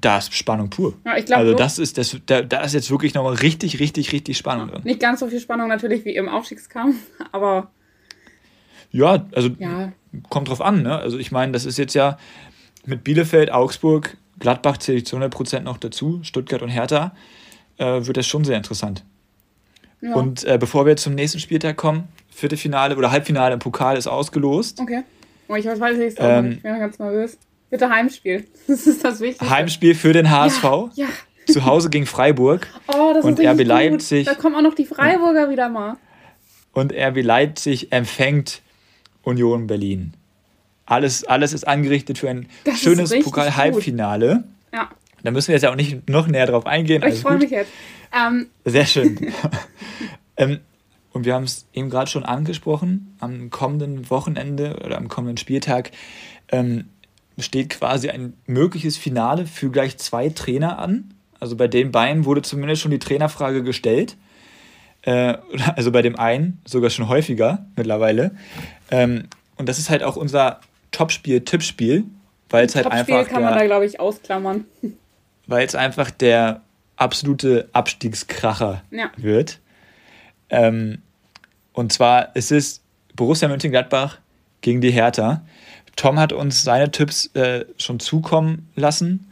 da 0.00 0.18
ist 0.18 0.34
Spannung 0.34 0.70
pur. 0.70 0.94
Ja, 1.04 1.16
ich 1.16 1.26
glaub, 1.26 1.38
also 1.38 1.54
das 1.54 1.78
ist 1.78 1.98
das, 1.98 2.16
da, 2.26 2.42
da 2.42 2.60
ist 2.62 2.74
jetzt 2.74 2.90
wirklich 2.90 3.14
nochmal 3.14 3.34
richtig, 3.34 3.80
richtig, 3.80 4.12
richtig 4.12 4.36
Spannung 4.36 4.68
drin. 4.68 4.82
Nicht 4.84 5.00
ganz 5.00 5.20
so 5.20 5.28
viel 5.28 5.40
Spannung 5.40 5.68
natürlich 5.68 6.04
wie 6.04 6.14
im 6.14 6.28
Aufstiegskampf, 6.28 6.96
aber. 7.32 7.70
Ja, 8.90 9.26
also 9.32 9.50
ja. 9.58 9.92
kommt 10.30 10.48
drauf 10.48 10.62
an, 10.62 10.82
ne? 10.82 10.96
Also 10.96 11.18
ich 11.18 11.32
meine, 11.32 11.52
das 11.52 11.66
ist 11.66 11.78
jetzt 11.78 11.94
ja 11.94 12.16
mit 12.86 13.04
Bielefeld, 13.04 13.50
Augsburg, 13.50 14.16
Gladbach 14.38 14.78
zähle 14.78 14.98
ich 14.98 15.06
zu 15.06 15.16
100% 15.16 15.60
noch 15.60 15.76
dazu, 15.76 16.20
Stuttgart 16.22 16.62
und 16.62 16.70
Hertha, 16.70 17.14
äh, 17.76 18.06
wird 18.06 18.16
das 18.16 18.26
schon 18.26 18.44
sehr 18.44 18.56
interessant. 18.56 19.04
Ja. 20.00 20.14
Und 20.14 20.44
äh, 20.44 20.58
bevor 20.58 20.86
wir 20.86 20.96
zum 20.96 21.14
nächsten 21.14 21.40
Spieltag 21.40 21.76
kommen, 21.76 22.08
Viertelfinale 22.38 22.96
oder 22.96 23.10
Halbfinale 23.10 23.52
im 23.52 23.58
Pokal 23.58 23.96
ist 23.96 24.06
ausgelost. 24.06 24.78
Okay. 24.80 25.02
Oh, 25.48 25.56
ich 25.56 25.66
weiß 25.66 25.98
nicht, 25.98 26.18
ähm, 26.20 26.52
ich 26.52 26.62
bin 26.62 26.78
ganz 26.78 26.98
nervös. 27.00 27.36
Bitte 27.68 27.90
Heimspiel. 27.90 28.46
Das 28.68 28.86
ist 28.86 29.04
das 29.04 29.20
Wichtigste. 29.20 29.50
Heimspiel 29.50 29.94
für 29.96 30.12
den 30.12 30.30
HSV. 30.30 30.62
Ja. 30.62 30.90
ja. 30.94 31.08
Zu 31.46 31.64
Hause 31.64 31.90
gegen 31.90 32.06
Freiburg. 32.06 32.68
Oh, 32.86 33.12
das 33.12 33.24
und 33.24 33.40
ist 33.40 33.46
RB 33.46 33.64
Leipzig. 33.64 34.26
Da 34.26 34.34
kommen 34.34 34.54
auch 34.54 34.62
noch 34.62 34.74
die 34.74 34.86
Freiburger 34.86 35.50
wieder 35.50 35.68
mal. 35.68 35.96
Und 36.72 36.92
RB 36.92 37.22
Leipzig 37.22 37.92
empfängt 37.92 38.62
Union 39.22 39.66
Berlin. 39.66 40.14
Alles, 40.86 41.24
alles 41.24 41.52
ist 41.52 41.66
angerichtet 41.66 42.18
für 42.18 42.30
ein 42.30 42.48
das 42.64 42.78
schönes 42.78 43.10
Pokal-Halbfinale. 43.18 44.44
Ja. 44.72 44.90
Da 45.24 45.30
müssen 45.32 45.48
wir 45.48 45.56
jetzt 45.56 45.64
ja 45.64 45.70
auch 45.70 45.76
nicht 45.76 46.08
noch 46.08 46.28
näher 46.28 46.46
drauf 46.46 46.66
eingehen. 46.66 47.02
Ich 47.04 47.20
freue 47.20 47.38
mich 47.38 47.50
jetzt. 47.50 47.70
Ähm. 48.12 48.46
Sehr 48.64 48.86
schön. 48.86 49.32
ähm, 50.36 50.60
und 51.12 51.24
wir 51.24 51.34
haben 51.34 51.44
es 51.44 51.66
eben 51.72 51.90
gerade 51.90 52.10
schon 52.10 52.24
angesprochen, 52.24 53.16
am 53.20 53.50
kommenden 53.50 54.10
Wochenende 54.10 54.76
oder 54.84 54.98
am 54.98 55.08
kommenden 55.08 55.36
Spieltag 55.36 55.90
ähm, 56.48 56.88
steht 57.38 57.70
quasi 57.70 58.10
ein 58.10 58.34
mögliches 58.46 58.96
Finale 58.96 59.46
für 59.46 59.70
gleich 59.70 59.96
zwei 59.98 60.28
Trainer 60.28 60.78
an. 60.78 61.14
Also 61.40 61.56
bei 61.56 61.68
den 61.68 61.92
beiden 61.92 62.24
wurde 62.24 62.42
zumindest 62.42 62.82
schon 62.82 62.90
die 62.90 62.98
Trainerfrage 62.98 63.62
gestellt. 63.62 64.16
Äh, 65.02 65.38
also 65.76 65.92
bei 65.92 66.02
dem 66.02 66.18
einen 66.18 66.60
sogar 66.66 66.90
schon 66.90 67.08
häufiger 67.08 67.66
mittlerweile. 67.76 68.32
Ähm, 68.90 69.28
und 69.56 69.68
das 69.68 69.78
ist 69.78 69.90
halt 69.90 70.02
auch 70.02 70.16
unser 70.16 70.60
Topspiel, 70.90 71.40
Tippspiel, 71.40 72.04
weil 72.50 72.66
es 72.66 72.74
halt 72.74 72.86
Topspiel 72.86 73.14
einfach. 73.14 73.32
kann 73.32 73.42
man 73.42 73.52
der, 73.52 73.62
da, 73.62 73.66
glaube 73.66 73.86
ich, 73.86 74.00
ausklammern. 74.00 74.64
Weil 75.46 75.66
es 75.66 75.74
einfach 75.74 76.10
der 76.10 76.60
absolute 76.96 77.70
Abstiegskracher 77.72 78.82
ja. 78.90 79.10
wird. 79.16 79.60
Ähm, 80.50 81.02
und 81.72 81.92
zwar 81.92 82.34
ist 82.34 82.52
es 82.52 82.82
Borussia 83.14 83.48
Mönchengladbach 83.48 84.18
gegen 84.60 84.80
die 84.80 84.90
Hertha. 84.90 85.42
Tom 85.96 86.18
hat 86.18 86.32
uns 86.32 86.62
seine 86.62 86.90
Tipps 86.90 87.26
äh, 87.34 87.64
schon 87.76 88.00
zukommen 88.00 88.68
lassen. 88.76 89.30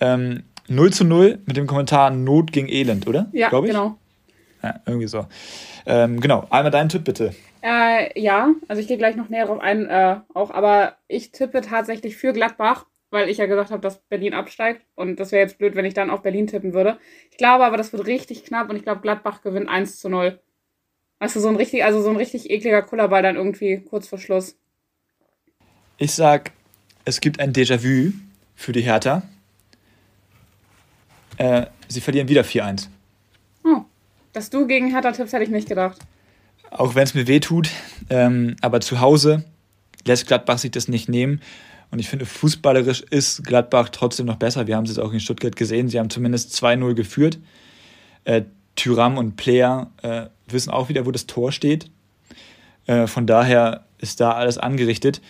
Ähm, 0.00 0.44
0 0.68 0.92
zu 0.92 1.04
0 1.04 1.38
mit 1.46 1.56
dem 1.56 1.66
Kommentar 1.66 2.10
Not 2.10 2.52
gegen 2.52 2.68
Elend, 2.68 3.06
oder? 3.06 3.26
Ja, 3.32 3.52
ich. 3.52 3.64
genau. 3.64 3.96
Ja, 4.62 4.80
irgendwie 4.86 5.06
so. 5.06 5.26
Ähm, 5.84 6.20
genau, 6.20 6.46
einmal 6.50 6.70
deinen 6.70 6.88
Tipp 6.88 7.04
bitte. 7.04 7.34
Äh, 7.62 8.20
ja, 8.20 8.50
also 8.68 8.80
ich 8.80 8.88
gehe 8.88 8.98
gleich 8.98 9.16
noch 9.16 9.28
näher 9.28 9.46
drauf 9.46 9.60
ein, 9.60 9.86
äh, 9.86 10.16
auch, 10.34 10.50
aber 10.50 10.96
ich 11.08 11.32
tippe 11.32 11.60
tatsächlich 11.60 12.16
für 12.16 12.32
Gladbach, 12.32 12.86
weil 13.10 13.28
ich 13.28 13.38
ja 13.38 13.46
gesagt 13.46 13.70
habe, 13.70 13.80
dass 13.80 13.98
Berlin 14.08 14.34
absteigt 14.34 14.82
und 14.94 15.18
das 15.18 15.32
wäre 15.32 15.42
jetzt 15.42 15.58
blöd, 15.58 15.74
wenn 15.74 15.84
ich 15.84 15.94
dann 15.94 16.10
auf 16.10 16.22
Berlin 16.22 16.46
tippen 16.46 16.74
würde. 16.74 16.98
Ich 17.30 17.36
glaube 17.36 17.64
aber, 17.64 17.76
das 17.76 17.92
wird 17.92 18.06
richtig 18.06 18.44
knapp 18.44 18.70
und 18.70 18.76
ich 18.76 18.82
glaube, 18.82 19.00
Gladbach 19.00 19.42
gewinnt 19.42 19.68
1 19.68 20.00
zu 20.00 20.08
0. 20.08 20.38
Also 21.18 21.40
so 21.40 21.48
ein 21.48 21.56
richtig, 21.56 21.84
also 21.84 22.02
so 22.02 22.10
ein 22.10 22.16
richtig 22.16 22.50
ekliger 22.50 22.82
Kullerball 22.82 23.22
dann 23.22 23.36
irgendwie 23.36 23.78
kurz 23.78 24.08
vor 24.08 24.18
Schluss. 24.18 24.56
Ich 25.98 26.12
sag, 26.12 26.52
es 27.04 27.20
gibt 27.20 27.40
ein 27.40 27.52
Déjà-vu 27.52 28.12
für 28.54 28.72
die 28.72 28.82
Hertha. 28.82 29.22
Äh, 31.38 31.66
sie 31.88 32.00
verlieren 32.00 32.28
wieder 32.28 32.42
4-1. 32.42 32.88
Oh, 33.64 33.82
dass 34.32 34.50
du 34.50 34.66
gegen 34.66 34.90
Hertha 34.90 35.12
tippst, 35.12 35.32
hätte 35.32 35.44
ich 35.44 35.50
nicht 35.50 35.68
gedacht. 35.68 35.98
Auch 36.70 36.94
wenn 36.94 37.04
es 37.04 37.14
mir 37.14 37.26
weh 37.26 37.40
tut. 37.40 37.70
Ähm, 38.10 38.56
aber 38.60 38.80
zu 38.80 39.00
Hause 39.00 39.44
lässt 40.04 40.26
Gladbach 40.26 40.58
sich 40.58 40.70
das 40.70 40.88
nicht 40.88 41.08
nehmen. 41.08 41.40
Und 41.90 41.98
ich 41.98 42.08
finde, 42.08 42.26
fußballerisch 42.26 43.02
ist 43.02 43.44
Gladbach 43.44 43.88
trotzdem 43.90 44.26
noch 44.26 44.36
besser. 44.36 44.66
Wir 44.66 44.76
haben 44.76 44.84
es 44.84 44.90
jetzt 44.90 44.98
auch 44.98 45.12
in 45.12 45.20
Stuttgart 45.20 45.56
gesehen. 45.56 45.88
Sie 45.88 45.98
haben 45.98 46.10
zumindest 46.10 46.52
2-0 46.62 46.94
geführt. 46.94 47.38
Äh, 48.24 48.42
Tyram 48.76 49.18
und 49.18 49.36
Player 49.36 49.90
äh, 50.02 50.26
wissen 50.48 50.70
auch 50.70 50.88
wieder, 50.88 51.06
wo 51.06 51.10
das 51.10 51.26
Tor 51.26 51.52
steht. 51.52 51.90
Äh, 52.86 53.06
von 53.06 53.26
daher 53.26 53.84
ist 53.98 54.20
da 54.20 54.32
alles 54.32 54.58
angerichtet. 54.58 55.20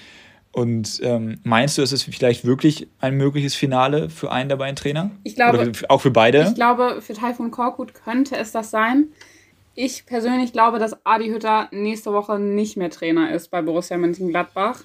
Und 0.52 1.00
ähm, 1.02 1.38
meinst 1.44 1.76
du, 1.76 1.82
ist 1.82 1.92
es 1.92 2.02
vielleicht 2.02 2.46
wirklich 2.46 2.88
ein 2.98 3.14
mögliches 3.16 3.54
Finale 3.54 4.09
für 4.09 4.32
einen 4.32 4.48
der 4.48 4.56
beiden 4.56 4.74
Trainer? 4.74 5.11
Ich 5.22 5.35
glaube, 5.35 5.59
Oder 5.59 5.72
auch 5.90 6.00
für 6.00 6.11
beide? 6.11 6.46
Ich 6.48 6.54
glaube, 6.54 7.02
für 7.02 7.12
Taifun 7.12 7.50
Korkut 7.50 7.92
könnte 7.92 8.37
es 8.37 8.52
das 8.52 8.70
sein. 8.70 9.09
Ich 9.74 10.06
persönlich 10.06 10.54
glaube, 10.54 10.78
dass 10.78 10.96
Adi 11.04 11.28
Hütter 11.28 11.68
nächste 11.72 12.14
Woche 12.14 12.38
nicht 12.38 12.78
mehr 12.78 12.88
Trainer 12.88 13.32
ist 13.32 13.50
bei 13.50 13.61
Borussia 13.61 13.98
Mönchengladbach. 13.98 14.80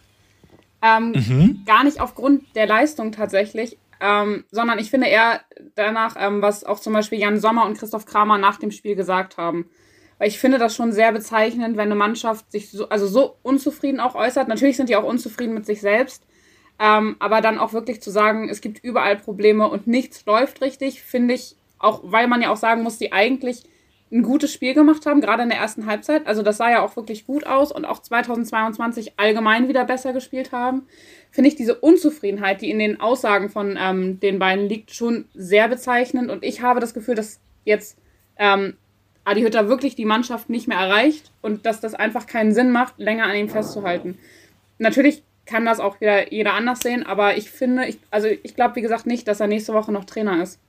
Ähm, 0.81 1.11
mhm. 1.11 1.61
Gar 1.65 1.85
nicht 1.85 2.01
aufgrund 2.01 2.53
der 2.55 2.67
Leistung 2.67 3.13
tatsächlich, 3.13 3.77
ähm, 4.01 4.45
sondern 4.51 4.79
ich 4.79 4.89
finde 4.89 5.07
eher 5.07 5.41
danach, 5.75 6.15
ähm, 6.17 6.41
was 6.41 6.63
auch 6.63 6.79
zum 6.79 6.93
Beispiel 6.93 7.19
Jan 7.19 7.39
Sommer 7.39 7.65
und 7.65 7.77
Christoph 7.77 8.05
Kramer 8.05 8.37
nach 8.37 8.57
dem 8.57 8.71
Spiel 8.71 8.95
gesagt 8.95 9.37
haben. 9.37 9.69
Weil 10.17 10.27
ich 10.27 10.39
finde 10.39 10.57
das 10.57 10.75
schon 10.75 10.91
sehr 10.91 11.11
bezeichnend, 11.11 11.77
wenn 11.77 11.85
eine 11.85 11.95
Mannschaft 11.95 12.51
sich 12.51 12.71
so, 12.71 12.89
also 12.89 13.07
so 13.07 13.37
unzufrieden 13.43 13.99
auch 13.99 14.15
äußert. 14.15 14.47
Natürlich 14.47 14.77
sind 14.77 14.89
die 14.89 14.95
auch 14.95 15.03
unzufrieden 15.03 15.53
mit 15.53 15.65
sich 15.65 15.81
selbst. 15.81 16.23
Ähm, 16.79 17.15
aber 17.19 17.41
dann 17.41 17.59
auch 17.59 17.73
wirklich 17.73 18.01
zu 18.01 18.09
sagen, 18.09 18.49
es 18.49 18.61
gibt 18.61 18.83
überall 18.83 19.17
Probleme 19.17 19.69
und 19.69 19.85
nichts 19.85 20.25
läuft 20.25 20.61
richtig, 20.61 21.03
finde 21.03 21.35
ich, 21.35 21.55
auch 21.77 22.01
weil 22.03 22.27
man 22.27 22.41
ja 22.41 22.51
auch 22.51 22.57
sagen 22.57 22.81
muss, 22.81 22.97
die 22.97 23.13
eigentlich 23.13 23.63
ein 24.11 24.23
gutes 24.23 24.51
Spiel 24.51 24.73
gemacht 24.73 25.05
haben, 25.05 25.21
gerade 25.21 25.43
in 25.43 25.49
der 25.49 25.59
ersten 25.59 25.85
Halbzeit. 25.85 26.27
Also 26.27 26.41
das 26.41 26.57
sah 26.57 26.69
ja 26.69 26.81
auch 26.81 26.95
wirklich 26.95 27.25
gut 27.25 27.45
aus 27.45 27.71
und 27.71 27.85
auch 27.85 27.99
2022 27.99 29.19
allgemein 29.19 29.67
wieder 29.67 29.85
besser 29.85 30.11
gespielt 30.11 30.51
haben. 30.51 30.87
Finde 31.31 31.47
ich 31.47 31.55
diese 31.55 31.75
Unzufriedenheit, 31.75 32.61
die 32.61 32.69
in 32.69 32.79
den 32.79 32.99
Aussagen 32.99 33.49
von 33.49 33.77
ähm, 33.79 34.19
den 34.19 34.37
beiden 34.37 34.67
liegt, 34.67 34.93
schon 34.93 35.25
sehr 35.33 35.67
bezeichnend. 35.69 36.29
Und 36.29 36.43
ich 36.43 36.61
habe 36.61 36.79
das 36.81 36.93
Gefühl, 36.93 37.15
dass 37.15 37.39
jetzt 37.63 37.97
ähm, 38.37 38.75
Adi 39.23 39.41
Hütter 39.41 39.69
wirklich 39.69 39.95
die 39.95 40.05
Mannschaft 40.05 40.49
nicht 40.49 40.67
mehr 40.67 40.77
erreicht 40.77 41.31
und 41.41 41.65
dass 41.65 41.79
das 41.79 41.93
einfach 41.93 42.27
keinen 42.27 42.53
Sinn 42.53 42.71
macht, 42.71 42.97
länger 42.97 43.25
an 43.25 43.35
ihm 43.35 43.49
festzuhalten. 43.49 44.17
Natürlich 44.77 45.23
kann 45.45 45.65
das 45.65 45.79
auch 45.79 46.01
wieder 46.01 46.31
jeder 46.31 46.53
anders 46.53 46.79
sehen, 46.79 47.05
aber 47.05 47.37
ich 47.37 47.49
finde, 47.49 47.85
ich, 47.85 47.99
also 48.09 48.27
ich 48.27 48.55
glaube, 48.55 48.75
wie 48.75 48.81
gesagt, 48.81 49.05
nicht, 49.05 49.27
dass 49.27 49.39
er 49.39 49.47
nächste 49.47 49.73
Woche 49.73 49.91
noch 49.91 50.05
Trainer 50.05 50.41
ist. 50.41 50.59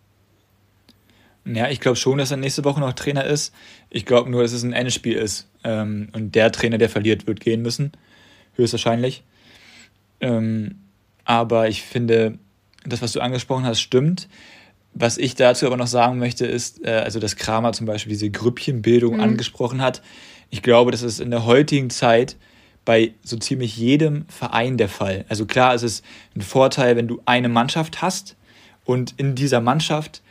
Ja, 1.44 1.68
ich 1.68 1.80
glaube 1.80 1.96
schon, 1.96 2.18
dass 2.18 2.30
er 2.30 2.36
nächste 2.36 2.64
Woche 2.64 2.80
noch 2.80 2.92
Trainer 2.92 3.24
ist. 3.24 3.52
Ich 3.90 4.06
glaube 4.06 4.30
nur, 4.30 4.42
dass 4.42 4.52
es 4.52 4.62
ein 4.62 4.72
Endspiel 4.72 5.16
ist. 5.16 5.48
Ähm, 5.64 6.08
und 6.12 6.34
der 6.34 6.52
Trainer, 6.52 6.78
der 6.78 6.88
verliert, 6.88 7.26
wird 7.26 7.40
gehen 7.40 7.62
müssen. 7.62 7.92
Höchstwahrscheinlich. 8.54 9.24
Ähm, 10.22 10.76
aber 11.24 11.68
ich 11.68 11.82
finde, 11.82 12.38
das, 12.86 13.02
was 13.02 13.12
du 13.12 13.20
angesprochen 13.20 13.64
hast, 13.64 13.80
stimmt. 13.80 14.28
Was 14.94 15.18
ich 15.18 15.34
dazu 15.34 15.66
aber 15.66 15.76
noch 15.76 15.86
sagen 15.86 16.18
möchte, 16.18 16.46
ist, 16.46 16.84
äh, 16.84 16.90
also 16.90 17.18
dass 17.20 17.36
Kramer 17.36 17.72
zum 17.72 17.86
Beispiel 17.86 18.10
diese 18.10 18.30
Grüppchenbildung 18.30 19.14
mhm. 19.14 19.20
angesprochen 19.20 19.82
hat. 19.82 20.02
Ich 20.50 20.62
glaube, 20.62 20.90
dass 20.90 21.02
es 21.02 21.20
in 21.20 21.30
der 21.30 21.44
heutigen 21.44 21.90
Zeit 21.90 22.36
bei 22.84 23.14
so 23.22 23.36
ziemlich 23.36 23.76
jedem 23.76 24.26
Verein 24.28 24.76
der 24.76 24.88
Fall. 24.88 25.24
Also 25.28 25.46
klar, 25.46 25.74
es 25.74 25.82
ist 25.82 26.04
ein 26.34 26.40
Vorteil, 26.40 26.96
wenn 26.96 27.08
du 27.08 27.22
eine 27.26 27.48
Mannschaft 27.48 28.02
hast 28.02 28.36
und 28.84 29.14
in 29.16 29.34
dieser 29.34 29.60
Mannschaft 29.60 30.22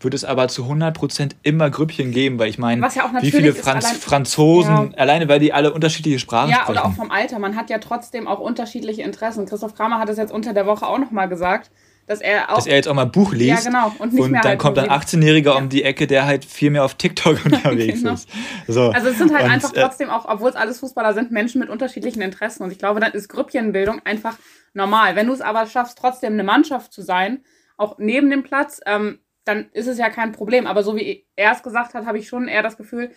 wird 0.00 0.14
es 0.14 0.24
aber 0.24 0.48
zu 0.48 0.64
100% 0.64 1.32
immer 1.42 1.70
Grüppchen 1.70 2.10
geben, 2.10 2.38
weil 2.38 2.48
ich 2.48 2.58
meine, 2.58 2.86
ja 2.94 3.10
wie 3.20 3.30
viele 3.30 3.54
Franz 3.54 3.84
allein, 3.84 3.96
Franzosen, 3.96 4.74
ja. 4.92 4.98
alleine 4.98 5.28
weil 5.28 5.40
die 5.40 5.52
alle 5.52 5.72
unterschiedliche 5.72 6.18
Sprachen 6.18 6.50
ja, 6.50 6.56
sprechen. 6.56 6.74
Ja, 6.74 6.80
oder 6.82 6.90
auch 6.90 6.94
vom 6.94 7.10
Alter. 7.10 7.38
Man 7.38 7.56
hat 7.56 7.70
ja 7.70 7.78
trotzdem 7.78 8.28
auch 8.28 8.40
unterschiedliche 8.40 9.02
Interessen. 9.02 9.46
Christoph 9.46 9.74
Kramer 9.74 9.98
hat 9.98 10.08
es 10.08 10.18
jetzt 10.18 10.32
unter 10.32 10.52
der 10.52 10.66
Woche 10.66 10.86
auch 10.86 10.98
nochmal 10.98 11.28
gesagt, 11.28 11.70
dass 12.06 12.20
er 12.20 12.50
auch. 12.50 12.56
Dass 12.56 12.66
er 12.66 12.76
jetzt 12.76 12.88
auch 12.88 12.94
mal 12.94 13.06
Buch 13.06 13.32
liest. 13.32 13.64
Ja, 13.64 13.70
genau. 13.70 13.92
Und, 13.98 14.12
nicht 14.12 14.22
und 14.22 14.30
mehr 14.32 14.42
dann 14.42 14.50
halt 14.50 14.58
kommt 14.60 14.78
ein 14.78 14.90
18-Jähriger 14.90 15.52
ja. 15.52 15.56
um 15.56 15.68
die 15.68 15.84
Ecke, 15.84 16.06
der 16.06 16.26
halt 16.26 16.44
viel 16.44 16.70
mehr 16.70 16.84
auf 16.84 16.94
TikTok 16.94 17.38
unterwegs 17.44 18.00
genau. 18.00 18.14
ist. 18.14 18.28
So. 18.68 18.90
Also 18.90 19.08
es 19.08 19.18
sind 19.18 19.32
halt 19.32 19.44
und, 19.44 19.50
einfach 19.50 19.72
äh, 19.74 19.80
trotzdem 19.80 20.10
auch, 20.10 20.26
obwohl 20.28 20.50
es 20.50 20.56
alles 20.56 20.80
Fußballer 20.80 21.14
sind, 21.14 21.30
Menschen 21.30 21.60
mit 21.60 21.70
unterschiedlichen 21.70 22.20
Interessen. 22.20 22.62
Und 22.62 22.72
ich 22.72 22.78
glaube, 22.78 23.00
dann 23.00 23.12
ist 23.12 23.28
Grüppchenbildung 23.28 24.02
einfach 24.04 24.36
normal. 24.74 25.16
Wenn 25.16 25.28
du 25.28 25.32
es 25.32 25.40
aber 25.40 25.66
schaffst, 25.66 25.98
trotzdem 25.98 26.34
eine 26.34 26.44
Mannschaft 26.44 26.92
zu 26.92 27.02
sein, 27.02 27.42
auch 27.76 27.96
neben 27.98 28.30
dem 28.30 28.42
Platz, 28.42 28.80
ähm, 28.86 29.18
dann 29.44 29.68
ist 29.72 29.86
es 29.86 29.98
ja 29.98 30.10
kein 30.10 30.32
Problem. 30.32 30.66
Aber 30.66 30.82
so 30.82 30.96
wie 30.96 31.26
er 31.36 31.52
es 31.52 31.62
gesagt 31.62 31.94
hat, 31.94 32.06
habe 32.06 32.18
ich 32.18 32.28
schon 32.28 32.48
eher 32.48 32.62
das 32.62 32.76
Gefühl, 32.76 33.10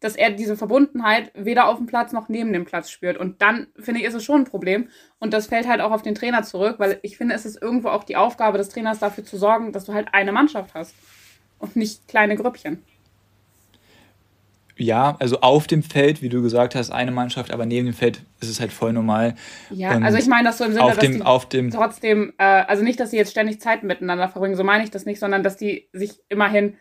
dass 0.00 0.16
er 0.16 0.30
diese 0.30 0.56
Verbundenheit 0.56 1.32
weder 1.34 1.66
auf 1.66 1.78
dem 1.78 1.86
Platz 1.86 2.12
noch 2.12 2.28
neben 2.28 2.52
dem 2.52 2.66
Platz 2.66 2.90
spürt. 2.90 3.16
Und 3.16 3.40
dann, 3.40 3.68
finde 3.78 4.00
ich, 4.00 4.06
ist 4.06 4.14
es 4.14 4.24
schon 4.24 4.42
ein 4.42 4.44
Problem. 4.44 4.88
Und 5.18 5.32
das 5.32 5.46
fällt 5.46 5.66
halt 5.66 5.80
auch 5.80 5.92
auf 5.92 6.02
den 6.02 6.14
Trainer 6.14 6.42
zurück, 6.42 6.76
weil 6.78 6.98
ich 7.02 7.16
finde, 7.16 7.34
es 7.34 7.46
ist 7.46 7.60
irgendwo 7.60 7.88
auch 7.88 8.04
die 8.04 8.16
Aufgabe 8.16 8.58
des 8.58 8.68
Trainers 8.68 8.98
dafür 8.98 9.24
zu 9.24 9.38
sorgen, 9.38 9.72
dass 9.72 9.86
du 9.86 9.94
halt 9.94 10.08
eine 10.12 10.32
Mannschaft 10.32 10.74
hast 10.74 10.94
und 11.58 11.76
nicht 11.76 12.06
kleine 12.06 12.36
Grüppchen. 12.36 12.84
Ja, 14.76 15.16
also 15.20 15.40
auf 15.40 15.66
dem 15.66 15.82
Feld, 15.82 16.20
wie 16.20 16.28
du 16.28 16.42
gesagt 16.42 16.74
hast, 16.74 16.90
eine 16.90 17.12
Mannschaft, 17.12 17.52
aber 17.52 17.64
neben 17.64 17.86
dem 17.86 17.94
Feld 17.94 18.22
ist 18.40 18.48
es 18.50 18.60
halt 18.60 18.72
voll 18.72 18.92
normal. 18.92 19.34
Ja, 19.70 19.94
und 19.94 20.02
also 20.02 20.18
ich 20.18 20.26
meine 20.26 20.48
das 20.48 20.58
so 20.58 20.64
im 20.64 20.72
Sinne, 20.72 20.84
auf 20.84 20.94
dass 20.94 21.00
dem, 21.00 21.12
die 21.12 21.22
auf 21.22 21.48
dem 21.48 21.70
trotzdem, 21.70 22.32
äh, 22.38 22.44
also 22.44 22.82
nicht, 22.82 22.98
dass 22.98 23.12
sie 23.12 23.16
jetzt 23.16 23.30
ständig 23.30 23.60
Zeit 23.60 23.84
miteinander 23.84 24.28
verbringen, 24.28 24.56
so 24.56 24.64
meine 24.64 24.82
ich 24.82 24.90
das 24.90 25.06
nicht, 25.06 25.20
sondern 25.20 25.44
dass 25.44 25.56
die 25.56 25.88
sich 25.92 26.20
immerhin 26.28 26.74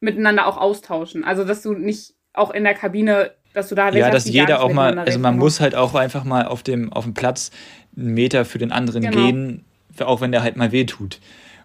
miteinander 0.00 0.46
auch 0.46 0.56
austauschen. 0.56 1.24
Also 1.24 1.44
dass 1.44 1.62
du 1.62 1.74
nicht 1.74 2.14
auch 2.32 2.50
in 2.50 2.64
der 2.64 2.74
Kabine, 2.74 3.32
dass 3.52 3.68
du 3.68 3.74
da 3.74 3.90
Ja, 3.90 4.10
dass 4.10 4.26
jeder 4.26 4.62
auch 4.62 4.72
mal, 4.72 4.98
also 4.98 5.18
man 5.18 5.38
muss 5.38 5.60
halt 5.60 5.74
auch 5.74 5.94
einfach 5.94 6.24
mal 6.24 6.46
auf 6.46 6.62
dem, 6.62 6.92
auf 6.92 7.04
dem 7.04 7.14
Platz 7.14 7.50
einen 7.96 8.14
Meter 8.14 8.44
für 8.44 8.58
den 8.58 8.72
anderen 8.72 9.02
genau. 9.02 9.16
gehen, 9.16 9.64
auch 10.00 10.20
wenn 10.20 10.32
der 10.32 10.42
halt 10.42 10.56
mal 10.56 10.72
wehtut. 10.72 11.20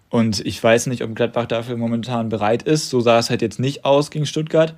Und 0.09 0.43
ich 0.45 0.61
weiß 0.61 0.87
nicht, 0.87 1.03
ob 1.03 1.15
Gladbach 1.15 1.45
dafür 1.45 1.77
momentan 1.77 2.29
bereit 2.29 2.63
ist. 2.63 2.89
So 2.89 2.99
sah 2.99 3.19
es 3.19 3.29
halt 3.29 3.41
jetzt 3.41 3.59
nicht 3.59 3.85
aus 3.85 4.09
gegen 4.09 4.25
Stuttgart. 4.25 4.75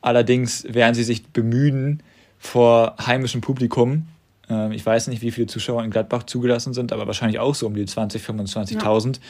Allerdings 0.00 0.64
werden 0.68 0.94
sie 0.94 1.04
sich 1.04 1.26
bemühen 1.28 2.02
vor 2.38 2.96
heimischem 3.04 3.40
Publikum. 3.40 4.08
Ähm, 4.48 4.72
ich 4.72 4.84
weiß 4.84 5.08
nicht, 5.08 5.22
wie 5.22 5.30
viele 5.30 5.46
Zuschauer 5.46 5.84
in 5.84 5.90
Gladbach 5.90 6.24
zugelassen 6.24 6.72
sind, 6.72 6.92
aber 6.92 7.06
wahrscheinlich 7.06 7.38
auch 7.38 7.54
so 7.54 7.66
um 7.66 7.74
die 7.74 7.84
20.000, 7.84 8.78
25.000. 8.78 9.16
Ja. 9.16 9.20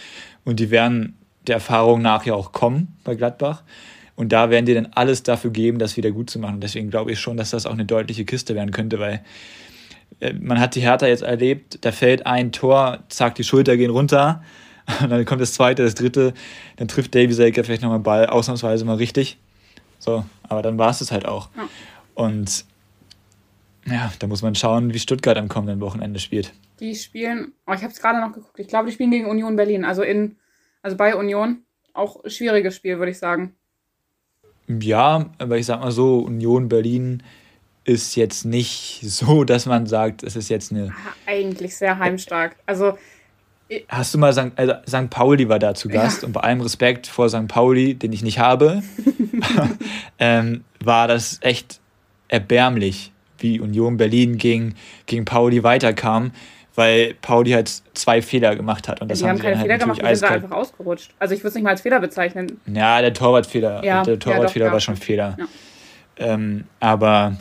Und 0.45 0.61
die 0.61 0.71
werden 0.71 1.17
der 1.47 1.57
Erfahrung 1.57 2.03
nach 2.03 2.25
ja 2.25 2.35
auch 2.35 2.53
kommen 2.53 2.97
bei 3.05 3.15
Gladbach. 3.15 3.63
Und 4.15 4.33
da 4.33 4.51
werden 4.51 4.67
die 4.67 4.75
dann 4.75 4.89
alles 4.95 5.23
dafür 5.23 5.51
geben, 5.51 5.79
das 5.79 5.97
wieder 5.97 6.11
gut 6.11 6.29
zu 6.29 6.39
machen. 6.39 6.61
Deswegen 6.61 6.91
glaube 6.91 7.13
ich 7.13 7.19
schon, 7.19 7.37
dass 7.37 7.51
das 7.51 7.67
auch 7.67 7.73
eine 7.73 7.87
deutliche 7.87 8.25
Kiste 8.25 8.55
werden 8.55 8.71
könnte, 8.71 8.99
weil 8.99 9.23
äh, 10.21 10.35
man 10.35 10.61
hat 10.61 10.75
die 10.75 10.83
Hertha 10.83 11.07
jetzt 11.07 11.23
erlebt, 11.23 11.79
da 11.81 11.91
fällt 11.91 12.27
ein 12.27 12.53
Tor, 12.53 12.99
zack, 13.09 13.35
die 13.37 13.45
Schulter 13.45 13.77
gehen 13.77 13.91
runter. 13.91 14.43
Und 15.03 15.11
dann 15.11 15.25
kommt 15.25 15.41
das 15.41 15.55
zweite, 15.55 15.83
das 15.83 15.95
dritte, 15.95 16.35
dann 16.77 16.89
trifft 16.89 17.15
Davy 17.15 17.33
Selke 17.33 17.65
vielleicht 17.65 17.83
nochmal 17.83 18.01
Ball, 18.01 18.27
ausnahmsweise 18.27 18.85
mal 18.85 18.97
richtig. 18.97 19.39
So, 20.01 20.25
aber 20.43 20.63
dann 20.63 20.79
war 20.79 20.91
es 20.91 20.99
das 20.99 21.13
halt 21.13 21.27
auch. 21.27 21.49
Ja. 21.57 21.69
Und 22.15 22.65
ja, 23.87 24.13
da 24.19 24.27
muss 24.27 24.43
man 24.43 24.57
schauen, 24.57 24.93
wie 24.93 24.99
Stuttgart 24.99 25.37
am 25.37 25.49
kommenden 25.49 25.81
Wochenende 25.81 26.19
spielt. 26.19 26.53
Die 26.81 26.97
spielen, 26.97 27.53
oh, 27.67 27.73
ich 27.73 27.83
habe 27.83 27.93
es 27.93 28.01
gerade 28.01 28.21
noch 28.21 28.33
geguckt, 28.33 28.59
ich 28.59 28.67
glaube, 28.67 28.89
die 28.89 28.93
spielen 28.93 29.11
gegen 29.11 29.27
Union 29.27 29.55
Berlin, 29.55 29.85
also 29.85 30.03
in, 30.03 30.37
also 30.83 30.97
bei 30.97 31.15
Union. 31.15 31.63
Auch 31.93 32.21
schwieriges 32.27 32.77
Spiel, 32.77 32.99
würde 32.99 33.13
ich 33.13 33.19
sagen. 33.19 33.55
Ja, 34.69 35.31
aber 35.39 35.59
ich 35.59 35.67
sag 35.67 35.81
mal 35.81 35.91
so, 35.91 36.21
Union 36.21 36.69
Berlin 36.69 37.23
ist 37.85 38.15
jetzt 38.17 38.45
nicht 38.45 39.01
so, 39.05 39.45
dass 39.45 39.67
man 39.67 39.87
sagt, 39.87 40.23
es 40.23 40.37
ist 40.37 40.49
jetzt 40.49 40.73
eine. 40.73 40.93
Eigentlich 41.27 41.77
sehr 41.77 41.99
heimstark. 41.99 42.57
Also. 42.67 42.97
Hast 43.89 44.15
du 44.15 44.19
mal 44.19 44.33
St. 44.33 44.51
Also 44.57 44.75
St. 44.89 45.11
Pauli 45.11 45.49
war 45.49 45.61
da 45.61 45.75
zu 45.75 45.89
Gast 45.89 46.23
ja. 46.23 46.27
und 46.27 46.33
bei 46.33 46.41
allem 46.41 46.61
Respekt 46.61 47.07
vor 47.07 47.29
St. 47.29 47.47
Pauli, 47.47 47.95
den 47.95 48.13
ich 48.13 48.25
nicht 48.25 48.41
habe, 48.41 48.83
ähm, 50.19 50.65
war 50.83 51.09
das 51.09 51.39
echt 51.43 51.81
erbärmlich, 52.29 53.13
wie 53.39 53.61
Union 53.61 53.97
Berlin 53.97 54.39
gegen, 54.39 54.75
gegen 55.07 55.25
Pauli 55.25 55.63
weiterkam 55.63 56.33
weil 56.81 57.15
Pauli 57.21 57.51
halt 57.51 57.69
zwei 57.95 58.23
Fehler 58.23 58.57
gemacht 58.57 58.89
hat. 58.89 59.03
Und 59.03 59.11
das 59.11 59.19
die 59.19 59.25
haben, 59.25 59.33
haben 59.33 59.39
keine 59.43 59.57
halt 59.57 59.67
Fehler 59.67 59.79
gemacht, 59.79 60.01
die 60.01 60.17
sind 60.17 60.31
da 60.31 60.35
einfach 60.35 60.51
ausgerutscht. 60.53 61.13
Also 61.19 61.35
ich 61.35 61.41
würde 61.41 61.49
es 61.49 61.55
nicht 61.55 61.65
mal 61.65 61.71
als 61.71 61.83
Fehler 61.83 62.01
bezeichnen. 62.01 62.61
Ja, 62.67 63.01
der 63.03 63.13
Torwartfehler. 63.13 63.85
Ja, 63.85 64.03
der 64.03 64.19
Torwartfehler 64.19 64.67
ja, 64.67 64.73
war 64.73 64.81
schon 64.81 64.97
Fehler. 64.97 65.37
Ja. 65.39 65.47
Ähm, 66.17 66.65
aber 66.79 67.37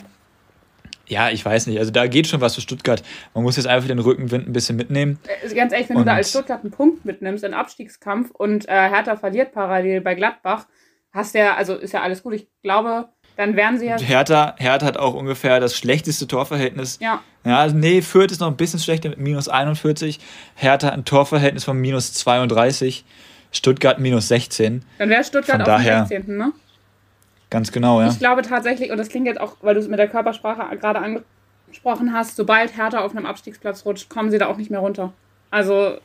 ja, 1.07 1.29
ich 1.29 1.43
weiß 1.43 1.67
nicht. 1.67 1.79
Also 1.79 1.91
da 1.91 2.07
geht 2.07 2.27
schon 2.27 2.41
was 2.41 2.55
für 2.55 2.61
Stuttgart. 2.61 3.01
Man 3.33 3.43
muss 3.43 3.57
jetzt 3.57 3.67
einfach 3.67 3.87
den 3.87 3.99
Rückenwind 3.99 4.47
ein 4.47 4.53
bisschen 4.53 4.75
mitnehmen. 4.75 5.19
Äh, 5.43 5.53
ganz 5.55 5.73
ehrlich, 5.73 5.89
wenn 5.89 5.97
und 5.97 6.03
du 6.03 6.09
da 6.09 6.15
als 6.15 6.29
Stuttgart 6.29 6.61
einen 6.61 6.71
Punkt 6.71 7.05
mitnimmst, 7.05 7.43
einen 7.43 7.53
Abstiegskampf 7.53 8.31
und 8.31 8.67
äh, 8.67 8.71
Hertha 8.71 9.15
verliert 9.15 9.53
parallel 9.53 10.01
bei 10.01 10.15
Gladbach, 10.15 10.65
hast 11.11 11.35
ja, 11.35 11.55
also 11.55 11.75
ist 11.75 11.93
ja 11.93 12.01
alles 12.01 12.23
gut. 12.23 12.33
Ich 12.33 12.47
glaube, 12.63 13.09
dann 13.37 13.55
wären 13.55 13.79
sie 13.79 13.85
ja. 13.87 13.97
Hertha, 13.97 14.55
Hertha 14.57 14.85
hat 14.85 14.97
auch 14.97 15.13
ungefähr 15.13 15.59
das 15.59 15.77
schlechteste 15.77 16.27
Torverhältnis. 16.27 16.99
Ja. 17.01 17.21
Ja, 17.45 17.59
also 17.59 17.75
nee, 17.75 18.01
Fürth 18.01 18.31
ist 18.31 18.41
noch 18.41 18.47
ein 18.47 18.57
bisschen 18.57 18.79
schlechter 18.79 19.09
mit 19.09 19.17
minus 19.17 19.47
41. 19.47 20.19
Hertha 20.55 20.89
ein 20.89 21.05
Torverhältnis 21.05 21.63
von 21.63 21.77
minus 21.77 22.13
32. 22.13 23.05
Stuttgart 23.51 23.97
minus 23.99 24.27
16. 24.27 24.83
Dann 24.97 25.09
wäre 25.09 25.23
Stuttgart 25.23 25.61
von 25.61 25.71
auf 25.71 25.81
dem 25.81 26.05
16. 26.05 26.37
Ne? 26.37 26.51
Ganz 27.49 27.71
genau, 27.71 28.01
ja. 28.01 28.09
Ich 28.09 28.19
glaube 28.19 28.41
tatsächlich, 28.41 28.91
und 28.91 28.97
das 28.97 29.09
klingt 29.09 29.25
jetzt 29.25 29.39
auch, 29.39 29.55
weil 29.61 29.73
du 29.73 29.79
es 29.79 29.87
mit 29.87 29.97
der 29.97 30.07
Körpersprache 30.07 30.75
gerade 30.77 30.99
angesprochen 30.99 32.13
hast, 32.13 32.35
sobald 32.35 32.77
Hertha 32.77 32.99
auf 32.99 33.15
einem 33.15 33.25
Abstiegsplatz 33.25 33.85
rutscht, 33.85 34.09
kommen 34.09 34.29
sie 34.29 34.37
da 34.37 34.47
auch 34.47 34.57
nicht 34.57 34.69
mehr 34.69 34.81
runter. 34.81 35.13
Also. 35.49 35.97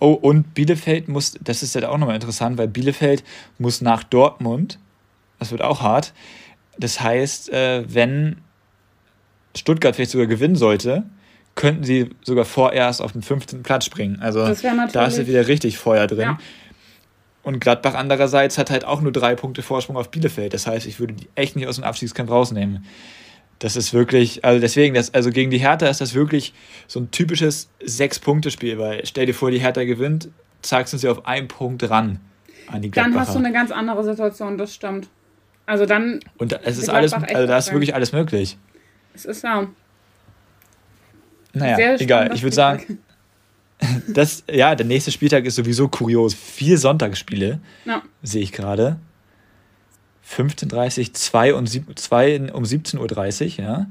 Oh, 0.00 0.12
und 0.12 0.54
Bielefeld 0.54 1.08
muss, 1.08 1.38
das 1.40 1.62
ist 1.62 1.74
ja 1.74 1.88
auch 1.88 1.98
nochmal 1.98 2.16
interessant, 2.16 2.58
weil 2.58 2.68
Bielefeld 2.68 3.22
muss 3.58 3.80
nach 3.80 4.02
Dortmund 4.02 4.78
das 5.40 5.50
wird 5.50 5.62
auch 5.62 5.80
hart. 5.80 6.12
Das 6.78 7.00
heißt, 7.00 7.52
äh, 7.52 7.82
wenn 7.92 8.36
Stuttgart 9.56 9.96
vielleicht 9.96 10.12
sogar 10.12 10.28
gewinnen 10.28 10.54
sollte, 10.54 11.02
könnten 11.56 11.82
sie 11.82 12.10
sogar 12.22 12.44
vorerst 12.44 13.02
auf 13.02 13.12
den 13.12 13.22
15. 13.22 13.64
Platz 13.64 13.86
springen. 13.86 14.20
Also 14.20 14.40
da 14.92 15.06
ist 15.06 15.26
wieder 15.26 15.48
richtig 15.48 15.78
Feuer 15.78 16.06
drin. 16.06 16.20
Ja. 16.20 16.38
Und 17.42 17.58
Gladbach 17.58 17.94
andererseits 17.94 18.58
hat 18.58 18.70
halt 18.70 18.84
auch 18.84 19.00
nur 19.00 19.12
drei 19.12 19.34
Punkte 19.34 19.62
Vorsprung 19.62 19.96
auf 19.96 20.10
Bielefeld. 20.10 20.54
Das 20.54 20.66
heißt, 20.66 20.86
ich 20.86 21.00
würde 21.00 21.14
die 21.14 21.28
echt 21.34 21.56
nicht 21.56 21.66
aus 21.66 21.76
dem 21.76 21.84
Abstiegskampf 21.84 22.30
rausnehmen. 22.30 22.84
Das 23.60 23.76
ist 23.76 23.92
wirklich, 23.92 24.44
also 24.44 24.58
deswegen, 24.58 24.94
das, 24.94 25.12
also 25.12 25.30
gegen 25.30 25.50
die 25.50 25.58
Hertha 25.58 25.86
ist 25.86 26.00
das 26.00 26.14
wirklich 26.14 26.54
so 26.86 26.98
ein 26.98 27.10
typisches 27.10 27.68
Sechs-Punkte-Spiel, 27.84 28.78
weil 28.78 29.04
stell 29.04 29.26
dir 29.26 29.34
vor, 29.34 29.50
die 29.50 29.60
Hertha 29.60 29.84
gewinnt, 29.84 30.28
zack, 30.62 30.88
sind 30.88 30.98
sie 30.98 31.08
auf 31.08 31.26
einen 31.26 31.46
Punkt 31.46 31.88
ran 31.88 32.20
an 32.68 32.80
die 32.80 32.90
Gladbacher. 32.90 33.12
Dann 33.12 33.20
hast 33.20 33.34
du 33.34 33.38
eine 33.38 33.52
ganz 33.52 33.70
andere 33.70 34.02
Situation, 34.02 34.56
das 34.56 34.74
stimmt. 34.74 35.08
Also 35.66 35.86
dann. 35.86 36.20
Und 36.38 36.58
es 36.64 36.78
ist 36.78 36.88
alles, 36.88 37.12
also 37.12 37.46
da 37.46 37.58
ist 37.58 37.70
wirklich 37.70 37.94
alles 37.94 38.12
möglich. 38.12 38.56
Es 39.14 39.26
ist 39.26 39.44
ja. 39.44 39.68
Naja, 41.52 41.96
egal. 41.98 42.34
Ich 42.34 42.42
würde 42.42 42.56
sagen, 42.56 42.98
das, 44.08 44.42
ja, 44.50 44.74
der 44.74 44.86
nächste 44.86 45.12
Spieltag 45.12 45.44
ist 45.44 45.56
sowieso 45.56 45.88
kurios. 45.88 46.32
Vier 46.34 46.78
Sonntagsspiele 46.78 47.60
ja. 47.84 48.02
sehe 48.22 48.42
ich 48.42 48.52
gerade. 48.52 48.98
15.30 50.30 51.12
2 51.12 51.54
und 51.54 51.68
2 51.98 52.52
um 52.52 52.62
17.30 52.64 53.58
Uhr, 53.58 53.64
ja. 53.64 53.86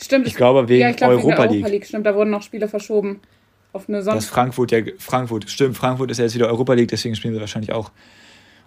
Stimmt. 0.00 0.26
Ich 0.26 0.34
glaube, 0.34 0.68
wegen 0.68 0.82
ja, 0.82 0.90
ich 0.90 0.96
glaub, 0.96 1.10
Europa, 1.10 1.44
wegen 1.44 1.54
Europa 1.54 1.68
League. 1.68 1.86
Stimmt, 1.86 2.06
da 2.06 2.14
wurden 2.14 2.30
noch 2.30 2.42
Spiele 2.42 2.68
verschoben. 2.68 3.20
Auf 3.72 3.88
eine 3.88 4.02
Sonntag. 4.02 4.20
Das 4.20 4.28
Frankfurt, 4.28 4.72
ja, 4.72 4.80
Frankfurt, 4.98 5.50
stimmt, 5.50 5.76
Frankfurt 5.76 6.10
ist 6.10 6.18
ja 6.18 6.24
jetzt 6.24 6.34
wieder 6.34 6.48
Europa 6.48 6.74
League, 6.74 6.88
deswegen 6.88 7.16
spielen 7.16 7.34
sie 7.34 7.40
wahrscheinlich 7.40 7.72
auch 7.72 7.90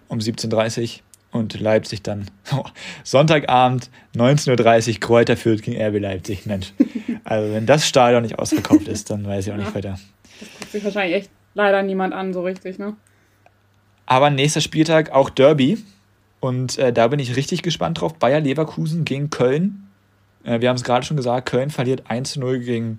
um 0.08 0.18
17.30 0.18 1.00
Uhr 1.32 1.40
und 1.40 1.58
Leipzig 1.58 2.02
dann. 2.02 2.26
Sonntagabend, 3.04 3.90
19.30 4.14 4.94
Uhr, 4.94 5.00
Kräuter 5.00 5.36
führt 5.36 5.62
gegen 5.62 5.80
RB 5.82 6.00
Leipzig. 6.00 6.46
Mensch, 6.46 6.72
also 7.24 7.52
wenn 7.52 7.66
das 7.66 7.88
Stadion 7.88 8.22
nicht 8.22 8.38
ausverkauft 8.38 8.86
ist, 8.88 9.10
dann 9.10 9.26
weiß 9.26 9.46
ich 9.46 9.52
auch 9.52 9.56
nicht 9.56 9.74
weiter. 9.74 9.98
Das 10.40 10.50
guckt 10.58 10.72
sich 10.72 10.84
wahrscheinlich 10.84 11.16
echt 11.16 11.30
leider 11.54 11.82
niemand 11.82 12.14
an, 12.14 12.32
so 12.32 12.42
richtig, 12.42 12.78
ne? 12.78 12.96
Aber 14.06 14.30
nächster 14.30 14.60
Spieltag 14.60 15.10
auch 15.10 15.30
Derby. 15.30 15.78
Und 16.42 16.76
äh, 16.76 16.92
da 16.92 17.06
bin 17.06 17.20
ich 17.20 17.36
richtig 17.36 17.62
gespannt 17.62 18.00
drauf. 18.00 18.14
Bayer 18.14 18.40
Leverkusen 18.40 19.04
gegen 19.04 19.30
Köln. 19.30 19.86
Äh, 20.42 20.60
wir 20.60 20.70
haben 20.70 20.76
es 20.76 20.82
gerade 20.82 21.06
schon 21.06 21.16
gesagt, 21.16 21.48
Köln 21.48 21.70
verliert 21.70 22.10
1-0 22.10 22.58
gegen 22.58 22.98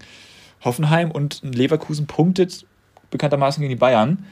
Hoffenheim 0.63 1.11
und 1.11 1.41
Leverkusen 1.43 2.07
punktet 2.07 2.65
bekanntermaßen 3.11 3.59
gegen 3.59 3.73
die 3.73 3.79
Bayern. 3.79 4.25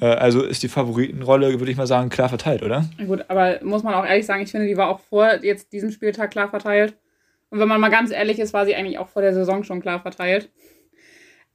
Äh, 0.00 0.04
also 0.04 0.44
ist 0.44 0.62
die 0.62 0.68
Favoritenrolle, 0.68 1.58
würde 1.58 1.72
ich 1.72 1.76
mal 1.76 1.88
sagen, 1.88 2.08
klar 2.08 2.28
verteilt, 2.28 2.62
oder? 2.62 2.88
Gut, 3.04 3.24
aber 3.26 3.58
muss 3.64 3.82
man 3.82 3.94
auch 3.94 4.06
ehrlich 4.06 4.26
sagen, 4.26 4.44
ich 4.44 4.52
finde, 4.52 4.68
die 4.68 4.76
war 4.76 4.90
auch 4.90 5.00
vor 5.00 5.42
jetzt 5.42 5.72
diesem 5.72 5.90
Spieltag 5.90 6.30
klar 6.30 6.48
verteilt. 6.48 6.94
Und 7.50 7.58
wenn 7.58 7.66
man 7.66 7.80
mal 7.80 7.90
ganz 7.90 8.12
ehrlich 8.12 8.38
ist, 8.38 8.52
war 8.52 8.64
sie 8.64 8.76
eigentlich 8.76 9.00
auch 9.00 9.08
vor 9.08 9.22
der 9.22 9.34
Saison 9.34 9.64
schon 9.64 9.82
klar 9.82 9.98
verteilt. 9.98 10.50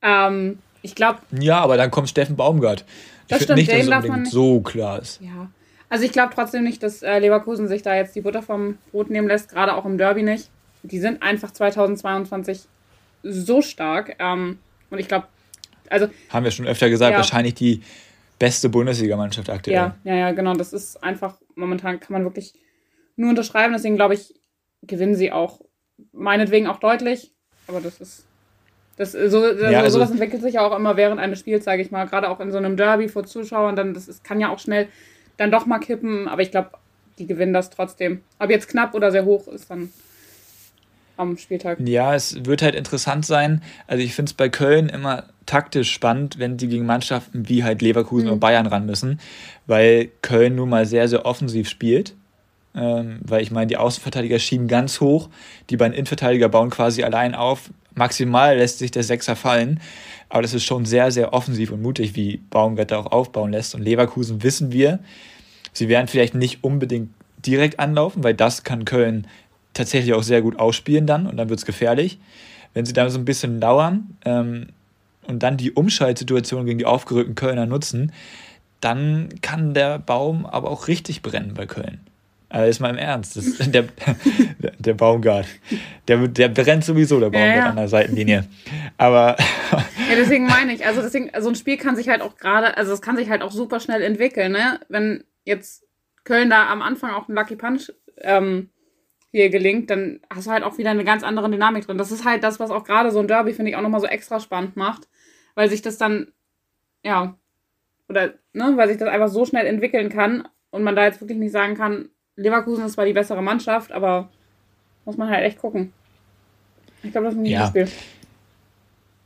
Ähm, 0.02 0.60
ich 0.82 0.94
glaube. 0.94 1.20
Ja, 1.40 1.60
aber 1.60 1.78
dann 1.78 1.90
kommt 1.90 2.10
Steffen 2.10 2.36
Baumgart. 2.36 2.84
Ich 3.30 3.38
finde 3.38 3.56
nicht, 3.56 3.72
dass 3.72 3.80
es 3.80 3.88
unbedingt 3.88 4.28
so 4.28 4.60
klar 4.60 5.02
ist. 5.02 5.22
Ja. 5.22 5.48
Also 5.90 6.04
ich 6.04 6.12
glaube 6.12 6.34
trotzdem 6.36 6.64
nicht, 6.64 6.84
dass 6.84 7.02
äh, 7.02 7.20
Leverkusen 7.20 7.68
sich 7.68 7.82
da 7.82 7.96
jetzt 7.96 8.16
die 8.16 8.22
Butter 8.22 8.42
vom 8.42 8.78
Brot 8.92 9.10
nehmen 9.10 9.28
lässt, 9.28 9.50
gerade 9.50 9.74
auch 9.76 9.86
im 9.86 9.98
Derby 9.98 10.24
nicht. 10.24 10.50
Die 10.84 11.00
sind 11.00 11.24
einfach 11.24 11.52
2022 11.52 12.68
so 13.24 13.62
stark. 13.62 14.16
Ähm, 14.20 14.60
und 14.90 15.00
ich 15.00 15.08
glaube, 15.08 15.28
also. 15.90 16.08
Haben 16.30 16.44
wir 16.44 16.52
schon 16.52 16.68
öfter 16.68 16.90
gesagt, 16.90 17.12
ja. 17.12 17.18
wahrscheinlich 17.18 17.56
die 17.56 17.82
beste 18.40 18.70
Bundesligamannschaft 18.70 19.50
aktuell. 19.50 19.76
Ja, 19.76 19.96
ja, 20.04 20.16
ja, 20.16 20.32
genau. 20.32 20.54
Das 20.54 20.74
ist 20.74 21.02
einfach, 21.04 21.38
momentan 21.56 22.00
kann 22.00 22.14
man 22.14 22.24
wirklich 22.24 22.54
nur 23.16 23.30
unterschreiben. 23.30 23.74
Deswegen 23.74 23.96
glaube 23.96 24.14
ich, 24.14 24.36
gewinnen 24.84 25.16
sie 25.16 25.32
auch, 25.32 25.62
meinetwegen 26.12 26.68
auch 26.68 26.80
deutlich. 26.80 27.34
Aber 27.68 27.80
das 27.82 28.00
ist. 28.00 28.26
Das, 28.98 29.12
so, 29.12 29.46
ja, 29.46 29.82
also, 29.82 30.00
sowas 30.00 30.10
entwickelt 30.10 30.42
sich 30.42 30.56
ja 30.56 30.66
auch 30.66 30.76
immer 30.76 30.98
während 30.98 31.20
eines 31.20 31.40
Spiels, 31.40 31.64
sage 31.66 31.84
ich 31.84 31.92
mal. 31.92 32.08
Gerade 32.08 32.30
auch 32.30 32.40
in 32.40 32.52
so 32.52 32.58
einem 32.58 32.78
Derby 32.78 33.08
vor 33.08 33.26
Zuschauern, 33.26 33.76
dann 33.76 33.94
das 33.94 34.08
ist, 34.08 34.24
kann 34.24 34.40
ja 34.40 34.50
auch 34.50 34.58
schnell 34.58 34.88
dann 35.38 35.52
doch 35.52 35.66
mal 35.66 35.80
kippen. 35.80 36.28
Aber 36.28 36.42
ich 36.42 36.52
glaube, 36.52 36.72
die 37.18 37.28
gewinnen 37.28 37.54
das 37.54 37.70
trotzdem. 37.70 38.22
Ob 38.40 38.50
jetzt 38.50 38.68
knapp 38.68 38.94
oder 38.94 39.12
sehr 39.12 39.26
hoch 39.26 39.48
ist 39.48 39.70
dann 39.70 39.92
am 41.18 41.38
Spieltag. 41.38 41.80
Ja, 41.80 42.16
es 42.16 42.46
wird 42.46 42.62
halt 42.62 42.76
interessant 42.76 43.26
sein. 43.26 43.62
Also 43.88 44.04
ich 44.04 44.14
finde 44.14 44.30
es 44.30 44.34
bei 44.34 44.50
Köln 44.50 44.90
immer 44.90 45.26
taktisch 45.46 45.92
spannend, 45.92 46.38
wenn 46.40 46.60
sie 46.60 46.68
gegen 46.68 46.86
Mannschaften 46.86 47.50
wie 47.50 47.64
halt 47.64 47.82
Leverkusen 47.82 48.26
mhm. 48.28 48.34
oder 48.34 48.40
Bayern 48.40 48.68
ran 48.68 48.86
müssen, 48.86 49.20
weil 49.66 50.10
Köln 50.22 50.56
nun 50.56 50.70
mal 50.70 50.86
sehr, 50.86 51.08
sehr 51.08 51.26
offensiv 51.26 51.70
spielt. 51.70 52.14
Ähm, 52.76 53.20
weil 53.24 53.42
ich 53.42 53.50
meine, 53.50 53.66
die 53.66 53.78
Außenverteidiger 53.78 54.38
schieben 54.38 54.68
ganz 54.68 55.02
hoch, 55.02 55.30
die 55.72 55.78
beiden 55.78 55.94
Innenverteidiger 55.94 56.48
bauen 56.48 56.70
quasi 56.70 57.02
allein 57.02 57.34
auf. 57.34 57.72
Maximal 57.98 58.58
lässt 58.58 58.80
sich 58.80 58.92
der 58.92 59.04
Sechser 59.04 59.36
fallen, 59.36 59.80
aber 60.30 60.42
das 60.42 60.54
ist 60.54 60.64
schon 60.64 60.86
sehr, 60.86 61.12
sehr 61.12 61.34
offensiv 61.34 61.72
und 61.72 61.82
mutig, 61.82 62.16
wie 62.16 62.38
Baumgart 62.50 62.94
auch 62.94 63.12
aufbauen 63.12 63.52
lässt. 63.52 63.76
Und 63.76 63.82
Leverkusen 63.82 64.44
wissen 64.44 64.72
wir, 64.72 65.00
sie 65.74 65.90
werden 65.90 66.08
vielleicht 66.08 66.36
nicht 66.36 66.64
unbedingt 66.64 67.10
direkt 67.46 67.80
anlaufen, 67.80 68.24
weil 68.24 68.34
das 68.34 68.64
kann 68.64 68.86
Köln 68.86 69.28
tatsächlich 69.74 70.14
auch 70.14 70.24
sehr 70.24 70.42
gut 70.42 70.60
ausspielen 70.60 71.08
dann 71.08 71.28
und 71.28 71.38
dann 71.38 71.50
wird 71.50 71.60
es 71.60 71.66
gefährlich. 71.66 72.20
Wenn 72.74 72.86
sie 72.86 72.94
dann 72.94 73.10
so 73.10 73.18
ein 73.18 73.26
bisschen 73.26 73.60
lauern 73.60 74.18
ähm, 74.26 74.68
und 75.26 75.42
dann 75.44 75.58
die 75.58 75.72
Umschaltsituation 75.72 76.66
gegen 76.66 76.80
die 76.80 76.86
aufgerückten 76.86 77.36
Kölner 77.36 77.66
nutzen, 77.66 78.12
dann 78.82 79.30
kann 79.42 79.74
der 79.74 79.98
Baum 79.98 80.46
aber 80.46 80.70
auch 80.70 80.88
richtig 80.88 81.22
brennen 81.22 81.54
bei 81.56 81.66
Köln. 81.66 82.00
Also 82.50 82.70
ist 82.70 82.80
mal 82.80 82.90
im 82.90 82.98
Ernst. 82.98 83.36
Das, 83.36 83.58
der, 83.72 83.86
der 84.80 84.94
Baumgart. 84.94 85.48
Der, 86.08 86.28
der 86.28 86.48
brennt 86.50 86.86
sowieso, 86.86 87.20
der 87.20 87.30
Baumgart 87.30 87.56
ja, 87.56 87.64
ja. 87.64 87.70
an 87.70 87.76
der 87.76 87.88
Seitenlinie. 87.88 88.48
Aber. 88.98 89.36
ja, 89.72 90.16
deswegen 90.16 90.46
meine 90.46 90.74
ich, 90.74 90.86
also 90.86 91.02
deswegen, 91.02 91.30
so 91.40 91.50
ein 91.50 91.56
Spiel 91.56 91.78
kann 91.78 91.96
sich 91.96 92.10
halt 92.10 92.22
auch 92.22 92.38
gerade, 92.38 92.78
also 92.78 92.94
es 92.94 93.02
kann 93.02 93.18
sich 93.18 93.30
halt 93.30 93.42
auch 93.42 93.52
super 93.52 93.80
schnell 93.80 94.02
entwickeln, 94.02 94.54
ne? 94.54 94.80
Wenn 94.88 95.24
jetzt 95.44 95.86
Köln 96.24 96.50
da 96.50 96.70
am 96.70 96.82
Anfang 96.82 97.12
auch 97.12 97.28
einen 97.28 97.38
Lucky 97.38 97.56
Punch 97.56 97.92
ähm, 98.22 98.70
hier 99.32 99.50
gelingt, 99.50 99.90
dann 99.90 100.22
hast 100.34 100.48
du 100.48 100.52
halt 100.52 100.64
auch 100.64 100.78
wieder 100.78 100.92
eine 100.92 101.04
ganz 101.04 101.24
andere 101.24 101.50
Dynamik 101.50 101.86
drin. 101.86 101.98
Das 101.98 102.12
ist 102.12 102.26
halt 102.26 102.44
das, 102.44 102.60
was 102.60 102.72
auch 102.72 102.84
gerade 102.84 103.12
so 103.12 103.20
ein 103.20 103.28
Derby, 103.28 103.54
finde 103.54 103.72
ich, 103.72 103.78
auch 103.78 103.82
nochmal 103.82 104.02
so 104.02 104.08
extra 104.08 104.40
spannend 104.40 104.78
macht, 104.78 105.08
weil 105.56 105.70
sich 105.70 105.82
das 105.82 105.98
dann, 105.98 106.32
ja, 107.04 107.38
oder, 108.10 108.34
ne, 108.54 108.74
weil 108.76 108.88
sich 108.88 108.98
das 108.98 109.10
einfach 109.10 109.28
so 109.28 109.46
schnell 109.46 109.66
entwickeln 109.66 110.10
kann 110.10 110.48
und 110.70 110.84
man 110.84 110.96
da 110.96 111.06
jetzt 111.06 111.20
wirklich 111.20 111.38
nicht 111.38 111.52
sagen 111.52 111.76
kann, 111.76 112.10
Leverkusen 112.38 112.86
ist 112.86 112.94
zwar 112.94 113.06
die 113.06 113.14
bessere 113.14 113.42
Mannschaft, 113.42 113.92
aber 113.92 114.30
muss 115.06 115.18
man 115.18 115.30
halt 115.30 115.44
echt 115.44 115.60
gucken. 115.60 115.92
Ich 117.04 117.12
glaube, 117.12 117.26
das 117.26 117.34
ist 117.34 117.42
ein 117.42 117.46
ja. 117.46 117.68
Spiel. 117.68 117.88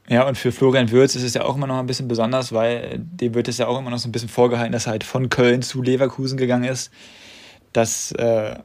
Ja, 0.07 0.27
und 0.27 0.37
für 0.37 0.51
Florian 0.51 0.91
Würz 0.91 1.15
ist 1.15 1.23
es 1.23 1.33
ja 1.33 1.43
auch 1.43 1.55
immer 1.55 1.67
noch 1.67 1.77
ein 1.77 1.85
bisschen 1.85 2.07
besonders, 2.07 2.51
weil 2.51 2.99
dem 2.99 3.33
wird 3.33 3.47
es 3.47 3.57
ja 3.57 3.67
auch 3.67 3.77
immer 3.79 3.91
noch 3.91 3.97
so 3.97 4.09
ein 4.09 4.11
bisschen 4.11 4.29
vorgehalten, 4.29 4.73
dass 4.73 4.87
er 4.87 4.93
halt 4.93 5.03
von 5.03 5.29
Köln 5.29 5.61
zu 5.61 5.81
Leverkusen 5.81 6.37
gegangen 6.37 6.65
ist. 6.65 6.91
Das 7.71 8.11
äh, 8.13 8.55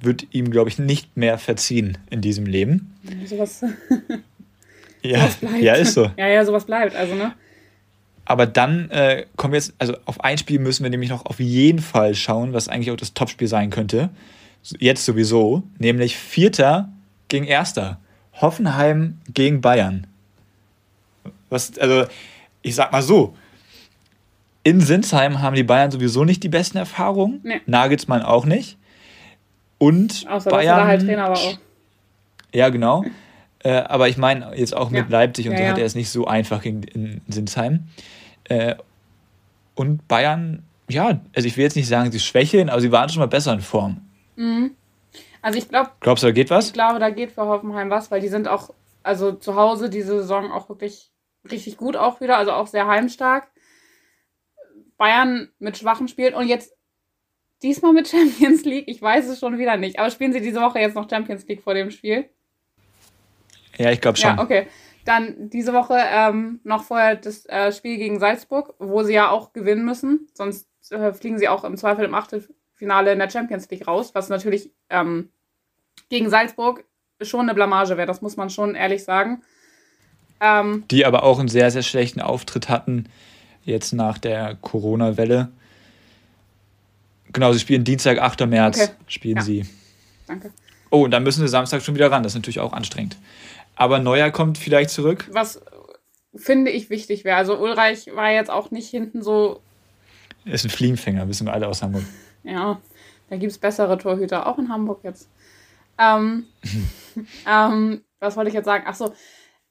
wird 0.00 0.26
ihm, 0.32 0.50
glaube 0.50 0.68
ich, 0.68 0.78
nicht 0.78 1.16
mehr 1.16 1.38
verziehen 1.38 1.98
in 2.10 2.20
diesem 2.20 2.46
Leben. 2.46 2.94
Ja, 3.02 3.26
sowas. 3.26 3.64
ja, 5.02 5.18
sowas 5.20 5.36
bleibt. 5.36 5.62
ja, 5.62 5.74
ist 5.74 5.94
so. 5.94 6.10
Ja, 6.16 6.28
ja, 6.28 6.44
sowas 6.44 6.64
bleibt. 6.64 6.94
Also, 6.94 7.14
ne? 7.14 7.32
Aber 8.24 8.46
dann 8.46 8.90
äh, 8.90 9.26
kommen 9.36 9.52
wir 9.52 9.58
jetzt, 9.58 9.74
also 9.78 9.96
auf 10.06 10.22
ein 10.22 10.38
Spiel 10.38 10.58
müssen 10.58 10.82
wir 10.82 10.90
nämlich 10.90 11.10
noch 11.10 11.26
auf 11.26 11.40
jeden 11.40 11.80
Fall 11.80 12.14
schauen, 12.14 12.52
was 12.52 12.68
eigentlich 12.68 12.90
auch 12.90 12.96
das 12.96 13.14
Topspiel 13.14 13.48
sein 13.48 13.70
könnte. 13.70 14.10
Jetzt 14.78 15.04
sowieso, 15.04 15.62
nämlich 15.78 16.16
Vierter 16.16 16.88
gegen 17.28 17.44
Erster. 17.44 17.98
Hoffenheim 18.40 19.18
gegen 19.32 19.60
Bayern. 19.60 20.06
Was, 21.50 21.78
also, 21.78 22.06
ich 22.62 22.74
sag 22.74 22.90
mal 22.90 23.02
so, 23.02 23.36
in 24.64 24.80
Sinsheim 24.80 25.42
haben 25.42 25.54
die 25.54 25.62
Bayern 25.62 25.90
sowieso 25.90 26.24
nicht 26.24 26.42
die 26.42 26.48
besten 26.48 26.78
Erfahrungen. 26.78 27.40
Nee. 27.44 27.60
Nagelsmann 27.66 28.22
auch 28.22 28.46
nicht. 28.46 28.78
Und 29.78 30.26
Außer, 30.28 30.50
Bayern. 30.50 30.78
Dass 30.78 30.84
er 30.84 30.88
halt 30.88 31.00
Trainer 31.02 31.28
war 31.28 31.36
auch. 31.36 31.58
Ja, 32.52 32.70
genau. 32.70 33.04
Äh, 33.64 33.78
aber 33.78 34.08
ich 34.08 34.18
meine, 34.18 34.54
jetzt 34.54 34.76
auch 34.76 34.90
mit 34.90 35.10
ja. 35.10 35.18
Leipzig 35.18 35.48
und 35.48 35.54
ja, 35.54 35.60
so 35.60 35.64
hat 35.64 35.78
er 35.78 35.86
es 35.86 35.94
nicht 35.94 36.10
so 36.10 36.26
einfach 36.26 36.62
gegen, 36.62 36.82
in 36.82 37.22
Sinsheim. 37.28 37.88
Äh, 38.44 38.76
und 39.74 40.06
Bayern, 40.06 40.62
ja, 40.88 41.20
also 41.34 41.48
ich 41.48 41.56
will 41.56 41.64
jetzt 41.64 41.74
nicht 41.74 41.88
sagen, 41.88 42.12
sie 42.12 42.20
schwächeln, 42.20 42.68
aber 42.68 42.82
sie 42.82 42.92
waren 42.92 43.08
schon 43.08 43.20
mal 43.20 43.26
besser 43.26 43.54
in 43.54 43.62
Form. 43.62 44.02
Mhm. 44.36 44.72
Also 45.40 45.58
ich 45.58 45.68
glaube. 45.68 45.90
Glaubst 46.00 46.22
du, 46.22 46.26
da 46.26 46.32
geht 46.32 46.50
was? 46.50 46.68
Ich 46.68 46.72
glaube, 46.74 46.98
da 46.98 47.08
geht 47.08 47.32
für 47.32 47.46
Hoffenheim 47.46 47.88
was, 47.88 48.10
weil 48.10 48.20
die 48.20 48.28
sind 48.28 48.48
auch, 48.48 48.68
also 49.02 49.32
zu 49.32 49.56
Hause 49.56 49.88
diese 49.88 50.20
Saison 50.20 50.52
auch 50.52 50.68
wirklich 50.68 51.10
richtig 51.50 51.78
gut 51.78 51.96
auch 51.96 52.20
wieder, 52.20 52.36
also 52.36 52.52
auch 52.52 52.66
sehr 52.66 52.86
heimstark. 52.86 53.48
Bayern 54.98 55.48
mit 55.58 55.78
schwachen 55.78 56.08
Spielen 56.08 56.34
und 56.34 56.48
jetzt 56.48 56.74
diesmal 57.62 57.94
mit 57.94 58.08
Champions 58.10 58.64
League? 58.64 58.88
Ich 58.88 59.00
weiß 59.00 59.26
es 59.26 59.40
schon 59.40 59.56
wieder 59.56 59.78
nicht. 59.78 59.98
Aber 59.98 60.10
spielen 60.10 60.34
sie 60.34 60.42
diese 60.42 60.60
Woche 60.60 60.80
jetzt 60.80 60.94
noch 60.96 61.08
Champions 61.08 61.46
League 61.48 61.62
vor 61.62 61.72
dem 61.72 61.90
Spiel? 61.90 62.28
Ja, 63.78 63.90
ich 63.90 64.00
glaube 64.00 64.18
schon. 64.18 64.36
Ja, 64.36 64.42
okay. 64.42 64.66
Dann 65.04 65.50
diese 65.50 65.72
Woche 65.74 65.96
ähm, 65.98 66.60
noch 66.64 66.84
vorher 66.84 67.16
das 67.16 67.44
äh, 67.46 67.72
Spiel 67.72 67.98
gegen 67.98 68.18
Salzburg, 68.18 68.74
wo 68.78 69.02
sie 69.02 69.12
ja 69.12 69.30
auch 69.30 69.52
gewinnen 69.52 69.84
müssen. 69.84 70.28
Sonst 70.32 70.66
äh, 70.90 71.12
fliegen 71.12 71.38
sie 71.38 71.48
auch 71.48 71.64
im 71.64 71.76
Zweifel 71.76 72.04
im 72.04 72.14
Achtelfinale 72.14 73.12
in 73.12 73.18
der 73.18 73.28
Champions 73.28 73.68
League 73.70 73.86
raus, 73.86 74.14
was 74.14 74.28
natürlich 74.30 74.70
ähm, 74.88 75.28
gegen 76.08 76.30
Salzburg 76.30 76.84
schon 77.20 77.42
eine 77.42 77.54
Blamage 77.54 77.96
wäre. 77.96 78.06
Das 78.06 78.22
muss 78.22 78.36
man 78.36 78.48
schon 78.48 78.74
ehrlich 78.74 79.04
sagen. 79.04 79.42
Ähm, 80.40 80.84
Die 80.90 81.04
aber 81.04 81.22
auch 81.22 81.38
einen 81.38 81.48
sehr, 81.48 81.70
sehr 81.70 81.82
schlechten 81.82 82.20
Auftritt 82.20 82.68
hatten, 82.68 83.06
jetzt 83.64 83.92
nach 83.92 84.18
der 84.18 84.56
Corona-Welle. 84.56 85.50
Genau, 87.32 87.52
sie 87.52 87.60
spielen 87.60 87.84
Dienstag, 87.84 88.18
8. 88.18 88.46
März, 88.46 88.80
okay. 88.80 88.92
spielen 89.06 89.36
ja. 89.36 89.42
sie. 89.42 89.66
Danke. 90.26 90.52
Oh, 90.94 91.02
und 91.02 91.10
dann 91.10 91.24
müssen 91.24 91.40
sie 91.40 91.48
Samstag 91.48 91.82
schon 91.82 91.96
wieder 91.96 92.12
ran. 92.12 92.22
Das 92.22 92.32
ist 92.32 92.36
natürlich 92.36 92.60
auch 92.60 92.72
anstrengend. 92.72 93.16
Aber 93.74 93.98
Neuer 93.98 94.30
kommt 94.30 94.58
vielleicht 94.58 94.90
zurück. 94.90 95.28
Was 95.32 95.60
finde 96.36 96.70
ich 96.70 96.88
wichtig 96.88 97.24
wäre. 97.24 97.36
Also 97.36 97.58
Ulreich 97.58 98.14
war 98.14 98.30
jetzt 98.30 98.48
auch 98.48 98.70
nicht 98.70 98.90
hinten 98.90 99.20
so. 99.20 99.60
Er 100.44 100.52
ist 100.52 100.64
ein 100.64 100.70
Fliegenfänger, 100.70 101.28
wissen 101.28 101.48
wir 101.48 101.52
alle 101.52 101.66
aus 101.66 101.82
Hamburg. 101.82 102.04
Ja, 102.44 102.80
da 103.28 103.36
gibt 103.36 103.50
es 103.50 103.58
bessere 103.58 103.98
Torhüter, 103.98 104.46
auch 104.46 104.56
in 104.56 104.68
Hamburg 104.68 105.00
jetzt. 105.02 105.28
Ähm, 105.98 106.46
ähm, 107.48 108.04
was 108.20 108.36
wollte 108.36 108.50
ich 108.50 108.54
jetzt 108.54 108.66
sagen? 108.66 108.86
Achso, 108.86 109.14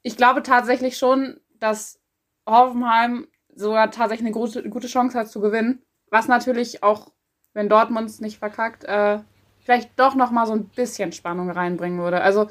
ich 0.01 0.17
glaube 0.17 0.43
tatsächlich 0.43 0.97
schon, 0.97 1.39
dass 1.57 2.01
Hoffenheim 2.45 3.27
sogar 3.55 3.91
tatsächlich 3.91 4.27
eine 4.27 4.33
gute, 4.33 4.69
gute 4.69 4.87
Chance 4.87 5.17
hat 5.17 5.29
zu 5.29 5.39
gewinnen. 5.39 5.83
Was 6.09 6.27
natürlich 6.27 6.83
auch 6.83 7.13
wenn 7.53 7.69
Dortmund 7.69 8.09
es 8.09 8.19
nicht 8.19 8.39
verkackt, 8.39 8.83
äh, 8.83 9.19
vielleicht 9.63 9.91
doch 9.97 10.15
noch 10.15 10.31
mal 10.31 10.45
so 10.45 10.53
ein 10.53 10.65
bisschen 10.65 11.11
Spannung 11.11 11.49
reinbringen 11.49 11.99
würde. 11.99 12.21
Also 12.21 12.47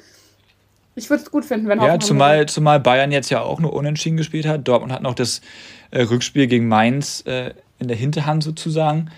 ich 0.95 1.09
würde 1.09 1.23
es 1.23 1.31
gut 1.31 1.45
finden, 1.45 1.69
wenn 1.69 1.81
Ja, 1.81 1.99
zumal, 1.99 2.47
zumal 2.47 2.81
Bayern 2.81 3.13
jetzt 3.13 3.31
ja 3.31 3.41
auch 3.41 3.61
nur 3.61 3.73
unentschieden 3.73 4.17
gespielt 4.17 4.47
hat. 4.47 4.69
Dortmund 4.69 4.93
hat 4.93 5.03
noch 5.03 5.15
das 5.15 5.41
äh, 5.91 6.03
Rückspiel 6.03 6.47
gegen 6.47 6.69
Mainz 6.69 7.23
äh, 7.27 7.55
in 7.79 7.89
der 7.89 7.97
Hinterhand 7.97 8.43
sozusagen. 8.43 9.11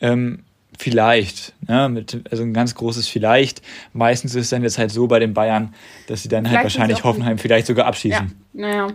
Ähm, 0.00 0.44
vielleicht, 0.76 1.54
ne, 1.68 1.88
mit, 1.88 2.20
also 2.30 2.42
ein 2.42 2.52
ganz 2.52 2.74
großes 2.74 3.06
Vielleicht. 3.06 3.62
Meistens 3.92 4.34
ist 4.34 4.44
es 4.44 4.50
dann 4.50 4.62
jetzt 4.62 4.78
halt 4.78 4.90
so 4.90 5.06
bei 5.06 5.20
den 5.20 5.34
Bayern, 5.34 5.72
dass 6.08 6.22
sie 6.22 6.28
dann 6.28 6.44
halt 6.44 6.50
vielleicht 6.50 6.56
halt 6.56 6.64
wahrscheinlich 6.64 7.04
Hoffenheim 7.04 7.38
vielleicht 7.38 7.66
sogar 7.66 7.86
abschießen. 7.86 8.34
Ja, 8.54 8.66
naja. 8.66 8.88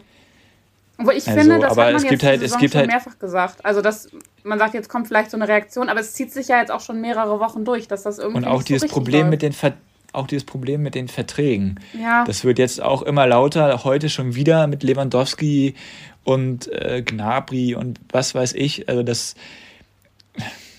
Obwohl 1.00 1.14
ich 1.14 1.28
also, 1.28 1.40
finde, 1.40 1.60
das 1.60 1.72
aber 1.72 1.86
hat 1.86 1.94
man 1.94 2.04
es 2.04 2.10
gibt 2.10 2.24
halt, 2.24 2.42
es 2.42 2.58
gibt 2.58 2.76
halt 2.76 2.88
mehrfach 2.88 3.18
gesagt. 3.18 3.64
Also 3.66 3.82
dass 3.82 4.10
man 4.44 4.60
sagt, 4.60 4.74
jetzt 4.74 4.90
kommt 4.90 5.08
vielleicht 5.08 5.32
so 5.32 5.38
eine 5.38 5.48
Reaktion, 5.48 5.88
aber 5.88 6.02
es 6.02 6.14
zieht 6.14 6.34
sich 6.34 6.50
ja 6.50 6.60
jetzt 6.60 6.72
auch 6.72 6.82
schon 6.82 7.00
mehrere 7.00 7.40
Wochen 7.40 7.64
durch, 7.64 7.88
dass 7.88 8.04
das 8.04 8.20
irgendwie 8.20 8.40
und 8.40 8.46
auch 8.46 8.64
dieses 8.64 8.90
so 8.90 8.94
Problem 8.94 9.22
läuft. 9.22 9.32
mit 9.32 9.42
den 9.42 9.54
Ver 9.54 9.74
auch 10.12 10.26
dieses 10.26 10.44
Problem 10.44 10.82
mit 10.82 10.96
den 10.96 11.08
Verträgen. 11.08 11.80
Ja. 11.94 12.24
Das 12.24 12.44
wird 12.44 12.58
jetzt 12.58 12.82
auch 12.82 13.04
immer 13.04 13.28
lauter. 13.28 13.84
Heute 13.84 14.10
schon 14.10 14.34
wieder 14.34 14.66
mit 14.66 14.82
Lewandowski 14.82 15.76
und 16.24 16.68
äh, 16.72 17.04
Gnabry 17.06 17.76
und 17.76 18.00
was 18.12 18.34
weiß 18.34 18.54
ich. 18.54 18.90
Also 18.90 19.04
das, 19.04 19.36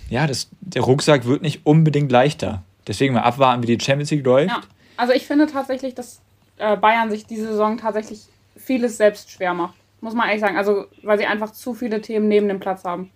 ja, 0.09 0.27
das, 0.27 0.49
der 0.61 0.83
Rucksack 0.83 1.27
wird 1.27 1.43
nicht 1.43 1.64
unbedingt 1.64 2.11
leichter. 2.11 2.64
Deswegen 2.89 3.14
mal 3.14 3.23
abwarten, 3.23 3.62
wie 3.62 3.77
die 3.77 3.83
Champions 3.83 4.11
League 4.11 4.27
läuft. 4.27 4.51
Ja. 4.51 4.61
Also 4.97 5.12
ich 5.12 5.29
finde 5.29 5.47
tatsächlich, 5.47 5.95
dass 5.95 6.21
äh, 6.59 6.77
Bayern 6.77 7.09
sich 7.09 7.25
diese 7.25 7.47
Saison 7.47 7.79
tatsächlich 7.79 8.23
vieles 8.57 8.97
selbst 8.97 9.31
schwer 9.31 9.55
macht. 9.55 9.75
Muss 10.01 10.14
man 10.14 10.28
ehrlich 10.28 10.40
sagen. 10.40 10.57
Also, 10.57 10.86
weil 11.03 11.18
sie 11.18 11.26
einfach 11.26 11.53
zu 11.53 11.74
viele 11.74 12.01
Themen 12.01 12.28
neben 12.28 12.48
dem 12.48 12.61
Platz 12.61 12.84
haben. 12.84 13.11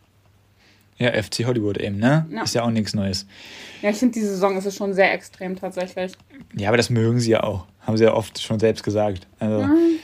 Ja, 0.97 1.11
FC 1.20 1.45
Hollywood 1.45 1.78
eben, 1.78 1.99
ne? 1.99 2.26
Ja. 2.30 2.43
Ist 2.43 2.55
ja 2.55 2.62
auch 2.62 2.70
nichts 2.70 2.95
Neues. 2.95 3.26
Ja, 3.82 3.91
ich 3.91 3.97
finde, 3.97 4.14
diese 4.14 4.28
Saison 4.28 4.57
ist 4.57 4.64
es 4.64 4.76
schon 4.76 4.95
sehr 4.95 5.12
extrem 5.12 5.57
tatsächlich. 5.57 6.12
Ja, 6.55 6.68
aber 6.68 6.76
das 6.76 6.89
mögen 6.89 7.18
sie 7.18 7.32
ja 7.32 7.43
auch. 7.43 7.66
Haben 7.80 7.97
sie 7.97 8.05
ja 8.05 8.14
oft 8.14 8.41
schon 8.41 8.61
selbst 8.61 8.85
gesagt. 8.85 9.26
Also, 9.41 9.64
mhm. 9.64 9.99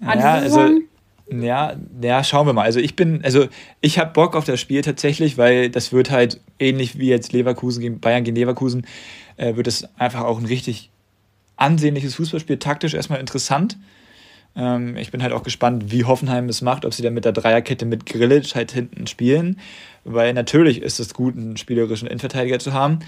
ja, 0.00 0.08
also, 0.08 0.80
ja, 1.30 1.76
ja, 2.00 2.24
schauen 2.24 2.46
wir 2.46 2.52
mal. 2.52 2.62
Also 2.62 2.78
ich 2.78 2.94
bin, 2.94 3.24
also 3.24 3.48
ich 3.80 3.98
habe 3.98 4.12
Bock 4.12 4.36
auf 4.36 4.44
das 4.44 4.60
Spiel 4.60 4.82
tatsächlich, 4.82 5.36
weil 5.38 5.70
das 5.70 5.92
wird 5.92 6.10
halt 6.10 6.40
ähnlich 6.58 6.98
wie 6.98 7.08
jetzt 7.08 7.32
Leverkusen 7.32 7.80
gegen 7.80 8.00
Bayern 8.00 8.22
gegen 8.22 8.36
Leverkusen, 8.36 8.86
äh, 9.36 9.56
wird 9.56 9.66
es 9.66 9.88
einfach 9.98 10.22
auch 10.22 10.38
ein 10.38 10.46
richtig 10.46 10.90
ansehnliches 11.56 12.14
Fußballspiel, 12.14 12.58
taktisch 12.58 12.94
erstmal 12.94 13.18
interessant. 13.18 13.76
Ähm, 14.56 14.96
ich 14.96 15.10
bin 15.10 15.22
halt 15.22 15.32
auch 15.32 15.42
gespannt, 15.42 15.90
wie 15.92 16.04
Hoffenheim 16.04 16.48
es 16.48 16.62
macht, 16.62 16.84
ob 16.84 16.94
sie 16.94 17.02
dann 17.02 17.14
mit 17.14 17.24
der 17.24 17.32
Dreierkette 17.32 17.84
mit 17.84 18.06
Grillitsch 18.06 18.54
halt 18.54 18.72
hinten 18.72 19.06
spielen, 19.06 19.60
weil 20.04 20.32
natürlich 20.32 20.82
ist 20.82 20.98
es 20.98 21.14
gut, 21.14 21.36
einen 21.36 21.56
spielerischen 21.56 22.08
Innenverteidiger 22.08 22.58
zu 22.58 22.72
haben. 22.72 23.00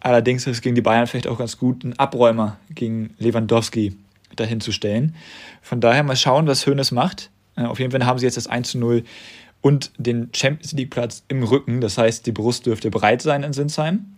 Allerdings 0.00 0.46
ist 0.46 0.56
es 0.56 0.62
gegen 0.62 0.74
die 0.74 0.82
Bayern 0.82 1.06
vielleicht 1.06 1.26
auch 1.26 1.38
ganz 1.38 1.58
gut, 1.58 1.84
einen 1.84 1.98
Abräumer 1.98 2.58
gegen 2.74 3.14
Lewandowski 3.18 3.96
dahin 4.36 4.60
zu 4.60 4.72
stellen. 4.72 5.14
Von 5.62 5.80
daher 5.80 6.02
mal 6.02 6.16
schauen, 6.16 6.46
was 6.46 6.66
Hoeneß 6.66 6.92
macht. 6.92 7.30
Äh, 7.56 7.64
auf 7.64 7.78
jeden 7.78 7.90
Fall 7.90 8.04
haben 8.04 8.18
sie 8.18 8.26
jetzt 8.26 8.36
das 8.36 8.46
1 8.46 8.70
zu 8.70 8.78
0 8.78 9.04
und 9.60 9.92
den 9.98 10.30
Champions 10.34 10.72
League 10.72 10.90
Platz 10.90 11.24
im 11.28 11.42
Rücken. 11.42 11.80
Das 11.80 11.98
heißt, 11.98 12.26
die 12.26 12.32
Brust 12.32 12.66
dürfte 12.66 12.90
breit 12.90 13.22
sein 13.22 13.42
in 13.42 13.52
Sinsheim. 13.52 14.16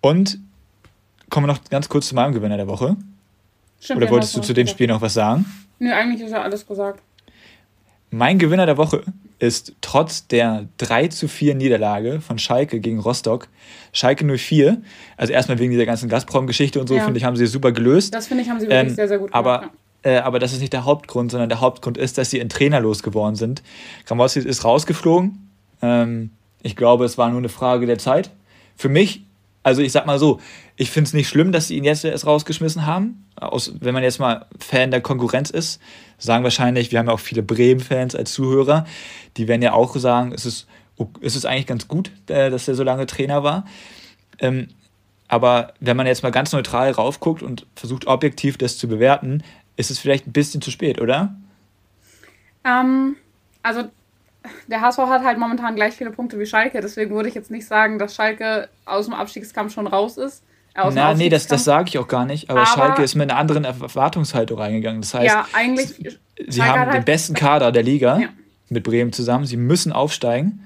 Und 0.00 0.38
kommen 1.30 1.46
wir 1.46 1.52
noch 1.52 1.64
ganz 1.64 1.88
kurz 1.88 2.08
zu 2.08 2.14
meinem 2.14 2.32
Gewinner 2.32 2.56
der 2.56 2.68
Woche. 2.68 2.96
Stimmt, 3.80 4.02
Oder 4.02 4.10
wolltest 4.10 4.36
du 4.36 4.40
zu 4.40 4.52
dem 4.52 4.66
Spiel 4.66 4.88
noch 4.88 5.00
was 5.00 5.14
sagen? 5.14 5.44
Nö, 5.78 5.92
eigentlich 5.92 6.20
ist 6.20 6.32
ja 6.32 6.42
alles 6.42 6.66
gesagt. 6.66 7.02
Mein 8.10 8.38
Gewinner 8.38 8.66
der 8.66 8.76
Woche 8.76 9.02
ist 9.38 9.74
trotz 9.80 10.26
der 10.26 10.66
3 10.78 11.08
zu 11.08 11.28
4 11.28 11.54
Niederlage 11.54 12.20
von 12.20 12.38
Schalke 12.38 12.80
gegen 12.80 12.98
Rostock, 12.98 13.48
Schalke 13.92 14.24
04, 14.24 14.82
also 15.16 15.32
erstmal 15.32 15.58
wegen 15.58 15.70
dieser 15.70 15.86
ganzen 15.86 16.08
Gazprom-Geschichte 16.08 16.80
und 16.80 16.88
so, 16.88 16.96
ja. 16.96 17.04
finde 17.04 17.18
ich, 17.18 17.24
haben 17.24 17.36
sie 17.36 17.46
super 17.46 17.70
gelöst. 17.70 18.14
Das 18.14 18.26
finde 18.26 18.42
ich, 18.42 18.50
haben 18.50 18.58
sie 18.58 18.66
wirklich 18.66 18.90
ähm, 18.90 18.94
sehr, 18.94 19.08
sehr 19.08 19.18
gut 19.18 19.30
gemacht. 19.30 19.38
Aber, 19.38 19.70
ja. 20.04 20.10
äh, 20.10 20.18
aber 20.18 20.38
das 20.38 20.52
ist 20.52 20.60
nicht 20.60 20.72
der 20.72 20.84
Hauptgrund, 20.84 21.30
sondern 21.30 21.48
der 21.48 21.60
Hauptgrund 21.60 21.98
ist, 21.98 22.18
dass 22.18 22.30
sie 22.30 22.38
in 22.38 22.48
Trainer 22.48 22.80
losgeworden 22.80 23.36
sind. 23.36 23.62
Gramozzi 24.06 24.40
ist 24.40 24.64
rausgeflogen. 24.64 25.50
Ähm, 25.82 26.30
ich 26.62 26.74
glaube, 26.74 27.04
es 27.04 27.18
war 27.18 27.28
nur 27.28 27.38
eine 27.38 27.48
Frage 27.48 27.86
der 27.86 27.98
Zeit. 27.98 28.30
Für 28.74 28.88
mich 28.88 29.22
also 29.62 29.82
ich 29.82 29.92
sag 29.92 30.06
mal 30.06 30.18
so, 30.18 30.40
ich 30.76 30.90
finde 30.90 31.08
es 31.08 31.14
nicht 31.14 31.28
schlimm, 31.28 31.52
dass 31.52 31.68
sie 31.68 31.76
ihn 31.76 31.84
jetzt 31.84 32.04
erst 32.04 32.26
rausgeschmissen 32.26 32.86
haben. 32.86 33.26
Aus, 33.36 33.72
wenn 33.80 33.94
man 33.94 34.02
jetzt 34.02 34.18
mal 34.18 34.46
Fan 34.58 34.90
der 34.90 35.00
Konkurrenz 35.00 35.50
ist, 35.50 35.80
sagen 36.18 36.44
wahrscheinlich, 36.44 36.90
wir 36.90 36.98
haben 36.98 37.06
ja 37.06 37.12
auch 37.12 37.20
viele 37.20 37.42
Bremen-Fans 37.42 38.14
als 38.14 38.32
Zuhörer, 38.32 38.86
die 39.36 39.48
werden 39.48 39.62
ja 39.62 39.72
auch 39.72 39.94
sagen, 39.96 40.32
es 40.32 40.46
ist, 40.46 40.66
es 41.20 41.36
ist 41.36 41.46
eigentlich 41.46 41.66
ganz 41.66 41.88
gut, 41.88 42.10
äh, 42.28 42.50
dass 42.50 42.68
er 42.68 42.74
so 42.74 42.82
lange 42.82 43.06
Trainer 43.06 43.42
war. 43.42 43.64
Ähm, 44.38 44.68
aber 45.28 45.74
wenn 45.80 45.96
man 45.96 46.06
jetzt 46.06 46.22
mal 46.22 46.30
ganz 46.30 46.52
neutral 46.52 46.90
raufguckt 46.90 47.42
und 47.42 47.66
versucht 47.76 48.06
objektiv 48.06 48.56
das 48.56 48.78
zu 48.78 48.88
bewerten, 48.88 49.42
ist 49.76 49.90
es 49.90 49.98
vielleicht 49.98 50.26
ein 50.26 50.32
bisschen 50.32 50.62
zu 50.62 50.70
spät, 50.70 51.00
oder? 51.00 51.36
Ähm, 52.64 53.16
also 53.62 53.84
der 54.66 54.80
HSV 54.80 54.98
hat 54.98 55.24
halt 55.24 55.38
momentan 55.38 55.74
gleich 55.74 55.94
viele 55.94 56.10
Punkte 56.10 56.38
wie 56.38 56.46
Schalke, 56.46 56.80
deswegen 56.80 57.14
würde 57.14 57.28
ich 57.28 57.34
jetzt 57.34 57.50
nicht 57.50 57.66
sagen, 57.66 57.98
dass 57.98 58.14
Schalke 58.14 58.68
aus 58.84 59.06
dem 59.06 59.14
Abstiegskampf 59.14 59.72
schon 59.72 59.86
raus 59.86 60.16
ist. 60.16 60.42
Äh, 60.74 60.90
Na, 60.92 61.14
nee, 61.14 61.28
das, 61.28 61.46
das 61.46 61.64
sage 61.64 61.88
ich 61.88 61.98
auch 61.98 62.08
gar 62.08 62.24
nicht, 62.24 62.50
aber, 62.50 62.60
aber, 62.60 62.70
Schalke 62.70 63.02
ist 63.02 63.14
mit 63.14 63.30
einer 63.30 63.38
anderen 63.38 63.64
Erwartungshaltung 63.64 64.58
reingegangen. 64.58 65.00
Das 65.00 65.14
heißt, 65.14 65.26
ja, 65.26 65.46
eigentlich, 65.52 65.88
sie, 65.88 66.18
sie 66.46 66.62
haben 66.62 66.82
den 66.82 66.92
halt 66.92 67.04
besten 67.04 67.34
Kader 67.34 67.72
der 67.72 67.82
Liga 67.82 68.18
ja. 68.18 68.28
mit 68.68 68.84
Bremen 68.84 69.12
zusammen, 69.12 69.44
sie 69.44 69.56
müssen 69.56 69.92
aufsteigen. 69.92 70.64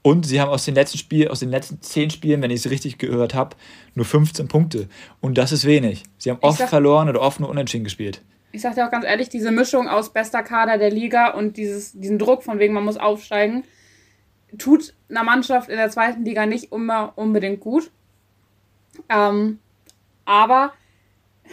Und 0.00 0.24
sie 0.24 0.40
haben 0.40 0.48
aus 0.48 0.64
den 0.64 0.74
letzten 0.74 0.96
Spielen, 0.96 1.28
aus 1.28 1.40
den 1.40 1.50
letzten 1.50 1.82
zehn 1.82 2.08
Spielen, 2.08 2.40
wenn 2.40 2.50
ich 2.50 2.64
es 2.64 2.70
richtig 2.70 2.96
gehört 2.96 3.34
habe, 3.34 3.56
nur 3.94 4.06
15 4.06 4.48
Punkte. 4.48 4.88
Und 5.20 5.36
das 5.36 5.52
ist 5.52 5.66
wenig. 5.66 6.04
Sie 6.16 6.30
haben 6.30 6.38
oft 6.40 6.62
verloren 6.62 7.10
oder 7.10 7.20
oft 7.20 7.40
nur 7.40 7.50
unentschieden 7.50 7.84
gespielt 7.84 8.22
ich 8.52 8.62
sag 8.62 8.74
dir 8.74 8.86
auch 8.86 8.90
ganz 8.90 9.04
ehrlich, 9.04 9.28
diese 9.28 9.50
Mischung 9.50 9.88
aus 9.88 10.12
bester 10.12 10.42
Kader 10.42 10.78
der 10.78 10.90
Liga 10.90 11.30
und 11.30 11.56
dieses, 11.56 11.92
diesen 11.92 12.18
Druck 12.18 12.42
von 12.42 12.58
wegen, 12.58 12.74
man 12.74 12.84
muss 12.84 12.96
aufsteigen, 12.96 13.64
tut 14.56 14.94
einer 15.10 15.24
Mannschaft 15.24 15.68
in 15.68 15.76
der 15.76 15.90
zweiten 15.90 16.24
Liga 16.24 16.46
nicht 16.46 16.72
immer 16.72 17.12
unbedingt 17.16 17.60
gut. 17.60 17.90
Ähm, 19.08 19.58
aber 20.24 20.72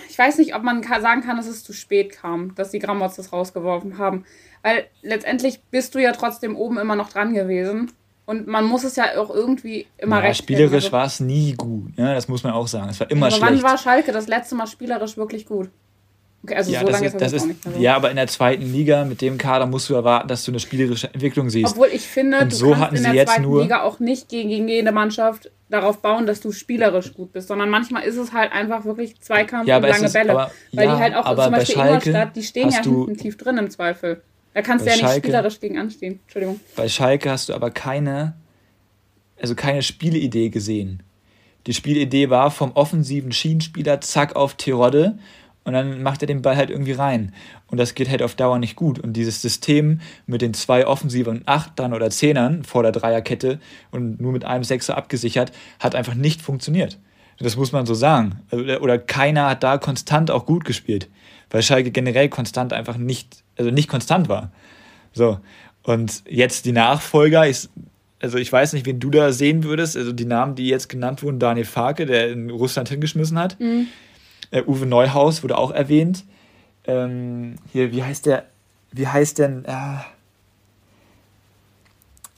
ich 0.10 0.18
weiß 0.18 0.38
nicht, 0.38 0.56
ob 0.56 0.64
man 0.64 0.84
sagen 0.84 1.22
kann, 1.22 1.38
dass 1.38 1.48
es 1.48 1.64
zu 1.64 1.74
spät 1.74 2.12
kam, 2.12 2.56
dass 2.56 2.72
die 2.72 2.80
Grammots 2.80 3.16
das 3.16 3.34
rausgeworfen 3.34 3.98
haben. 3.98 4.26
Weil 4.62 4.88
letztendlich 5.02 5.62
bist 5.72 5.96
du 5.96 6.00
ja 6.00 6.12
trotzdem 6.12 6.56
oben 6.56 6.78
immer 6.78 6.96
noch 6.96 7.10
dran 7.10 7.34
gewesen. 7.34 7.92
Und 8.26 8.48
man 8.48 8.66
muss 8.66 8.84
es 8.84 8.96
ja 8.96 9.06
auch 9.18 9.30
irgendwie 9.30 9.86
immer 9.98 10.18
ja, 10.18 10.24
recht 10.24 10.40
Spielerisch 10.40 10.86
also, 10.86 10.92
war 10.94 11.06
es 11.06 11.20
nie 11.20 11.54
gut, 11.54 11.92
ja, 11.96 12.16
das 12.16 12.28
muss 12.28 12.44
man 12.44 12.54
auch 12.54 12.68
sagen. 12.68 12.90
Es 12.90 13.00
war 13.00 13.12
immer 13.12 13.28
aber 13.28 13.36
schlecht. 13.36 13.54
Wann 13.54 13.64
war 13.64 13.78
Schalke 13.78 14.12
das 14.12 14.28
letzte 14.28 14.56
Mal 14.56 14.66
spielerisch 14.66 15.16
wirklich 15.16 15.46
gut? 15.46 15.70
Okay, 16.46 16.56
also 16.58 16.72
ja, 16.72 16.82
so 16.82 16.90
lange 16.90 17.08
ist, 17.08 17.20
das, 17.20 17.34
ist, 17.34 17.48
nicht 17.48 17.64
so. 17.64 17.72
Ja, 17.80 17.96
aber 17.96 18.12
in 18.12 18.18
der 18.18 18.28
zweiten 18.28 18.72
Liga 18.72 19.04
mit 19.04 19.20
dem 19.22 19.40
Kader 19.40 19.66
musst 19.66 19.90
du 19.90 19.96
erwarten, 19.96 20.28
dass 20.28 20.46
du 20.46 20.52
eine 20.52 20.60
spielerische 20.60 21.12
Entwicklung 21.12 21.50
siehst. 21.50 21.74
Obwohl 21.74 21.88
ich 21.92 22.04
finde, 22.04 22.42
Und 22.42 22.52
du 22.52 22.56
so 22.56 22.72
kannst 22.72 23.04
in 23.04 23.12
der 23.12 23.26
zweiten 23.26 23.42
nur 23.42 23.64
Liga 23.64 23.82
auch 23.82 24.00
nicht 24.00 24.30
gegen, 24.30 24.50
gegen 24.50 24.68
jede 24.68 24.92
Mannschaft 24.92 25.50
darauf 25.70 26.04
bauen, 26.04 26.28
dass 26.28 26.42
du 26.42 26.52
spielerisch 26.52 27.16
gut 27.16 27.34
bist, 27.34 27.48
sondern 27.48 27.72
manchmal 27.72 28.04
ist 28.04 28.18
es 28.18 28.32
halt 28.32 28.52
einfach 28.52 28.86
wirklich 28.86 29.20
Zweikampf 29.20 29.68
ja, 29.68 29.78
und 29.78 29.84
lange 29.88 30.06
ist, 30.06 30.14
Bälle. 30.14 30.32
Aber, 30.34 30.52
weil 30.72 30.86
ja, 30.86 30.96
die 30.96 31.02
halt 31.02 31.16
auch 31.16 31.36
zum 31.36 31.52
Beispiel 31.52 31.76
Schalke 31.76 32.10
Ingolstadt, 32.10 32.36
die 32.36 32.44
stehen 32.44 32.70
ja 32.70 32.84
hinten 32.84 33.18
tief 33.18 33.38
drin 33.38 33.58
im 33.58 33.72
Zweifel. 33.72 34.22
Da 34.54 34.62
kannst 34.62 34.86
du 34.86 34.90
ja 34.92 34.98
nicht 34.98 35.06
Schalke, 35.06 35.28
spielerisch 35.28 35.60
gegen 35.60 35.80
anstehen. 35.80 36.20
Entschuldigung. 36.26 36.60
Bei 36.76 36.88
Schalke 36.88 37.32
hast 37.32 37.50
du 37.50 37.56
aber 37.56 37.72
keine, 37.72 38.36
also 39.42 39.56
keine 39.56 39.82
Spielidee 39.82 40.50
gesehen. 40.50 41.02
Die 41.66 41.74
Spielidee 41.74 42.30
war 42.30 42.52
vom 42.52 42.74
offensiven 42.74 43.32
Schienenspieler 43.32 44.00
zack 44.02 44.36
auf 44.36 44.54
Terodde 44.54 45.18
und 45.66 45.74
dann 45.74 46.04
macht 46.04 46.22
er 46.22 46.28
den 46.28 46.44
Ball 46.44 46.56
halt 46.56 46.70
irgendwie 46.70 46.92
rein. 46.92 47.34
Und 47.68 47.80
das 47.80 47.96
geht 47.96 48.08
halt 48.08 48.22
auf 48.22 48.36
Dauer 48.36 48.60
nicht 48.60 48.76
gut. 48.76 49.00
Und 49.00 49.14
dieses 49.14 49.42
System 49.42 50.00
mit 50.28 50.42
den 50.44 50.54
zwei 50.54 50.86
offensiven 50.86 51.42
Achtern 51.48 51.94
oder 51.94 52.12
Zehnern 52.12 52.64
vor 52.64 52.84
der 52.84 52.92
Dreierkette 52.92 53.60
und 53.90 54.22
nur 54.22 54.32
mit 54.32 54.46
einem 54.46 54.64
Sechser 54.64 54.96
abgesichert, 54.96 55.52
hat 55.80 55.96
einfach 55.96 56.14
nicht 56.14 56.44
funktioniert. 56.44 57.00
Das 57.40 57.58
muss 57.58 57.72
man 57.72 57.88
so 57.88 57.96
sagen. 57.96 58.42
Oder 58.52 59.00
keiner 59.00 59.50
hat 59.50 59.64
da 59.64 59.80
konstant 59.80 60.30
auch 60.30 60.46
gut 60.46 60.66
gespielt. 60.66 61.10
Weil 61.50 61.64
Schalke 61.64 61.90
generell 61.90 62.30
konstant 62.30 62.72
einfach 62.72 62.98
nicht, 62.98 63.44
also 63.58 63.72
nicht 63.72 63.90
konstant 63.90 64.30
war. 64.30 64.52
So. 65.14 65.40
Und 65.82 66.24
jetzt 66.30 66.66
die 66.66 66.74
Nachfolger, 66.74 67.48
ich, 67.48 67.70
also 68.20 68.38
ich 68.38 68.52
weiß 68.52 68.74
nicht, 68.74 68.86
wen 68.86 69.00
du 69.00 69.10
da 69.10 69.32
sehen 69.32 69.64
würdest. 69.64 69.98
Also 69.98 70.14
die 70.14 70.26
Namen, 70.26 70.54
die 70.54 70.68
jetzt 70.68 70.90
genannt 70.90 71.24
wurden, 71.24 71.40
Daniel 71.40 71.66
Farke, 71.66 72.06
der 72.06 72.32
in 72.32 72.52
Russland 72.52 72.90
hingeschmissen 72.90 73.40
hat. 73.40 73.60
Mhm 73.60 73.88
äh, 74.56 74.64
Uwe 74.66 74.86
Neuhaus 74.86 75.44
wurde 75.44 75.58
auch 75.58 75.72
erwähnt. 75.72 76.24
Ähm, 76.88 77.56
hier, 77.72 77.92
wie 77.92 78.04
heißt 78.04 78.26
der? 78.26 78.46
Wie 78.92 79.08
heißt 79.08 79.40
denn? 79.40 79.66
Äh, 79.66 79.98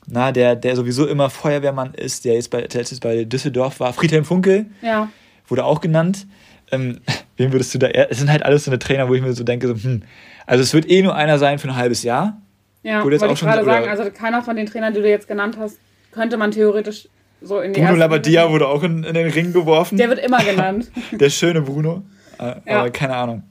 na, 0.08 0.32
der, 0.32 0.56
der 0.56 0.76
sowieso 0.76 1.06
immer 1.06 1.30
Feuerwehrmann 1.30 1.94
ist, 1.94 2.26
der 2.26 2.36
jetzt 2.36 2.50
bei, 2.50 2.62
der 2.62 2.80
letztes 2.80 3.00
bei 3.00 3.26
Düsseldorf 3.26 3.80
war. 3.80 3.94
Friedhelm 3.94 4.26
Funkel. 4.26 4.66
Ja. 4.82 5.10
Wurde 5.48 5.66
auch 5.66 5.82
genannt. 5.82 6.26
Ähm, 6.72 7.02
wen 7.38 7.52
würdest 7.52 7.74
du 7.74 7.78
da? 7.78 7.88
Es 7.88 8.18
sind 8.18 8.32
halt 8.32 8.44
alles 8.44 8.66
so 8.66 8.72
eine 8.72 8.80
Trainer, 8.80 9.08
wo 9.10 9.14
ich 9.14 9.22
mir 9.22 9.34
so 9.34 9.44
denke, 9.44 9.68
so, 9.68 9.76
hm, 9.76 10.04
also 10.46 10.64
es 10.64 10.74
wird 10.74 10.90
eh 10.90 11.02
nur 11.02 11.16
einer 11.16 11.38
sein 11.38 11.60
für 11.60 11.68
ein 11.68 11.76
halbes 11.76 12.04
Jahr. 12.04 12.42
Ja, 12.84 13.04
wollte 13.04 13.18
ich 13.18 13.40
gerade 13.40 13.66
sagen, 13.66 13.90
also 13.90 14.10
keiner 14.12 14.42
von 14.42 14.56
den 14.56 14.66
Trainern, 14.66 14.94
die 14.94 15.02
du 15.02 15.10
jetzt 15.10 15.28
genannt 15.28 15.58
hast, 15.60 15.78
könnte 16.12 16.38
man 16.38 16.52
theoretisch 16.52 17.10
so 17.42 17.60
in 17.60 17.74
die 17.74 17.82
Bruno 17.82 17.96
Labbadia 17.96 18.50
wurde 18.52 18.68
auch 18.68 18.84
in, 18.84 19.04
in, 19.04 19.14
den 19.14 19.30
Ring 19.30 19.54
geworfen. 19.54 19.98
Der 19.98 20.10
wird 20.10 20.20
immer 20.20 20.44
genannt. 20.44 20.92
Der 21.12 21.30
schöne 21.30 21.62
Bruno. 21.62 22.04
Äh, 22.40 22.56
ja. 22.66 22.80
Aber 22.80 22.90
keine 22.90 23.16
Ahnung. 23.16 23.44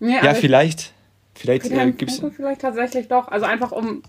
Nee, 0.00 0.16
ja, 0.22 0.34
vielleicht. 0.34 0.92
Vielleicht 1.34 1.70
äh, 1.70 1.92
gibt 1.92 2.10
es. 2.10 2.22
Vielleicht 2.36 2.60
tatsächlich 2.60 3.08
doch. 3.08 3.28
Also 3.28 3.46
einfach 3.46 3.72
um. 3.72 4.02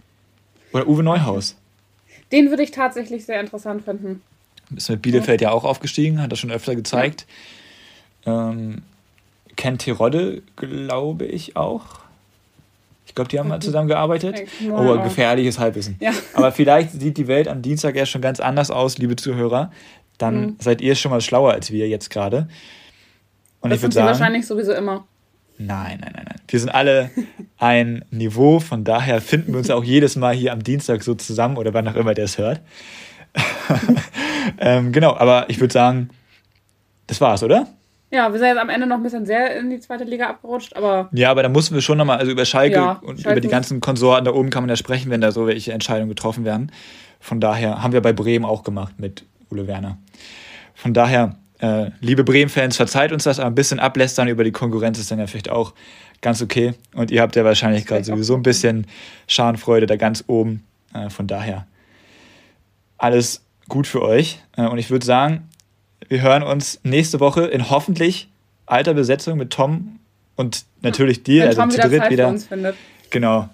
Oder 0.73 0.87
Uwe 0.87 1.03
Neuhaus. 1.03 1.55
Den 2.31 2.49
würde 2.49 2.63
ich 2.63 2.71
tatsächlich 2.71 3.25
sehr 3.25 3.39
interessant 3.39 3.83
finden. 3.83 4.21
Ist 4.75 4.89
mit 4.89 5.01
Bielefeld 5.01 5.41
ja, 5.41 5.49
ja 5.49 5.53
auch 5.53 5.63
aufgestiegen, 5.63 6.21
hat 6.21 6.31
er 6.31 6.37
schon 6.37 6.51
öfter 6.51 6.75
gezeigt. 6.75 7.25
Ja. 8.25 8.49
Ähm, 8.49 8.81
kennt 9.55 9.81
Terodde, 9.81 10.41
glaube 10.55 11.25
ich, 11.25 11.55
auch. 11.55 11.99
Ich 13.15 13.17
glaube, 13.17 13.29
die 13.29 13.39
haben 13.39 13.47
mal 13.47 13.61
zusammengearbeitet. 13.61 14.43
Oh, 14.69 15.01
gefährliches 15.01 15.57
Halbwissen. 15.57 15.95
Ja. 16.01 16.11
Aber 16.33 16.51
vielleicht 16.51 16.91
sieht 16.91 17.15
die 17.15 17.27
Welt 17.27 17.47
am 17.47 17.61
Dienstag 17.61 17.95
erst 17.95 18.11
schon 18.11 18.19
ganz 18.21 18.41
anders 18.41 18.71
aus, 18.71 18.97
liebe 18.97 19.15
Zuhörer. 19.15 19.71
Dann 20.17 20.41
mhm. 20.41 20.55
seid 20.59 20.81
ihr 20.81 20.95
schon 20.95 21.11
mal 21.11 21.21
schlauer 21.21 21.53
als 21.53 21.71
wir 21.71 21.87
jetzt 21.87 22.09
gerade. 22.09 22.49
Und 23.61 23.69
das 23.69 23.77
ich 23.77 23.83
würde 23.83 23.93
sagen. 23.93 24.07
wahrscheinlich 24.07 24.45
sowieso 24.45 24.73
immer. 24.73 25.05
Nein, 25.57 25.99
nein, 26.01 26.11
nein, 26.13 26.25
nein. 26.27 26.41
Wir 26.49 26.59
sind 26.59 26.71
alle 26.71 27.09
ein 27.57 28.03
Niveau, 28.11 28.59
von 28.59 28.83
daher 28.83 29.21
finden 29.21 29.53
wir 29.53 29.59
uns 29.59 29.69
auch 29.69 29.85
jedes 29.85 30.17
Mal 30.17 30.35
hier 30.35 30.51
am 30.51 30.61
Dienstag 30.61 31.01
so 31.01 31.15
zusammen 31.15 31.55
oder 31.55 31.73
wann 31.73 31.87
auch 31.87 31.95
immer 31.95 32.15
der 32.15 32.25
es 32.25 32.37
hört. 32.37 32.59
ähm, 34.57 34.91
genau, 34.91 35.15
aber 35.15 35.49
ich 35.49 35.61
würde 35.61 35.71
sagen, 35.71 36.09
das 37.07 37.21
war's, 37.21 37.43
oder? 37.43 37.65
Ja, 38.11 38.31
wir 38.31 38.39
sind 38.39 38.49
jetzt 38.49 38.59
am 38.59 38.69
Ende 38.69 38.87
noch 38.87 38.97
ein 38.97 39.03
bisschen 39.03 39.25
sehr 39.25 39.57
in 39.57 39.69
die 39.69 39.79
zweite 39.79 40.03
Liga 40.03 40.27
abgerutscht, 40.27 40.75
aber. 40.75 41.09
Ja, 41.11 41.31
aber 41.31 41.43
da 41.43 41.49
mussten 41.49 41.73
wir 41.73 41.81
schon 41.81 41.97
nochmal, 41.97 42.17
also 42.17 42.31
über 42.31 42.45
Schalke 42.45 42.75
ja, 42.75 42.91
und 43.01 43.21
Schalke 43.21 43.31
über 43.31 43.41
die 43.41 43.47
ganzen 43.47 43.81
Konsorten 43.81 44.25
da 44.25 44.31
oben 44.31 44.49
kann 44.49 44.63
man 44.63 44.69
ja 44.69 44.75
sprechen, 44.75 45.09
wenn 45.09 45.21
da 45.21 45.31
so 45.31 45.47
welche 45.47 45.73
Entscheidungen 45.73 46.09
getroffen 46.09 46.45
werden. 46.45 46.71
Von 47.19 47.41
daher 47.41 47.81
haben 47.81 47.93
wir 47.93 48.01
bei 48.01 48.13
Bremen 48.13 48.45
auch 48.45 48.63
gemacht 48.63 48.95
mit 48.99 49.25
Ole 49.49 49.67
Werner. 49.67 49.97
Von 50.75 50.93
daher, 50.93 51.37
äh, 51.59 51.89
liebe 51.99 52.23
Bremen-Fans, 52.23 52.77
verzeiht 52.77 53.11
uns 53.11 53.23
das, 53.23 53.39
aber 53.39 53.47
ein 53.47 53.55
bisschen 53.55 53.79
ablästern 53.79 54.27
über 54.27 54.43
die 54.43 54.51
Konkurrenz 54.51 54.99
ist 54.99 55.09
dann 55.09 55.19
ja 55.19 55.27
vielleicht 55.27 55.49
auch 55.49 55.73
ganz 56.21 56.41
okay. 56.41 56.73
Und 56.93 57.11
ihr 57.11 57.21
habt 57.21 57.35
ja 57.35 57.43
wahrscheinlich 57.43 57.85
gerade 57.85 58.03
sowieso 58.03 58.35
ein 58.35 58.43
bisschen 58.43 58.85
Schadenfreude 59.27 59.87
da 59.87 59.95
ganz 59.95 60.23
oben. 60.27 60.63
Äh, 60.93 61.09
von 61.09 61.27
daher 61.27 61.65
alles 62.97 63.43
gut 63.67 63.87
für 63.87 64.01
euch. 64.01 64.39
Äh, 64.57 64.67
und 64.67 64.77
ich 64.77 64.89
würde 64.89 65.05
sagen, 65.05 65.49
wir 66.07 66.21
hören 66.21 66.43
uns 66.43 66.79
nächste 66.83 67.19
Woche 67.19 67.45
in 67.45 67.69
hoffentlich 67.69 68.29
alter 68.65 68.93
Besetzung 68.93 69.37
mit 69.37 69.51
Tom 69.51 69.99
und 70.35 70.65
natürlich 70.81 71.23
dir, 71.23 71.43
wenn 71.43 71.49
also 71.49 71.61
Tom 71.61 71.71
zu 71.71 71.81
dritt 71.81 72.01
Zeit 72.01 72.11
wieder. 72.11 72.37
Für 72.37 72.73
Genau, 73.09 73.49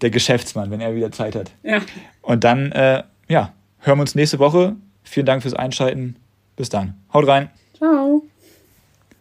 der 0.00 0.10
Geschäftsmann, 0.10 0.70
wenn 0.70 0.80
er 0.80 0.94
wieder 0.94 1.12
Zeit 1.12 1.34
hat. 1.34 1.50
Ja. 1.62 1.80
Und 2.22 2.44
dann, 2.44 2.72
äh, 2.72 3.02
ja, 3.28 3.52
hören 3.80 3.98
wir 3.98 4.02
uns 4.02 4.14
nächste 4.14 4.38
Woche. 4.38 4.76
Vielen 5.02 5.26
Dank 5.26 5.42
fürs 5.42 5.54
Einschalten. 5.54 6.16
Bis 6.56 6.68
dann. 6.68 6.94
Haut 7.12 7.26
rein. 7.26 7.50
Ciao. 7.76 8.22